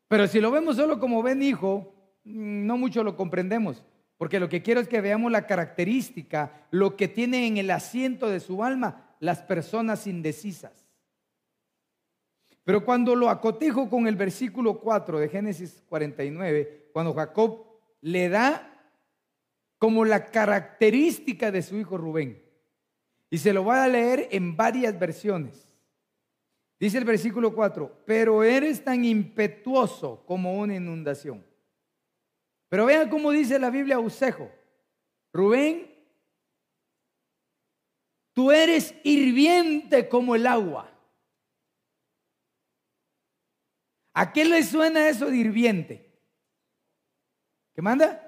Pero 0.07 0.27
si 0.27 0.39
lo 0.39 0.51
vemos 0.51 0.75
solo 0.75 0.99
como 0.99 1.23
ven 1.23 1.41
hijo, 1.41 1.95
mm, 2.25 2.67
no 2.67 2.77
mucho 2.77 3.03
lo 3.03 3.17
comprendemos. 3.17 3.83
Porque 4.17 4.39
lo 4.39 4.47
que 4.49 4.61
quiero 4.61 4.81
es 4.81 4.87
que 4.87 5.01
veamos 5.01 5.31
la 5.31 5.47
característica, 5.47 6.67
lo 6.69 6.95
que 6.95 7.07
tiene 7.07 7.47
en 7.47 7.57
el 7.57 7.71
asiento 7.71 8.29
de 8.29 8.39
su 8.39 8.63
alma 8.63 9.15
las 9.19 9.41
personas 9.41 10.05
indecisas. 10.05 10.85
Pero 12.63 12.85
cuando 12.85 13.15
lo 13.15 13.29
acotejo 13.29 13.89
con 13.89 14.05
el 14.05 14.15
versículo 14.15 14.79
4 14.79 15.21
de 15.21 15.27
Génesis 15.27 15.83
49, 15.89 16.91
cuando 16.93 17.15
Jacob 17.15 17.66
le 18.01 18.29
da 18.29 18.73
como 19.77 20.05
la 20.05 20.25
característica 20.25 21.51
de 21.51 21.61
su 21.61 21.77
hijo 21.77 21.97
Rubén, 21.97 22.43
y 23.29 23.37
se 23.37 23.53
lo 23.53 23.63
voy 23.63 23.77
a 23.77 23.87
leer 23.87 24.29
en 24.31 24.55
varias 24.55 24.97
versiones. 24.97 25.67
Dice 26.79 26.97
el 26.99 27.05
versículo 27.05 27.53
4, 27.53 28.03
pero 28.05 28.43
eres 28.43 28.83
tan 28.83 29.03
impetuoso 29.03 30.23
como 30.25 30.59
una 30.59 30.75
inundación. 30.75 31.43
Pero 32.69 32.85
vean 32.85 33.09
cómo 33.09 33.31
dice 33.31 33.57
la 33.57 33.69
Biblia 33.69 33.99
Usejo. 33.99 34.51
Rubén, 35.33 35.91
tú 38.33 38.51
eres 38.51 38.93
hirviente 39.03 40.07
como 40.07 40.35
el 40.35 40.45
agua. 40.45 40.91
¿A 44.13 44.33
qué 44.33 44.45
le 44.45 44.63
suena 44.63 45.09
eso 45.09 45.27
de 45.27 45.37
hirviente? 45.37 46.06
¿Qué 47.77 47.83
manda? 47.83 48.27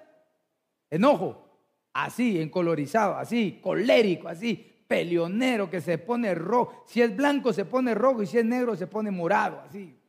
Enojo, 0.91 1.43
así, 1.91 2.39
encolorizado, 2.39 3.15
así, 3.15 3.59
colérico, 3.63 4.27
así, 4.27 4.83
peleonero 4.87 5.71
que 5.71 5.81
se 5.81 5.97
pone 5.97 6.35
rojo. 6.35 6.83
Si 6.85 7.01
es 7.01 7.15
blanco 7.15 7.51
se 7.51 7.65
pone 7.65 7.95
rojo 7.95 8.21
y 8.21 8.27
si 8.27 8.37
es 8.37 8.45
negro 8.45 8.75
se 8.75 8.85
pone 8.85 9.09
morado, 9.09 9.59
así. 9.61 9.99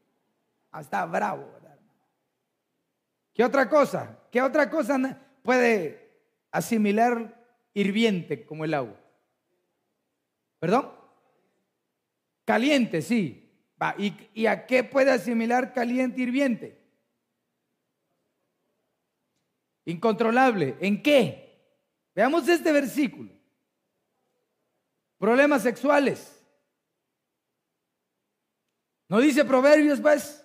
Hasta 0.73 1.07
bravo. 1.07 1.49
¿Qué 3.33 3.43
otra 3.43 3.67
cosa? 3.71 4.19
¿Qué 4.31 4.43
otra 4.43 4.69
cosa 4.69 5.19
puede 5.43 6.11
asimilar 6.51 7.43
hirviente 7.73 8.45
como 8.45 8.67
el 8.67 8.75
agua? 8.75 9.01
¿Perdón? 10.59 10.91
Caliente, 12.45 13.01
sí. 13.01 13.51
¿y, 14.35 14.45
a 14.45 14.67
qué 14.67 14.85
puede 14.85 15.13
asimilar 15.13 15.73
caliente 15.73 16.21
hirviente? 16.21 16.80
Incontrolable. 19.85 20.77
¿En 20.81 21.03
qué? 21.03 21.51
Veamos 22.15 22.49
este 22.49 22.73
versículo. 22.73 23.33
Problemas 25.19 25.63
sexuales. 25.63 26.41
¿No 29.09 29.21
dice 29.21 29.45
Proverbios, 29.45 30.01
pues? 30.01 30.45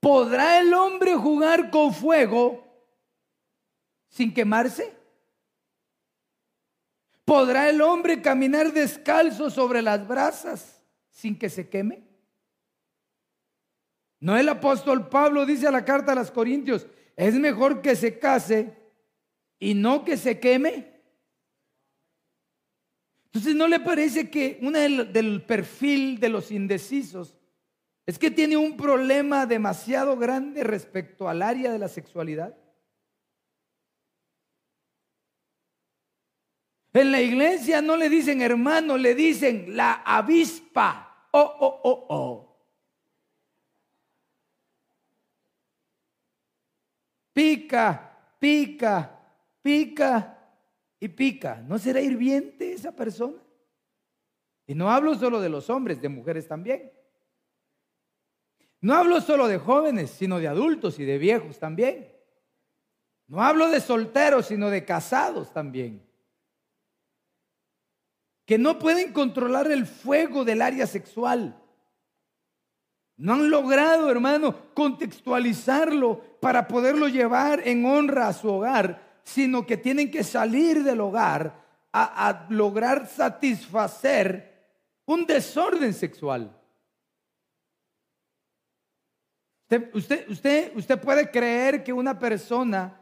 ¿Podrá 0.00 0.58
el 0.60 0.74
hombre 0.74 1.14
jugar 1.14 1.70
con 1.70 1.94
fuego 1.94 2.62
sin 4.08 4.34
quemarse? 4.34 4.94
¿Podrá 7.24 7.70
el 7.70 7.80
hombre 7.80 8.20
caminar 8.20 8.72
descalzo 8.72 9.48
sobre 9.48 9.80
las 9.80 10.06
brasas 10.06 10.82
sin 11.08 11.38
que 11.38 11.48
se 11.48 11.68
queme? 11.68 12.06
No 14.20 14.36
el 14.36 14.48
apóstol 14.48 15.08
Pablo 15.08 15.46
dice 15.46 15.66
a 15.66 15.70
la 15.70 15.84
carta 15.84 16.12
a 16.12 16.16
los 16.16 16.30
Corintios, 16.30 16.86
es 17.16 17.34
mejor 17.34 17.82
que 17.82 17.96
se 17.96 18.18
case 18.18 18.76
y 19.58 19.74
no 19.74 20.04
que 20.04 20.16
se 20.16 20.40
queme. 20.40 20.92
Entonces, 23.26 23.54
¿no 23.54 23.66
le 23.66 23.80
parece 23.80 24.30
que 24.30 24.58
una 24.62 24.80
del, 24.80 25.12
del 25.12 25.42
perfil 25.42 26.20
de 26.20 26.28
los 26.28 26.50
indecisos 26.50 27.36
es 28.06 28.18
que 28.18 28.30
tiene 28.30 28.56
un 28.56 28.76
problema 28.76 29.46
demasiado 29.46 30.16
grande 30.16 30.62
respecto 30.62 31.28
al 31.28 31.42
área 31.42 31.72
de 31.72 31.78
la 31.78 31.88
sexualidad? 31.88 32.56
En 36.94 37.10
la 37.10 37.20
iglesia 37.20 37.82
no 37.82 37.96
le 37.96 38.08
dicen 38.08 38.40
hermano, 38.40 38.96
le 38.96 39.16
dicen 39.16 39.76
la 39.76 39.94
avispa. 40.06 41.28
Oh, 41.32 41.56
oh, 41.58 41.80
oh, 41.82 42.06
oh. 42.08 42.53
Pica, 47.34 48.36
pica, 48.38 49.20
pica 49.60 50.38
y 51.00 51.08
pica, 51.08 51.56
¿no 51.66 51.78
será 51.78 52.00
hirviente 52.00 52.72
esa 52.72 52.92
persona? 52.92 53.42
Y 54.66 54.74
no 54.74 54.88
hablo 54.88 55.16
solo 55.16 55.40
de 55.40 55.48
los 55.48 55.68
hombres, 55.68 56.00
de 56.00 56.08
mujeres 56.08 56.46
también. 56.46 56.92
No 58.80 58.94
hablo 58.94 59.20
solo 59.20 59.48
de 59.48 59.58
jóvenes, 59.58 60.10
sino 60.10 60.38
de 60.38 60.46
adultos 60.46 60.98
y 61.00 61.04
de 61.04 61.18
viejos 61.18 61.58
también. 61.58 62.08
No 63.26 63.42
hablo 63.42 63.68
de 63.68 63.80
solteros, 63.80 64.46
sino 64.46 64.70
de 64.70 64.84
casados 64.84 65.52
también. 65.52 66.06
Que 68.44 68.58
no 68.58 68.78
pueden 68.78 69.12
controlar 69.12 69.70
el 69.72 69.86
fuego 69.86 70.44
del 70.44 70.62
área 70.62 70.86
sexual. 70.86 71.60
No 73.16 73.34
han 73.34 73.50
logrado, 73.50 74.10
hermano, 74.10 74.74
contextualizarlo 74.74 76.20
para 76.40 76.66
poderlo 76.66 77.08
llevar 77.08 77.66
en 77.66 77.84
honra 77.86 78.28
a 78.28 78.32
su 78.32 78.48
hogar, 78.48 79.20
sino 79.22 79.64
que 79.64 79.76
tienen 79.76 80.10
que 80.10 80.24
salir 80.24 80.82
del 80.82 81.00
hogar 81.00 81.62
a, 81.92 82.46
lograr 82.48 83.06
satisfacer 83.06 84.52
un 85.06 85.24
desorden 85.26 85.94
sexual. 85.94 86.60
Usted, 89.92 90.28
usted, 90.28 90.76
usted 90.76 91.00
puede 91.00 91.30
creer 91.30 91.84
que 91.84 91.92
una 91.92 92.18
persona 92.18 93.00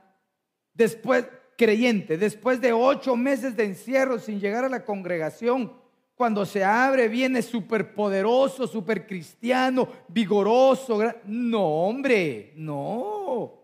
después, 0.75 1.27
creyente, 1.57 2.19
después 2.19 2.61
de 2.61 2.73
ocho 2.73 3.17
meses 3.17 3.57
de 3.57 3.65
encierro 3.65 4.19
sin 4.19 4.41
llegar 4.41 4.65
a 4.65 4.69
la 4.69 4.85
congregación, 4.85 5.82
cuando 6.15 6.45
se 6.47 6.63
abre 6.63 7.09
viene 7.09 7.43
súper 7.43 7.95
poderoso, 7.95 8.67
súper 8.67 9.07
cristiano, 9.07 9.89
vigoroso. 10.09 11.01
No, 11.25 11.65
hombre, 11.65 12.53
no. 12.57 13.61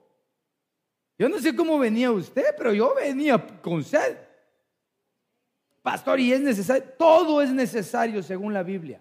Yo 1.19 1.29
no 1.29 1.39
sé 1.39 1.55
cómo 1.55 1.79
venía 1.79 2.11
usted, 2.11 2.55
pero 2.57 2.73
yo 2.73 2.95
venía 2.95 3.45
con 3.61 3.85
sed. 3.85 4.17
Pastor, 5.83 6.21
y 6.21 6.33
es 6.33 6.41
necesario, 6.41 6.85
todo 6.99 7.43
es 7.43 7.51
necesario 7.51 8.23
según 8.23 8.53
la 8.53 8.63
Biblia. 8.63 9.01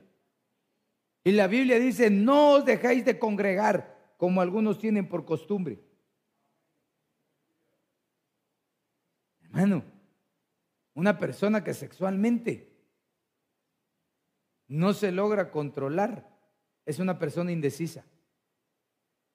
Y 1.23 1.31
la 1.31 1.47
Biblia 1.47 1.79
dice, 1.79 2.09
no 2.09 2.51
os 2.51 2.65
dejáis 2.65 3.03
de 3.03 3.19
congregar 3.19 4.13
como 4.17 4.41
algunos 4.41 4.79
tienen 4.79 5.07
por 5.07 5.25
costumbre. 5.25 5.79
Hermano, 9.43 9.83
una 10.93 11.17
persona 11.17 11.63
que 11.63 11.73
sexualmente 11.73 12.76
no 14.67 14.93
se 14.93 15.11
logra 15.11 15.51
controlar 15.51 16.27
es 16.85 16.99
una 16.99 17.19
persona 17.19 17.51
indecisa. 17.51 18.03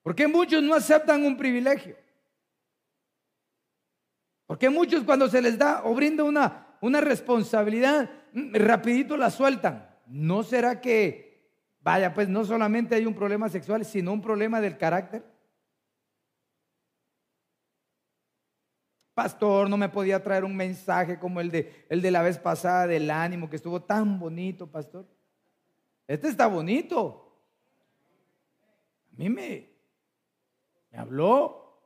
Porque 0.03 0.27
muchos 0.27 0.63
no 0.63 0.75
aceptan 0.75 1.25
un 1.25 1.37
privilegio? 1.37 1.97
Porque 4.47 4.69
muchos 4.69 5.05
cuando 5.05 5.29
se 5.29 5.41
les 5.41 5.57
da 5.57 5.85
o 5.85 5.95
brinda 5.95 6.25
una, 6.25 6.77
una 6.81 7.01
responsabilidad, 7.01 8.11
mm, 8.33 8.55
rapidito 8.57 9.17
la 9.17 9.31
sueltan. 9.31 9.89
¿No 10.07 10.43
será 10.43 10.81
que, 10.81 11.55
vaya, 11.81 12.13
pues 12.13 12.29
no 12.29 12.45
solamente 12.45 12.95
hay 12.95 13.07
un 13.07 13.15
problema 13.15 13.49
sexual, 13.49 13.85
sino 13.85 14.13
un 14.13 14.21
problema 14.21 14.61
del 14.61 14.77
carácter? 14.77 15.25
Pastor, 19.15 19.69
no 19.69 19.77
me 19.77 19.89
podía 19.89 20.23
traer 20.23 20.45
un 20.45 20.57
mensaje 20.57 21.19
como 21.19 21.41
el 21.41 21.51
de, 21.51 21.87
el 21.89 22.03
de 22.03 22.11
la 22.11 22.23
vez 22.23 22.39
pasada 22.39 22.87
del 22.87 23.11
ánimo, 23.11 23.49
que 23.49 23.57
estuvo 23.57 23.83
tan 23.83 24.19
bonito, 24.19 24.67
pastor. 24.67 25.07
Este 26.07 26.29
está 26.29 26.47
bonito. 26.47 27.41
A 29.13 29.17
mí 29.17 29.29
me, 29.29 29.69
me 30.91 30.99
habló. 30.99 31.81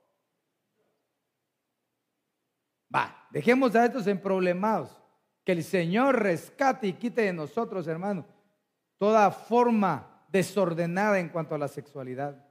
Va, 2.95 3.29
dejemos 3.31 3.75
a 3.75 3.87
estos 3.87 4.07
en 4.07 4.21
problemados. 4.21 5.03
Que 5.45 5.53
el 5.53 5.63
Señor 5.63 6.21
rescate 6.21 6.89
y 6.89 6.93
quite 6.95 7.23
de 7.23 7.33
nosotros, 7.33 7.87
hermano, 7.87 8.27
toda 8.99 9.31
forma 9.31 10.25
desordenada 10.29 11.21
en 11.21 11.29
cuanto 11.29 11.55
a 11.55 11.59
la 11.59 11.69
sexualidad. 11.69 12.45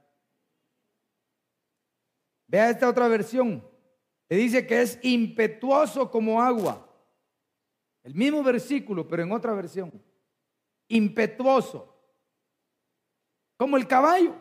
Vea 2.46 2.70
esta 2.70 2.88
otra 2.88 3.08
versión. 3.08 3.62
Le 4.28 4.36
dice 4.36 4.66
que 4.66 4.80
es 4.80 4.98
impetuoso 5.02 6.10
como 6.10 6.40
agua. 6.40 6.88
El 8.02 8.14
mismo 8.14 8.42
versículo, 8.42 9.06
pero 9.06 9.22
en 9.22 9.32
otra 9.32 9.52
versión. 9.52 9.92
Impetuoso. 10.88 11.94
Como 13.56 13.76
el 13.76 13.86
caballo. 13.86 14.34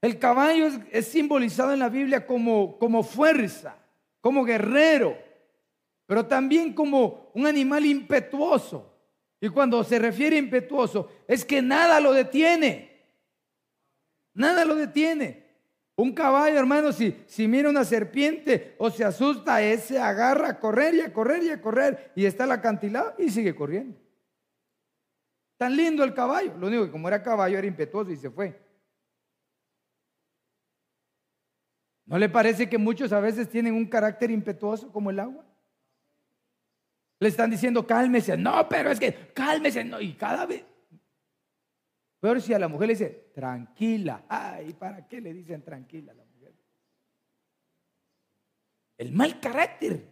El 0.00 0.18
caballo 0.18 0.66
es, 0.90 1.06
simbolizado 1.06 1.72
en 1.72 1.78
la 1.78 1.88
Biblia 1.88 2.26
como, 2.26 2.76
como 2.78 3.04
fuerza, 3.04 3.76
como 4.20 4.44
guerrero, 4.44 5.16
pero 6.06 6.26
también 6.26 6.72
como 6.72 7.30
un 7.34 7.46
animal 7.46 7.86
impetuoso. 7.86 8.92
Y 9.40 9.48
cuando 9.48 9.82
se 9.84 10.00
refiere 10.00 10.36
a 10.36 10.40
impetuoso, 10.40 11.10
es 11.28 11.44
que 11.44 11.62
nada 11.62 12.00
lo 12.00 12.12
detiene. 12.12 13.00
Nada 14.34 14.64
lo 14.64 14.74
detiene. 14.74 15.41
Un 15.94 16.12
caballo, 16.12 16.58
hermano, 16.58 16.90
si, 16.92 17.14
mira 17.46 17.68
una 17.68 17.84
serpiente 17.84 18.74
o 18.78 18.90
se 18.90 19.04
asusta, 19.04 19.62
ese 19.62 19.98
agarra 19.98 20.48
a 20.48 20.60
correr 20.60 20.94
y 20.94 21.00
a 21.00 21.12
correr 21.12 21.42
y 21.42 21.50
a 21.50 21.60
correr 21.60 22.12
y 22.14 22.24
está 22.24 22.44
el 22.44 22.52
acantilado 22.52 23.14
y 23.18 23.30
sigue 23.30 23.54
corriendo. 23.54 24.00
Tan 25.58 25.76
lindo 25.76 26.02
el 26.02 26.14
caballo. 26.14 26.56
Lo 26.58 26.66
único 26.66 26.86
que 26.86 26.90
como 26.90 27.08
era 27.08 27.22
caballo 27.22 27.58
era 27.58 27.66
impetuoso 27.66 28.10
y 28.10 28.16
se 28.16 28.30
fue. 28.30 28.58
¿No 32.06 32.18
le 32.18 32.28
parece 32.28 32.68
que 32.68 32.78
muchos 32.78 33.12
a 33.12 33.20
veces 33.20 33.48
tienen 33.48 33.74
un 33.74 33.86
carácter 33.86 34.30
impetuoso 34.30 34.90
como 34.90 35.10
el 35.10 35.20
agua? 35.20 35.44
Le 37.20 37.28
están 37.28 37.50
diciendo 37.50 37.86
cálmese. 37.86 38.36
No, 38.36 38.66
pero 38.68 38.90
es 38.90 38.98
que 38.98 39.30
cálmese. 39.32 39.84
No, 39.84 40.00
y 40.00 40.14
cada 40.14 40.46
vez 40.46 40.64
pero 42.22 42.40
si 42.40 42.54
a 42.54 42.58
la 42.60 42.68
mujer 42.68 42.86
le 42.86 42.94
dice, 42.94 43.30
tranquila, 43.34 44.26
ay, 44.28 44.74
¿para 44.74 45.08
qué 45.08 45.20
le 45.20 45.34
dicen 45.34 45.60
tranquila 45.64 46.12
a 46.12 46.14
la 46.14 46.24
mujer? 46.24 46.54
El 48.96 49.10
mal 49.10 49.40
carácter 49.40 50.08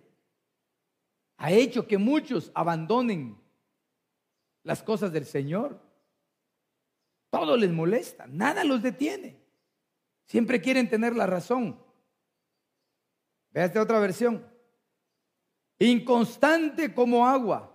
ha 1.37 1.53
hecho 1.53 1.87
que 1.87 1.99
muchos 1.99 2.51
abandonen 2.53 3.41
las 4.65 4.83
cosas 4.83 5.13
del 5.13 5.25
Señor. 5.25 5.81
Todo 7.31 7.57
les 7.57 7.71
molesta, 7.71 8.27
nada 8.27 8.65
los 8.65 8.83
detiene. 8.83 9.41
Siempre 10.27 10.61
quieren 10.61 10.91
tener 10.91 11.15
la 11.15 11.29
razón. 11.29 11.81
Vea 13.53 13.67
esta 13.67 13.81
otra 13.81 14.01
versión. 14.01 14.45
Inconstante 15.79 16.93
como 16.93 17.25
agua 17.25 17.70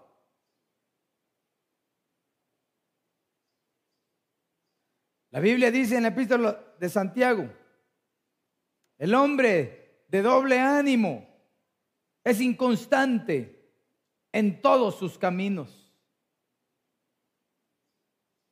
La 5.35 5.41
Biblia 5.41 5.69
dice 5.69 5.97
en 5.97 6.03
la 6.03 6.07
epístola 6.07 6.57
de 6.79 6.87
Santiago, 6.87 7.49
el 8.97 9.13
hombre 9.13 10.05
de 10.07 10.21
doble 10.21 10.57
ánimo 10.61 11.27
es 12.23 12.39
inconstante 12.39 13.69
en 14.31 14.61
todos 14.61 14.97
sus 14.97 15.17
caminos. 15.17 15.93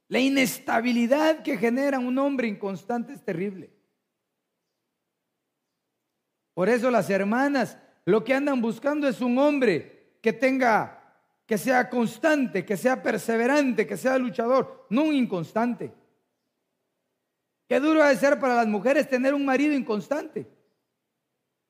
La 0.09 0.19
inestabilidad 0.19 1.41
que 1.41 1.57
genera 1.57 1.99
un 1.99 2.17
hombre 2.17 2.49
inconstante 2.49 3.13
es 3.13 3.23
terrible. 3.23 3.73
Por 6.53 6.67
eso 6.67 6.91
las 6.91 7.09
hermanas 7.09 7.77
lo 8.03 8.25
que 8.25 8.34
andan 8.34 8.59
buscando 8.59 9.07
es 9.07 9.21
un 9.21 9.38
hombre 9.38 10.17
que 10.21 10.34
tenga, 10.34 11.17
que 11.45 11.57
sea 11.57 11.89
constante, 11.89 12.65
que 12.65 12.75
sea 12.75 13.01
perseverante, 13.01 13.88
que 13.88 13.95
sea 13.95 14.17
luchador, 14.17 14.86
no 14.89 15.03
un 15.03 15.15
inconstante. 15.15 16.02
Qué 17.68 17.80
duro 17.80 18.03
de 18.03 18.16
ser 18.16 18.39
para 18.39 18.55
las 18.55 18.68
mujeres 18.68 19.09
tener 19.09 19.34
un 19.34 19.45
marido 19.45 19.74
inconstante. 19.74 20.47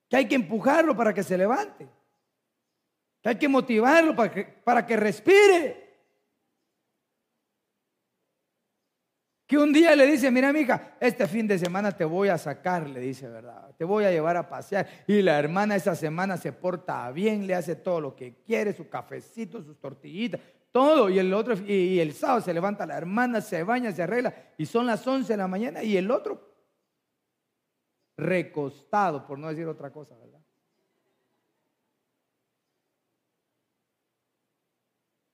Que 0.10 0.18
hay 0.18 0.28
que 0.28 0.36
empujarlo 0.36 0.96
para 0.96 1.14
que 1.14 1.24
se 1.24 1.38
levante. 1.38 1.88
Que 3.22 3.30
hay 3.30 3.36
que 3.38 3.48
motivarlo 3.48 4.16
para 4.16 4.32
que, 4.32 4.44
para 4.44 4.86
que 4.86 4.98
respire. 4.98 5.84
Que 9.46 9.58
un 9.58 9.72
día 9.72 9.96
le 9.96 10.08
dice, 10.08 10.32
mira, 10.32 10.58
hija, 10.58 10.96
este 11.00 11.28
fin 11.28 11.48
de 11.48 11.60
semana 11.60 11.91
te 11.91 12.06
voy 12.06 12.30
a 12.30 12.38
sacar, 12.38 12.89
le 12.89 13.00
dice, 13.00 13.28
¿verdad? 13.28 13.70
Te 13.78 13.86
voy 13.86 14.06
a 14.06 14.12
llevar 14.12 14.36
a 14.36 14.50
pasear. 14.50 14.88
Y 15.06 15.22
la 15.22 15.38
hermana 15.38 15.76
esa 15.76 15.96
semana 15.96 16.38
se 16.38 16.54
porta 16.54 17.12
bien, 17.12 17.46
le 17.46 17.54
hace 17.54 17.76
todo 17.76 18.02
lo 18.02 18.16
que 18.16 18.41
quiere, 18.46 18.74
su 18.74 18.89
cafecito, 18.89 19.62
sus 19.62 19.80
tortillitas, 19.80 20.41
todo. 20.74 21.09
Y 21.09 21.19
el 21.19 21.34
otro, 21.34 21.53
y, 21.65 21.99
el 21.99 22.13
sábado 22.13 22.41
se 22.41 22.53
levanta 22.53 22.86
la 22.86 22.97
hermana, 22.97 23.39
se 23.39 23.63
baña, 23.63 23.93
se 23.93 24.03
arregla, 24.03 24.34
y 24.57 24.65
son 24.65 24.86
las 24.86 25.07
11 25.07 25.32
de 25.32 25.38
la 25.38 25.47
mañana, 25.47 25.82
y 25.82 25.95
el 25.95 26.11
otro 26.11 26.51
recostado, 28.17 29.26
por 29.26 29.39
no 29.39 29.47
decir 29.47 29.67
otra 29.67 29.91
cosa, 29.91 30.17
¿verdad? 30.17 30.41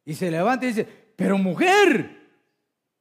Y 0.05 0.13
se 0.13 0.29
levanta 0.29 0.65
y 0.65 0.69
dice, 0.69 0.85
pero 1.15 1.37
mujer, 1.37 2.19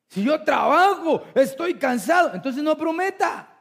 si 0.08 0.24
yo 0.24 0.42
trabajo, 0.42 1.22
estoy 1.34 1.74
cansado, 1.74 2.34
entonces 2.34 2.62
no 2.62 2.76
prometa. 2.76 3.54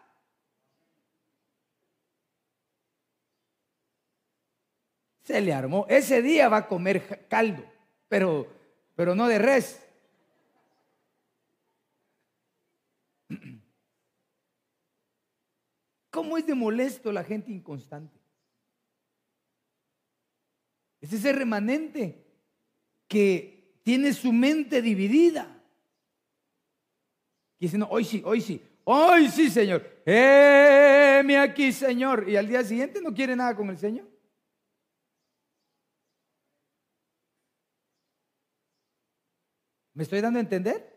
Se 5.23 5.41
le 5.41 5.53
armó. 5.53 5.85
Ese 5.89 6.21
día 6.21 6.47
va 6.47 6.57
a 6.57 6.67
comer 6.67 7.27
caldo, 7.27 7.63
pero, 8.07 8.56
pero 8.97 9.13
no 9.13 9.27
de 9.27 9.37
res. 9.37 9.79
¿Cómo 16.09 16.35
es 16.35 16.47
de 16.47 16.55
molesto 16.55 17.11
la 17.11 17.23
gente 17.23 17.51
inconstante? 17.51 18.19
Es 20.99 21.13
ese 21.13 21.31
remanente 21.31 22.25
que 23.07 23.77
tiene 23.83 24.13
su 24.13 24.33
mente 24.33 24.81
dividida. 24.81 25.61
Y 27.59 27.65
dice, 27.65 27.77
no, 27.77 27.85
hoy 27.91 28.03
sí, 28.03 28.23
hoy 28.25 28.41
sí, 28.41 28.59
hoy 28.83 29.29
sí, 29.29 29.51
Señor. 29.51 30.01
Heme 30.07 31.37
aquí, 31.37 31.71
Señor. 31.71 32.27
Y 32.27 32.35
al 32.35 32.47
día 32.47 32.63
siguiente 32.63 32.99
no 32.99 33.13
quiere 33.13 33.35
nada 33.35 33.55
con 33.55 33.69
el 33.69 33.77
Señor. 33.77 34.16
¿Me 39.97 40.03
estoy 40.03 40.21
dando 40.21 40.37
a 40.37 40.41
entender? 40.41 40.95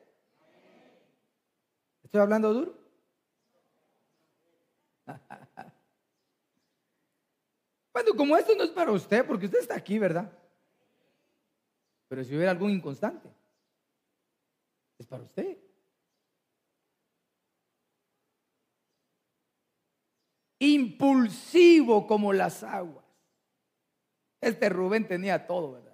¿Estoy 2.02 2.20
hablando 2.20 2.52
duro? 2.52 2.78
Bueno, 7.92 8.14
como 8.16 8.36
esto 8.36 8.54
no 8.54 8.62
es 8.62 8.70
para 8.70 8.92
usted, 8.92 9.26
porque 9.26 9.46
usted 9.46 9.58
está 9.58 9.74
aquí, 9.74 9.98
¿verdad? 9.98 10.30
Pero 12.06 12.22
si 12.22 12.36
hubiera 12.36 12.52
algún 12.52 12.70
inconstante, 12.70 13.28
es 14.96 15.06
para 15.08 15.24
usted. 15.24 15.58
Impulsivo 20.60 22.06
como 22.06 22.32
las 22.32 22.62
aguas. 22.62 23.04
Este 24.40 24.68
Rubén 24.68 25.08
tenía 25.08 25.48
todo, 25.48 25.72
¿verdad? 25.72 25.89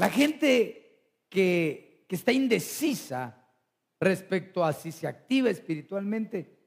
La 0.00 0.08
gente 0.08 1.12
que, 1.28 2.06
que 2.08 2.16
está 2.16 2.32
indecisa 2.32 3.46
respecto 4.00 4.64
a 4.64 4.72
si 4.72 4.92
se 4.92 5.06
activa 5.06 5.50
espiritualmente 5.50 6.58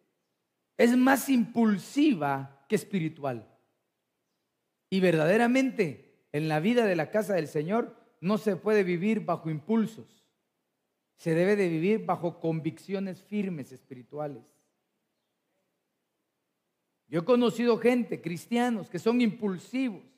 es 0.77 0.95
más 0.95 1.29
impulsiva 1.29 2.63
que 2.69 2.75
espiritual. 2.75 3.51
Y 4.91 4.99
verdaderamente 4.99 6.27
en 6.31 6.47
la 6.47 6.59
vida 6.59 6.86
de 6.86 6.95
la 6.95 7.09
casa 7.09 7.34
del 7.34 7.47
Señor 7.47 7.97
no 8.21 8.38
se 8.38 8.55
puede 8.55 8.84
vivir 8.84 9.21
bajo 9.25 9.49
impulsos. 9.49 10.23
Se 11.17 11.34
debe 11.34 11.55
de 11.55 11.69
vivir 11.69 12.05
bajo 12.05 12.39
convicciones 12.39 13.23
firmes 13.23 13.71
espirituales. 13.71 14.43
Yo 17.07 17.21
he 17.21 17.25
conocido 17.25 17.79
gente, 17.79 18.21
cristianos, 18.21 18.91
que 18.91 18.99
son 18.99 19.21
impulsivos, 19.21 20.12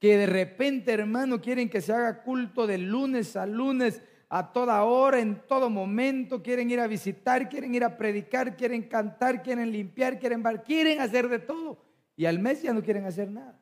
que 0.00 0.16
de 0.16 0.26
repente, 0.26 0.92
hermano, 0.92 1.40
quieren 1.40 1.68
que 1.68 1.82
se 1.82 1.92
haga 1.92 2.22
culto 2.22 2.66
de 2.66 2.78
lunes 2.78 3.36
a 3.36 3.46
lunes 3.46 4.02
a 4.30 4.52
toda 4.52 4.82
hora, 4.84 5.20
en 5.20 5.46
todo 5.46 5.68
momento, 5.68 6.42
quieren 6.42 6.70
ir 6.70 6.80
a 6.80 6.86
visitar, 6.86 7.48
quieren 7.48 7.74
ir 7.74 7.84
a 7.84 7.98
predicar, 7.98 8.56
quieren 8.56 8.84
cantar, 8.84 9.42
quieren 9.42 9.70
limpiar, 9.70 10.18
quieren 10.18 10.42
bar, 10.42 10.62
quieren 10.62 11.00
hacer 11.00 11.28
de 11.28 11.40
todo. 11.40 11.84
Y 12.16 12.24
al 12.24 12.38
mes 12.38 12.62
ya 12.62 12.72
no 12.72 12.82
quieren 12.82 13.04
hacer 13.04 13.30
nada. 13.30 13.60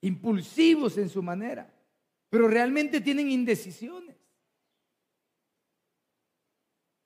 Impulsivos 0.00 0.98
en 0.98 1.08
su 1.08 1.22
manera, 1.22 1.72
pero 2.28 2.48
realmente 2.48 3.00
tienen 3.00 3.30
indecisiones. 3.30 4.16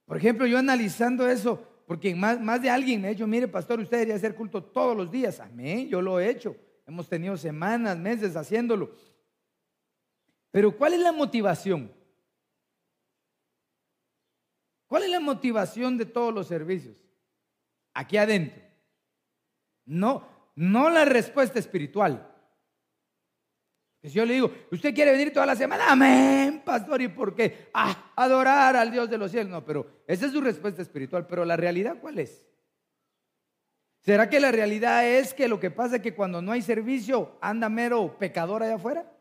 Por 0.06 0.16
ejemplo, 0.16 0.46
yo 0.46 0.58
analizando 0.58 1.28
eso, 1.28 1.69
porque 1.90 2.14
más, 2.14 2.40
más 2.40 2.62
de 2.62 2.70
alguien 2.70 3.02
me 3.02 3.08
ha 3.08 3.10
dicho, 3.10 3.26
mire 3.26 3.48
pastor, 3.48 3.80
usted 3.80 3.96
debería 3.96 4.14
hacer 4.14 4.36
culto 4.36 4.62
todos 4.62 4.96
los 4.96 5.10
días. 5.10 5.40
Amén, 5.40 5.88
yo 5.88 6.00
lo 6.00 6.20
he 6.20 6.30
hecho. 6.30 6.56
Hemos 6.86 7.08
tenido 7.08 7.36
semanas, 7.36 7.98
meses 7.98 8.36
haciéndolo. 8.36 8.94
Pero 10.52 10.76
¿cuál 10.76 10.92
es 10.92 11.00
la 11.00 11.10
motivación? 11.10 11.92
¿Cuál 14.86 15.02
es 15.02 15.10
la 15.10 15.18
motivación 15.18 15.98
de 15.98 16.06
todos 16.06 16.32
los 16.32 16.46
servicios? 16.46 16.96
Aquí 17.92 18.16
adentro. 18.16 18.62
No, 19.84 20.28
no 20.54 20.90
la 20.90 21.04
respuesta 21.04 21.58
espiritual. 21.58 22.29
Si 24.02 24.10
yo 24.10 24.24
le 24.24 24.34
digo, 24.34 24.50
¿usted 24.70 24.94
quiere 24.94 25.12
venir 25.12 25.32
toda 25.32 25.44
la 25.44 25.54
semana? 25.54 25.84
Amén, 25.88 26.62
pastor. 26.64 27.02
¿Y 27.02 27.08
por 27.08 27.34
qué? 27.34 27.68
Ah, 27.74 28.12
adorar 28.16 28.74
al 28.74 28.90
Dios 28.90 29.10
de 29.10 29.18
los 29.18 29.30
cielos. 29.30 29.50
No, 29.50 29.64
pero 29.64 30.02
esa 30.06 30.26
es 30.26 30.32
su 30.32 30.40
respuesta 30.40 30.80
espiritual. 30.80 31.26
Pero 31.26 31.44
la 31.44 31.56
realidad, 31.56 31.98
¿cuál 32.00 32.18
es? 32.18 32.46
¿Será 34.00 34.30
que 34.30 34.40
la 34.40 34.50
realidad 34.50 35.06
es 35.06 35.34
que 35.34 35.48
lo 35.48 35.60
que 35.60 35.70
pasa 35.70 35.96
es 35.96 36.02
que 36.02 36.14
cuando 36.14 36.40
no 36.40 36.52
hay 36.52 36.62
servicio 36.62 37.36
anda 37.42 37.68
mero 37.68 38.16
pecador 38.18 38.62
allá 38.62 38.76
afuera? 38.76 39.12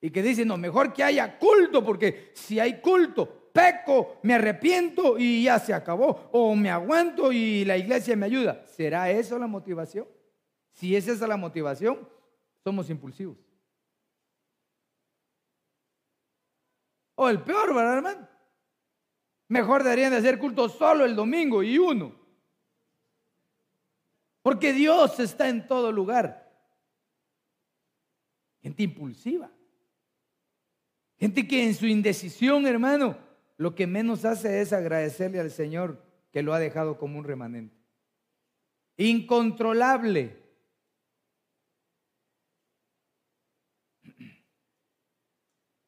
Y 0.00 0.10
que 0.10 0.22
dicen, 0.22 0.48
no, 0.48 0.56
mejor 0.56 0.94
que 0.94 1.04
haya 1.04 1.38
culto, 1.38 1.84
porque 1.84 2.30
si 2.34 2.58
hay 2.58 2.80
culto, 2.80 3.50
peco, 3.52 4.18
me 4.22 4.34
arrepiento 4.34 5.18
y 5.18 5.44
ya 5.44 5.58
se 5.58 5.74
acabó. 5.74 6.30
O 6.32 6.54
me 6.54 6.70
aguanto 6.70 7.32
y 7.32 7.66
la 7.66 7.76
iglesia 7.76 8.16
me 8.16 8.24
ayuda. 8.24 8.64
¿Será 8.66 9.10
eso 9.10 9.38
la 9.38 9.46
motivación? 9.46 10.06
Si 10.70 10.96
es 10.96 11.08
esa 11.08 11.26
la 11.26 11.36
motivación, 11.36 12.08
somos 12.66 12.90
impulsivos. 12.90 13.38
O 17.14 17.28
el 17.28 17.40
peor, 17.40 17.72
¿verdad, 17.72 17.98
hermano? 17.98 18.28
Mejor 19.46 19.84
deberían 19.84 20.10
de 20.10 20.16
hacer 20.16 20.36
culto 20.36 20.68
solo 20.68 21.04
el 21.04 21.14
domingo 21.14 21.62
y 21.62 21.78
uno. 21.78 22.12
Porque 24.42 24.72
Dios 24.72 25.20
está 25.20 25.48
en 25.48 25.68
todo 25.68 25.92
lugar. 25.92 26.52
Gente 28.60 28.82
impulsiva. 28.82 29.48
Gente 31.18 31.46
que 31.46 31.62
en 31.62 31.74
su 31.76 31.86
indecisión, 31.86 32.66
hermano, 32.66 33.16
lo 33.58 33.76
que 33.76 33.86
menos 33.86 34.24
hace 34.24 34.60
es 34.60 34.72
agradecerle 34.72 35.38
al 35.38 35.52
Señor 35.52 36.02
que 36.32 36.42
lo 36.42 36.52
ha 36.52 36.58
dejado 36.58 36.98
como 36.98 37.16
un 37.16 37.24
remanente. 37.24 37.76
Incontrolable. 38.96 40.45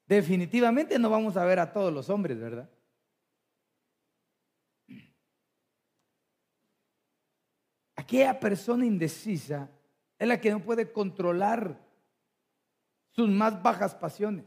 Definitivamente 0.09 0.99
no 0.99 1.11
vamos 1.11 1.37
a 1.37 1.45
ver 1.45 1.59
a 1.61 1.73
todos 1.73 1.93
los 1.93 2.11
hombres, 2.11 2.41
¿verdad? 2.41 2.69
Aquella 7.95 8.41
persona 8.41 8.87
indecisa 8.87 9.71
es 10.19 10.27
la 10.27 10.41
que 10.41 10.51
no 10.51 10.61
puede 10.61 10.91
controlar 10.91 11.79
sus 13.11 13.29
más 13.29 13.63
bajas 13.63 13.95
pasiones 13.95 14.47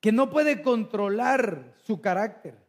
que 0.00 0.12
no 0.12 0.30
puede 0.30 0.62
controlar 0.62 1.74
su 1.82 2.00
carácter, 2.00 2.66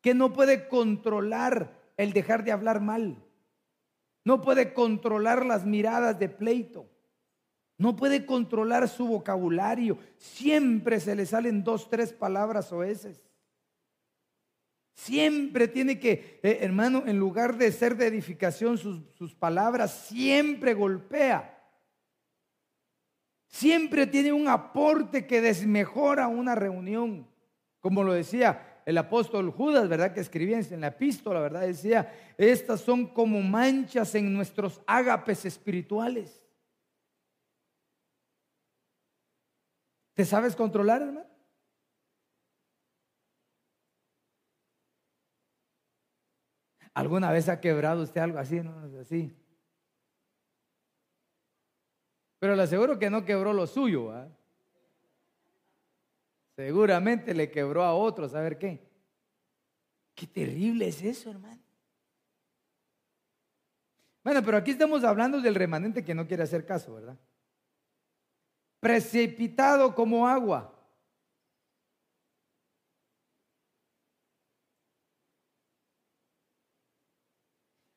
que 0.00 0.14
no 0.14 0.32
puede 0.32 0.68
controlar 0.68 1.78
el 1.96 2.12
dejar 2.12 2.44
de 2.44 2.52
hablar 2.52 2.80
mal, 2.80 3.22
no 4.24 4.40
puede 4.40 4.72
controlar 4.72 5.44
las 5.44 5.66
miradas 5.66 6.18
de 6.18 6.28
pleito, 6.28 6.88
no 7.82 7.96
puede 7.96 8.24
controlar 8.24 8.88
su 8.88 9.08
vocabulario, 9.08 9.98
siempre 10.16 11.00
se 11.00 11.16
le 11.16 11.26
salen 11.26 11.64
dos, 11.64 11.90
tres 11.90 12.12
palabras 12.12 12.72
o 12.72 12.84
eses. 12.84 13.20
Siempre 14.94 15.66
tiene 15.66 15.98
que, 15.98 16.38
eh, 16.44 16.58
hermano, 16.60 17.02
en 17.06 17.18
lugar 17.18 17.58
de 17.58 17.72
ser 17.72 17.96
de 17.96 18.06
edificación, 18.06 18.78
sus, 18.78 19.00
sus 19.14 19.34
palabras 19.34 19.90
siempre 20.06 20.74
golpea. 20.74 21.60
Siempre 23.48 24.06
tiene 24.06 24.32
un 24.32 24.46
aporte 24.46 25.26
que 25.26 25.40
desmejora 25.40 26.28
una 26.28 26.54
reunión. 26.54 27.26
Como 27.80 28.04
lo 28.04 28.12
decía 28.12 28.80
el 28.86 28.96
apóstol 28.96 29.50
Judas, 29.50 29.88
¿verdad? 29.88 30.14
Que 30.14 30.20
escribía 30.20 30.60
en 30.60 30.82
la 30.82 30.88
epístola, 30.88 31.40
¿verdad? 31.40 31.62
Decía, 31.62 32.14
estas 32.38 32.80
son 32.80 33.08
como 33.08 33.42
manchas 33.42 34.14
en 34.14 34.32
nuestros 34.32 34.80
ágapes 34.86 35.44
espirituales. 35.44 36.42
¿Te 40.14 40.24
sabes 40.24 40.54
controlar, 40.54 41.02
hermano? 41.02 41.26
¿Alguna 46.94 47.32
vez 47.32 47.48
ha 47.48 47.60
quebrado 47.60 48.02
usted 48.02 48.20
algo 48.20 48.38
así? 48.38 48.60
¿no? 48.60 49.00
Así. 49.00 49.34
Pero 52.38 52.54
le 52.54 52.62
aseguro 52.62 52.98
que 52.98 53.08
no 53.08 53.24
quebró 53.24 53.52
lo 53.52 53.66
suyo. 53.66 54.12
Seguramente 56.56 57.34
le 57.34 57.50
quebró 57.50 57.82
a 57.82 57.94
otros, 57.94 58.34
a 58.34 58.40
ver 58.40 58.58
qué. 58.58 58.86
Qué 60.14 60.26
terrible 60.26 60.88
es 60.88 61.02
eso, 61.02 61.30
hermano. 61.30 61.62
Bueno, 64.22 64.42
pero 64.44 64.58
aquí 64.58 64.72
estamos 64.72 65.02
hablando 65.02 65.40
del 65.40 65.54
remanente 65.54 66.04
que 66.04 66.14
no 66.14 66.26
quiere 66.26 66.42
hacer 66.42 66.66
caso, 66.66 66.94
¿verdad? 66.94 67.18
precipitado 68.82 69.94
como 69.94 70.26
agua. 70.26 70.76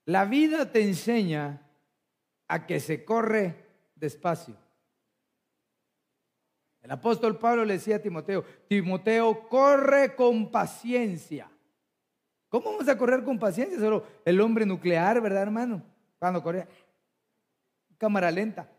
La 0.06 0.26
vida 0.26 0.72
te 0.72 0.84
enseña 0.84 1.60
a 2.48 2.68
que 2.68 2.80
se 2.80 3.04
corre 3.04 3.66
despacio. 3.96 4.56
El 6.84 6.92
apóstol 6.92 7.40
Pablo 7.40 7.66
le 7.66 7.74
decía 7.74 7.96
a 7.96 8.02
Timoteo, 8.04 8.44
Timoteo, 8.68 9.50
corre 9.50 10.16
con 10.16 10.52
paciencia. 10.52 11.50
¿Cómo 12.48 12.74
vamos 12.74 12.88
a 12.88 12.96
correr 12.96 13.24
con 13.24 13.40
paciencia? 13.40 13.80
Solo 13.80 14.06
el 14.24 14.40
hombre 14.40 14.68
nuclear, 14.68 15.20
¿verdad, 15.20 15.42
hermano? 15.42 15.82
Cuando 16.20 16.44
corre, 16.44 16.68
cámara 17.98 18.30
lenta. 18.30 18.75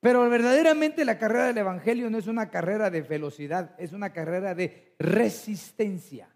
Pero 0.00 0.28
verdaderamente 0.30 1.04
la 1.04 1.18
carrera 1.18 1.46
del 1.46 1.58
Evangelio 1.58 2.08
no 2.08 2.16
es 2.16 2.26
una 2.26 2.50
carrera 2.50 2.90
de 2.90 3.02
velocidad, 3.02 3.74
es 3.78 3.92
una 3.92 4.12
carrera 4.12 4.54
de 4.54 4.94
resistencia. 4.98 6.34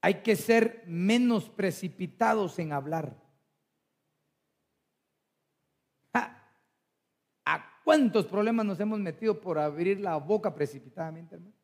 Hay 0.00 0.22
que 0.22 0.34
ser 0.34 0.82
menos 0.86 1.50
precipitados 1.50 2.58
en 2.58 2.72
hablar. 2.72 3.22
¿A 7.48 7.80
cuántos 7.84 8.26
problemas 8.26 8.64
nos 8.64 8.80
hemos 8.80 8.98
metido 8.98 9.40
por 9.40 9.58
abrir 9.58 10.00
la 10.00 10.16
boca 10.16 10.54
precipitadamente, 10.54 11.34
hermano? 11.34 11.54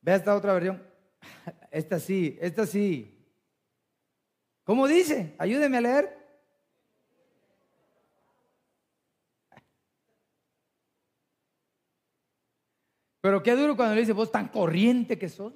Vea 0.00 0.16
esta 0.16 0.36
otra 0.36 0.54
versión. 0.54 0.82
Esta 1.70 1.98
sí, 1.98 2.38
esta 2.40 2.64
sí. 2.64 3.17
¿Cómo 4.68 4.86
dice? 4.86 5.34
Ayúdeme 5.38 5.78
a 5.78 5.80
leer. 5.80 6.18
Pero 13.22 13.42
qué 13.42 13.56
duro 13.56 13.76
cuando 13.76 13.94
le 13.94 14.02
dice, 14.02 14.12
vos 14.12 14.30
tan 14.30 14.48
corriente 14.48 15.18
que 15.18 15.30
sos. 15.30 15.54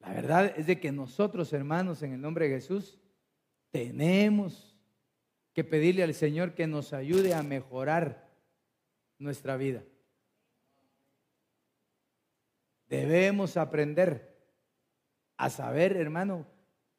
La 0.00 0.12
verdad 0.12 0.52
es 0.56 0.66
de 0.66 0.80
que 0.80 0.90
nosotros, 0.90 1.52
hermanos, 1.52 2.02
en 2.02 2.14
el 2.14 2.20
nombre 2.20 2.48
de 2.48 2.56
Jesús, 2.56 2.98
tenemos 3.70 4.76
que 5.52 5.62
pedirle 5.62 6.02
al 6.02 6.14
Señor 6.14 6.56
que 6.56 6.66
nos 6.66 6.92
ayude 6.92 7.34
a 7.34 7.44
mejorar 7.44 8.28
nuestra 9.16 9.56
vida. 9.56 9.84
Debemos 12.88 13.56
aprender 13.56 14.29
a 15.40 15.48
saber, 15.48 15.96
hermano, 15.96 16.46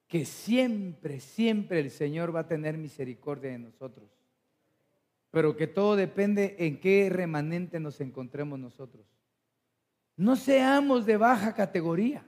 que 0.08 0.26
siempre, 0.26 1.20
siempre 1.20 1.80
el 1.80 1.92
Señor 1.92 2.36
va 2.36 2.42
a 2.42 2.48
tener 2.48 2.76
misericordia 2.76 3.52
de 3.52 3.60
nosotros. 3.60 4.10
Pero 5.30 5.56
que 5.56 5.68
todo 5.68 5.96
depende 5.96 6.56
en 6.58 6.80
qué 6.80 7.08
remanente 7.12 7.80
nos 7.80 8.02
encontremos 8.02 8.58
nosotros. 8.58 9.06
No 10.18 10.36
seamos 10.36 11.06
de 11.06 11.18
baja 11.18 11.54
categoría. 11.54 12.26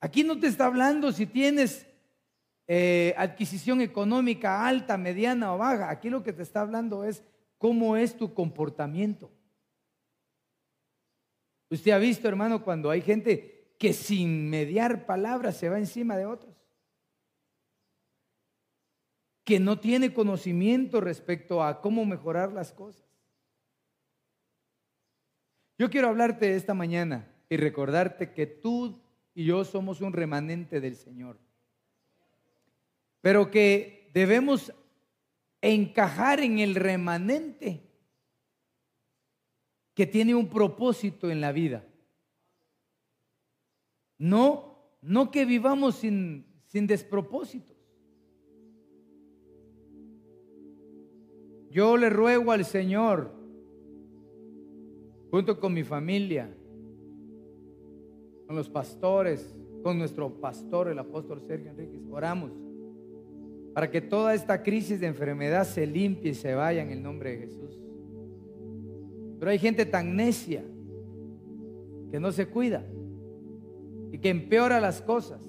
Aquí 0.00 0.22
no 0.22 0.38
te 0.38 0.48
está 0.48 0.66
hablando 0.66 1.10
si 1.10 1.24
tienes 1.24 1.86
eh, 2.66 3.14
adquisición 3.16 3.80
económica 3.80 4.66
alta, 4.66 4.98
mediana 4.98 5.54
o 5.54 5.58
baja. 5.58 5.88
Aquí 5.88 6.10
lo 6.10 6.22
que 6.22 6.34
te 6.34 6.42
está 6.42 6.60
hablando 6.60 7.04
es 7.04 7.24
cómo 7.56 7.96
es 7.96 8.18
tu 8.18 8.34
comportamiento. 8.34 9.32
Usted 11.70 11.92
ha 11.92 11.98
visto, 11.98 12.28
hermano, 12.28 12.62
cuando 12.62 12.90
hay 12.90 13.00
gente 13.00 13.53
que 13.78 13.92
sin 13.92 14.48
mediar 14.48 15.06
palabras 15.06 15.56
se 15.56 15.68
va 15.68 15.78
encima 15.78 16.16
de 16.16 16.26
otros. 16.26 16.54
Que 19.44 19.60
no 19.60 19.78
tiene 19.78 20.14
conocimiento 20.14 21.00
respecto 21.00 21.62
a 21.62 21.80
cómo 21.80 22.04
mejorar 22.04 22.52
las 22.52 22.72
cosas. 22.72 23.04
Yo 25.76 25.90
quiero 25.90 26.08
hablarte 26.08 26.54
esta 26.54 26.72
mañana 26.72 27.28
y 27.48 27.56
recordarte 27.56 28.32
que 28.32 28.46
tú 28.46 29.00
y 29.34 29.44
yo 29.44 29.64
somos 29.64 30.00
un 30.00 30.12
remanente 30.12 30.80
del 30.80 30.96
Señor. 30.96 31.38
Pero 33.20 33.50
que 33.50 34.10
debemos 34.14 34.72
encajar 35.60 36.40
en 36.40 36.58
el 36.58 36.74
remanente 36.74 37.82
que 39.94 40.06
tiene 40.06 40.34
un 40.34 40.48
propósito 40.48 41.30
en 41.30 41.40
la 41.40 41.52
vida. 41.52 41.84
No, 44.18 44.78
no 45.02 45.30
que 45.30 45.44
vivamos 45.44 45.96
sin, 45.96 46.46
sin 46.66 46.86
despropósitos. 46.86 47.76
Yo 51.70 51.96
le 51.96 52.08
ruego 52.08 52.52
al 52.52 52.64
Señor, 52.64 53.32
junto 55.30 55.58
con 55.58 55.74
mi 55.74 55.82
familia, 55.82 56.54
con 58.46 58.54
los 58.54 58.70
pastores, 58.70 59.54
con 59.82 59.98
nuestro 59.98 60.40
pastor, 60.40 60.88
el 60.88 60.98
apóstol 60.98 61.40
Sergio 61.40 61.70
Enríquez, 61.70 62.02
oramos 62.10 62.52
para 63.74 63.90
que 63.90 64.00
toda 64.00 64.34
esta 64.34 64.62
crisis 64.62 65.00
de 65.00 65.08
enfermedad 65.08 65.64
se 65.66 65.84
limpie 65.84 66.30
y 66.30 66.34
se 66.34 66.54
vaya 66.54 66.82
en 66.82 66.90
el 66.90 67.02
nombre 67.02 67.32
de 67.32 67.38
Jesús. 67.38 67.80
Pero 69.40 69.50
hay 69.50 69.58
gente 69.58 69.84
tan 69.84 70.14
necia 70.14 70.64
que 72.12 72.20
no 72.20 72.30
se 72.30 72.46
cuida 72.46 72.86
y 74.14 74.18
que 74.18 74.28
empeora 74.28 74.78
las 74.78 75.02
cosas. 75.02 75.40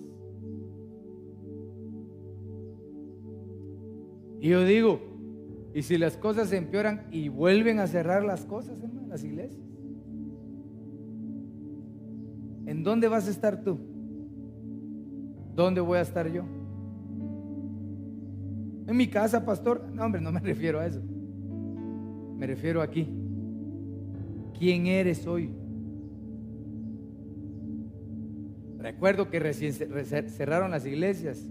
Y 4.40 4.50
yo 4.50 4.66
digo, 4.66 5.02
¿y 5.76 5.84
si 5.84 6.00
las 6.00 6.18
cosas 6.18 6.50
se 6.50 6.58
empeoran 6.58 7.06
y 7.12 7.30
vuelven 7.30 7.78
a 7.78 7.86
cerrar 7.86 8.24
las 8.24 8.44
cosas, 8.44 8.82
hermano, 8.82 9.08
las 9.08 9.24
iglesias? 9.24 9.64
¿En 12.66 12.82
dónde 12.82 13.08
vas 13.08 13.28
a 13.28 13.30
estar 13.30 13.62
tú? 13.64 13.78
¿Dónde 15.54 15.80
voy 15.80 16.00
a 16.00 16.02
estar 16.02 16.28
yo? 16.28 16.42
En 18.88 18.98
mi 18.98 19.08
casa, 19.10 19.46
pastor. 19.46 19.88
No, 19.94 20.06
hombre, 20.06 20.22
no 20.22 20.32
me 20.32 20.40
refiero 20.44 20.80
a 20.80 20.88
eso. 20.88 21.04
Me 22.36 22.48
refiero 22.48 22.82
aquí. 22.82 23.08
¿Quién 24.58 24.88
eres 24.88 25.28
hoy? 25.28 25.52
Recuerdo 28.86 29.32
que 29.32 29.40
recién 29.40 29.74
cerraron 29.74 30.70
las 30.70 30.86
iglesias. 30.86 31.44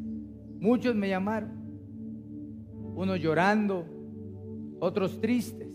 Muchos 0.61 0.95
me 0.95 1.09
llamaron. 1.09 1.51
Unos 2.95 3.19
llorando, 3.19 3.85
otros 4.79 5.21
tristes, 5.21 5.67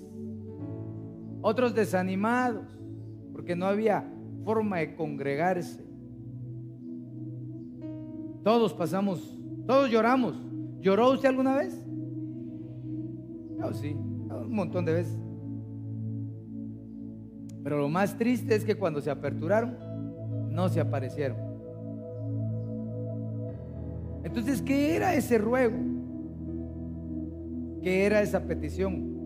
otros 1.41 1.75
desanimados, 1.75 2.65
porque 3.33 3.57
no 3.57 3.65
había 3.65 4.09
forma 4.45 4.77
de 4.77 4.95
congregarse. 4.95 5.85
Todos 8.41 8.73
pasamos, 8.73 9.37
todos 9.67 9.91
lloramos. 9.91 10.41
¿Lloró 10.79 11.11
usted 11.11 11.27
alguna 11.27 11.57
vez? 11.57 11.85
No, 13.57 13.73
sí, 13.73 13.91
un 13.91 14.55
montón 14.55 14.85
de 14.85 14.93
veces. 14.93 15.21
Pero 17.61 17.79
lo 17.79 17.89
más 17.89 18.17
triste 18.17 18.55
es 18.55 18.63
que 18.63 18.75
cuando 18.75 19.01
se 19.01 19.11
aperturaron, 19.11 19.75
no 20.51 20.69
se 20.69 20.79
aparecieron. 20.79 21.48
Entonces, 24.23 24.61
¿qué 24.61 24.95
era 24.95 25.15
ese 25.15 25.37
ruego? 25.37 25.77
¿Qué 27.81 28.05
era 28.05 28.21
esa 28.21 28.45
petición? 28.45 29.17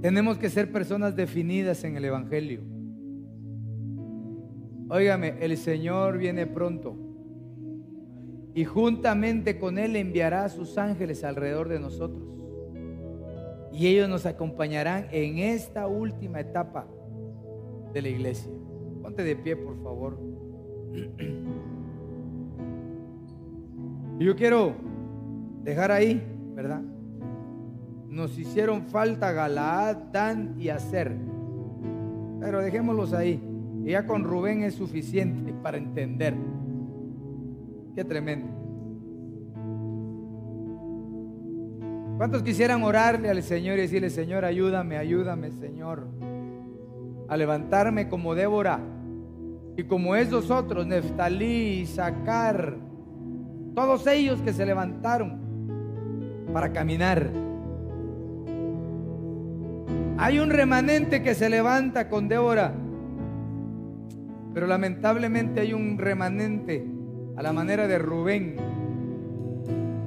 Tenemos 0.00 0.38
que 0.38 0.50
ser 0.50 0.70
personas 0.70 1.16
definidas 1.16 1.82
en 1.84 1.96
el 1.96 2.04
Evangelio. 2.04 2.60
Óigame, 4.88 5.34
el 5.40 5.56
Señor 5.56 6.18
viene 6.18 6.46
pronto 6.46 6.94
y 8.54 8.64
juntamente 8.64 9.58
con 9.58 9.78
Él 9.78 9.96
enviará 9.96 10.44
a 10.44 10.48
sus 10.48 10.78
ángeles 10.78 11.24
alrededor 11.24 11.68
de 11.68 11.80
nosotros. 11.80 12.22
Y 13.72 13.88
ellos 13.88 14.08
nos 14.08 14.26
acompañarán 14.26 15.08
en 15.10 15.38
esta 15.38 15.88
última 15.88 16.38
etapa 16.38 16.86
de 17.92 18.02
la 18.02 18.08
iglesia. 18.08 18.52
Ponte 19.02 19.24
de 19.24 19.34
pie, 19.34 19.56
por 19.56 19.82
favor. 19.82 20.33
Yo 24.18 24.36
quiero 24.36 24.74
dejar 25.62 25.90
ahí, 25.90 26.22
¿verdad? 26.54 26.82
Nos 28.08 28.38
hicieron 28.38 28.82
falta 28.82 29.32
Galaad, 29.32 29.96
Dan 30.12 30.54
y 30.58 30.68
Hacer. 30.68 31.16
Pero 32.40 32.60
dejémoslos 32.60 33.12
ahí. 33.12 33.42
Ya 33.82 34.06
con 34.06 34.24
Rubén 34.24 34.62
es 34.62 34.74
suficiente 34.74 35.52
para 35.62 35.78
entender. 35.78 36.34
Qué 37.94 38.04
tremendo. 38.04 38.46
¿Cuántos 42.16 42.44
quisieran 42.44 42.82
orarle 42.84 43.28
al 43.28 43.42
Señor 43.42 43.78
y 43.78 43.82
decirle, 43.82 44.08
Señor, 44.08 44.44
ayúdame, 44.44 44.96
ayúdame, 44.96 45.50
Señor, 45.50 46.06
a 47.28 47.36
levantarme 47.36 48.08
como 48.08 48.36
Débora? 48.36 48.93
Y 49.76 49.84
como 49.84 50.14
esos 50.14 50.50
otros, 50.50 50.86
Neftalí, 50.86 51.86
Sacar, 51.86 52.76
todos 53.74 54.06
ellos 54.06 54.40
que 54.40 54.52
se 54.52 54.64
levantaron 54.64 55.40
para 56.52 56.72
caminar 56.72 57.30
Hay 60.16 60.38
un 60.38 60.50
remanente 60.50 61.22
que 61.22 61.34
se 61.34 61.50
levanta 61.50 62.08
con 62.08 62.28
Débora, 62.28 62.72
pero 64.54 64.66
lamentablemente 64.68 65.60
hay 65.60 65.72
un 65.72 65.98
remanente 65.98 66.86
a 67.36 67.42
la 67.42 67.52
manera 67.52 67.88
de 67.88 67.98
Rubén 67.98 68.56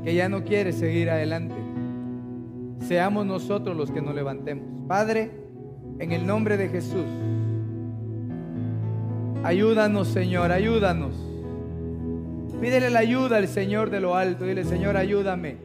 que 0.03 0.15
ya 0.15 0.29
no 0.29 0.45
quiere 0.45 0.71
seguir 0.71 1.09
adelante. 1.09 1.55
Seamos 2.79 3.25
nosotros 3.25 3.75
los 3.75 3.91
que 3.91 4.01
nos 4.01 4.15
levantemos. 4.15 4.81
Padre, 4.87 5.29
en 5.99 6.13
el 6.13 6.25
nombre 6.25 6.55
de 6.55 6.69
Jesús, 6.69 7.05
ayúdanos 9.43 10.07
Señor, 10.07 10.51
ayúdanos. 10.51 11.13
Pídele 12.61 12.89
la 12.89 12.99
ayuda 12.99 13.37
al 13.37 13.47
Señor 13.47 13.91
de 13.91 13.99
lo 13.99 14.15
alto. 14.15 14.45
Dile, 14.45 14.63
Señor, 14.63 14.97
ayúdame. 14.97 15.57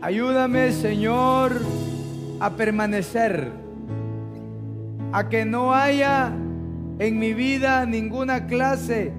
Ayúdame, 0.00 0.72
Señor, 0.72 1.52
a 2.40 2.50
permanecer. 2.50 3.48
A 5.12 5.28
que 5.28 5.44
no 5.44 5.74
haya 5.74 6.32
en 6.98 7.18
mi 7.18 7.34
vida 7.34 7.84
ninguna 7.84 8.46
clase 8.46 9.12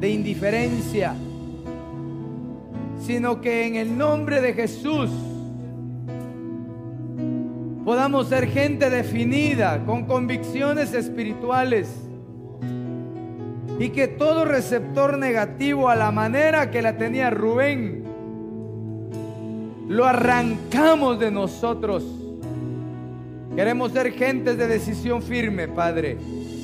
de 0.00 0.10
indiferencia, 0.10 1.14
sino 3.00 3.40
que 3.40 3.66
en 3.66 3.76
el 3.76 3.96
nombre 3.96 4.42
de 4.42 4.52
Jesús 4.52 5.10
podamos 7.84 8.28
ser 8.28 8.48
gente 8.48 8.88
definida, 8.90 9.84
con 9.84 10.04
convicciones 10.04 10.94
espirituales, 10.94 11.88
y 13.78 13.90
que 13.90 14.08
todo 14.08 14.44
receptor 14.44 15.18
negativo 15.18 15.88
a 15.88 15.96
la 15.96 16.10
manera 16.10 16.70
que 16.70 16.80
la 16.80 16.96
tenía 16.96 17.30
Rubén, 17.30 18.04
lo 19.88 20.06
arrancamos 20.06 21.18
de 21.18 21.30
nosotros. 21.30 22.04
Queremos 23.54 23.92
ser 23.92 24.12
gentes 24.12 24.56
de 24.56 24.66
decisión 24.66 25.22
firme, 25.22 25.68
Padre. 25.68 26.16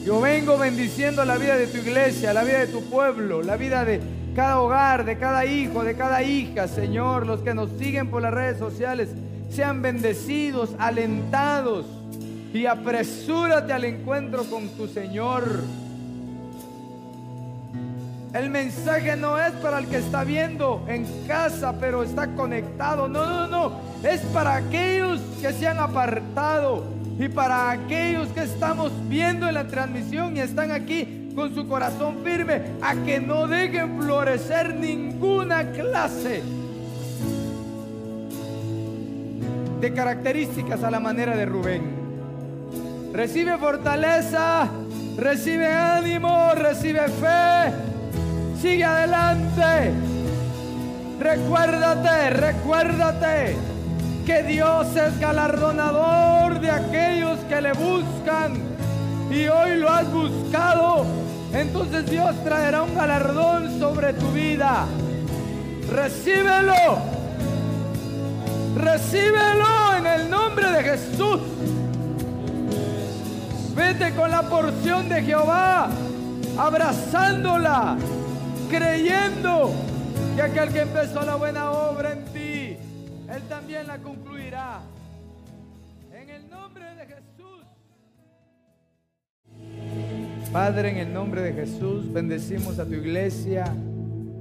Yo 0.05 0.21
vengo 0.21 0.57
bendiciendo 0.57 1.25
la 1.25 1.37
vida 1.37 1.57
de 1.57 1.67
tu 1.67 1.79
iglesia, 1.79 2.33
la 2.33 2.43
vida 2.43 2.61
de 2.61 2.69
tu 2.69 2.83
pueblo, 2.85 3.43
la 3.43 3.57
vida 3.57 3.85
de 3.85 4.01
cada 4.35 4.61
hogar, 4.61 5.05
de 5.05 5.19
cada 5.19 5.45
hijo, 5.45 5.85
de 5.85 5.95
cada 5.95 6.23
hija, 6.23 6.67
Señor. 6.67 7.27
Los 7.27 7.43
que 7.43 7.55
nos 7.55 7.71
siguen 7.79 8.09
por 8.09 8.23
las 8.23 8.33
redes 8.33 8.59
sociales, 8.59 9.11
sean 9.51 9.83
bendecidos, 9.83 10.71
alentados 10.79 11.87
y 12.53 12.67
apresúrate 12.67 13.73
al 13.73 13.85
encuentro 13.85 14.45
con 14.45 14.69
tu 14.71 14.87
Señor. 14.87 15.63
El 18.33 18.49
mensaje 18.49 19.17
no 19.17 19.39
es 19.41 19.53
para 19.55 19.81
el 19.81 19.89
que 19.89 19.97
está 19.97 20.23
viendo 20.23 20.85
en 20.87 21.05
casa, 21.27 21.75
pero 21.81 22.05
está 22.05 22.29
conectado. 22.35 23.09
No, 23.09 23.27
no, 23.27 23.47
no. 23.49 23.73
Es 24.09 24.21
para 24.33 24.57
aquellos 24.57 25.21
que 25.43 25.53
se 25.53 25.67
han 25.67 25.79
apartado 25.79 26.85
y 27.19 27.29
para 27.29 27.71
aquellos 27.71 28.29
que 28.29 28.45
estamos 28.45 28.93
viendo 29.09 29.49
en 29.49 29.55
la 29.55 29.67
transmisión 29.67 30.37
y 30.37 30.41
están 30.41 30.71
aquí 30.71 31.33
con 31.35 31.55
su 31.55 31.67
corazón 31.67 32.19
firme 32.25 32.63
a 32.81 32.95
que 32.95 33.21
no 33.21 33.49
dejen 33.49 34.01
florecer 34.01 34.75
ninguna 34.77 35.73
clase 35.73 36.60
de 39.81 39.95
características 39.95 40.83
a 40.83 40.91
la 40.91 41.01
manera 41.01 41.35
de 41.35 41.47
Rubén. 41.47 41.83
Recibe 43.15 43.57
fortaleza, 43.57 44.69
recibe 45.17 45.73
ánimo, 45.73 46.53
recibe 46.55 47.09
fe, 47.09 47.73
sigue 48.61 48.85
adelante. 48.85 49.93
Recuérdate, 51.19 52.31
recuérdate 52.31 53.57
que 54.27 54.43
Dios 54.43 54.95
es 54.97 55.19
galardonador 55.19 56.61
de 56.61 56.71
aquellos 56.71 57.39
que 57.49 57.61
le 57.61 57.73
buscan 57.73 58.55
y 59.31 59.47
hoy 59.47 59.77
lo 59.77 59.89
has 59.89 60.11
buscado. 60.13 61.07
Entonces 61.55 62.09
Dios 62.11 62.35
traerá 62.45 62.83
un 62.83 62.95
galardón 62.95 63.79
sobre 63.79 64.13
tu 64.13 64.31
vida. 64.33 64.85
Recíbelo 65.91 67.20
Recíbelo 68.81 69.95
en 69.99 70.07
el 70.07 70.31
nombre 70.31 70.71
de 70.71 70.83
Jesús. 70.83 71.41
Vete 73.77 74.15
con 74.15 74.31
la 74.31 74.43
porción 74.49 75.07
de 75.07 75.23
Jehová, 75.23 75.91
abrazándola, 76.59 77.99
creyendo 78.71 79.71
que 80.35 80.41
aquel 80.41 80.73
que 80.73 80.81
empezó 80.81 81.21
la 81.27 81.35
buena 81.35 81.71
obra 81.71 82.13
en 82.13 82.25
ti, 82.27 82.79
Él 83.31 83.43
también 83.51 83.87
la 83.87 83.99
concluirá. 83.99 84.81
En 86.15 86.31
el 86.31 86.49
nombre 86.49 86.85
de 86.95 87.07
Jesús. 87.07 87.65
Padre, 90.51 90.93
en 90.93 90.97
el 90.97 91.13
nombre 91.13 91.43
de 91.43 91.53
Jesús, 91.53 92.11
bendecimos 92.11 92.79
a 92.79 92.87
tu 92.87 92.95
iglesia. 92.95 93.65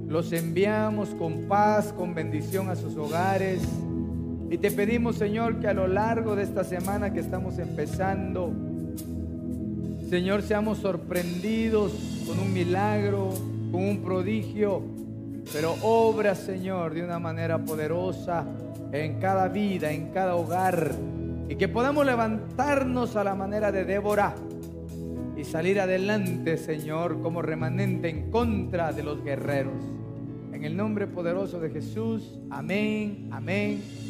Los 0.08 0.32
enviamos 0.32 1.10
con 1.10 1.46
paz, 1.46 1.92
con 1.92 2.14
bendición 2.14 2.70
a 2.70 2.76
sus 2.76 2.96
hogares. 2.96 3.60
Y 4.50 4.58
te 4.58 4.72
pedimos, 4.72 5.14
Señor, 5.14 5.60
que 5.60 5.68
a 5.68 5.74
lo 5.74 5.86
largo 5.86 6.34
de 6.34 6.42
esta 6.42 6.64
semana 6.64 7.12
que 7.12 7.20
estamos 7.20 7.56
empezando, 7.60 8.52
Señor, 10.08 10.42
seamos 10.42 10.78
sorprendidos 10.78 11.92
con 12.26 12.36
un 12.40 12.52
milagro, 12.52 13.30
con 13.70 13.84
un 13.84 14.02
prodigio, 14.02 14.82
pero 15.52 15.76
obra, 15.82 16.34
Señor, 16.34 16.94
de 16.94 17.04
una 17.04 17.20
manera 17.20 17.58
poderosa 17.58 18.44
en 18.90 19.20
cada 19.20 19.46
vida, 19.46 19.92
en 19.92 20.08
cada 20.08 20.34
hogar, 20.34 20.96
y 21.48 21.54
que 21.54 21.68
podamos 21.68 22.04
levantarnos 22.04 23.14
a 23.14 23.22
la 23.22 23.36
manera 23.36 23.70
de 23.70 23.84
Débora 23.84 24.34
y 25.36 25.44
salir 25.44 25.78
adelante, 25.78 26.56
Señor, 26.56 27.22
como 27.22 27.40
remanente 27.40 28.08
en 28.08 28.32
contra 28.32 28.92
de 28.92 29.04
los 29.04 29.22
guerreros. 29.22 29.80
En 30.52 30.64
el 30.64 30.76
nombre 30.76 31.06
poderoso 31.06 31.60
de 31.60 31.70
Jesús, 31.70 32.40
amén, 32.50 33.28
amén 33.30 34.09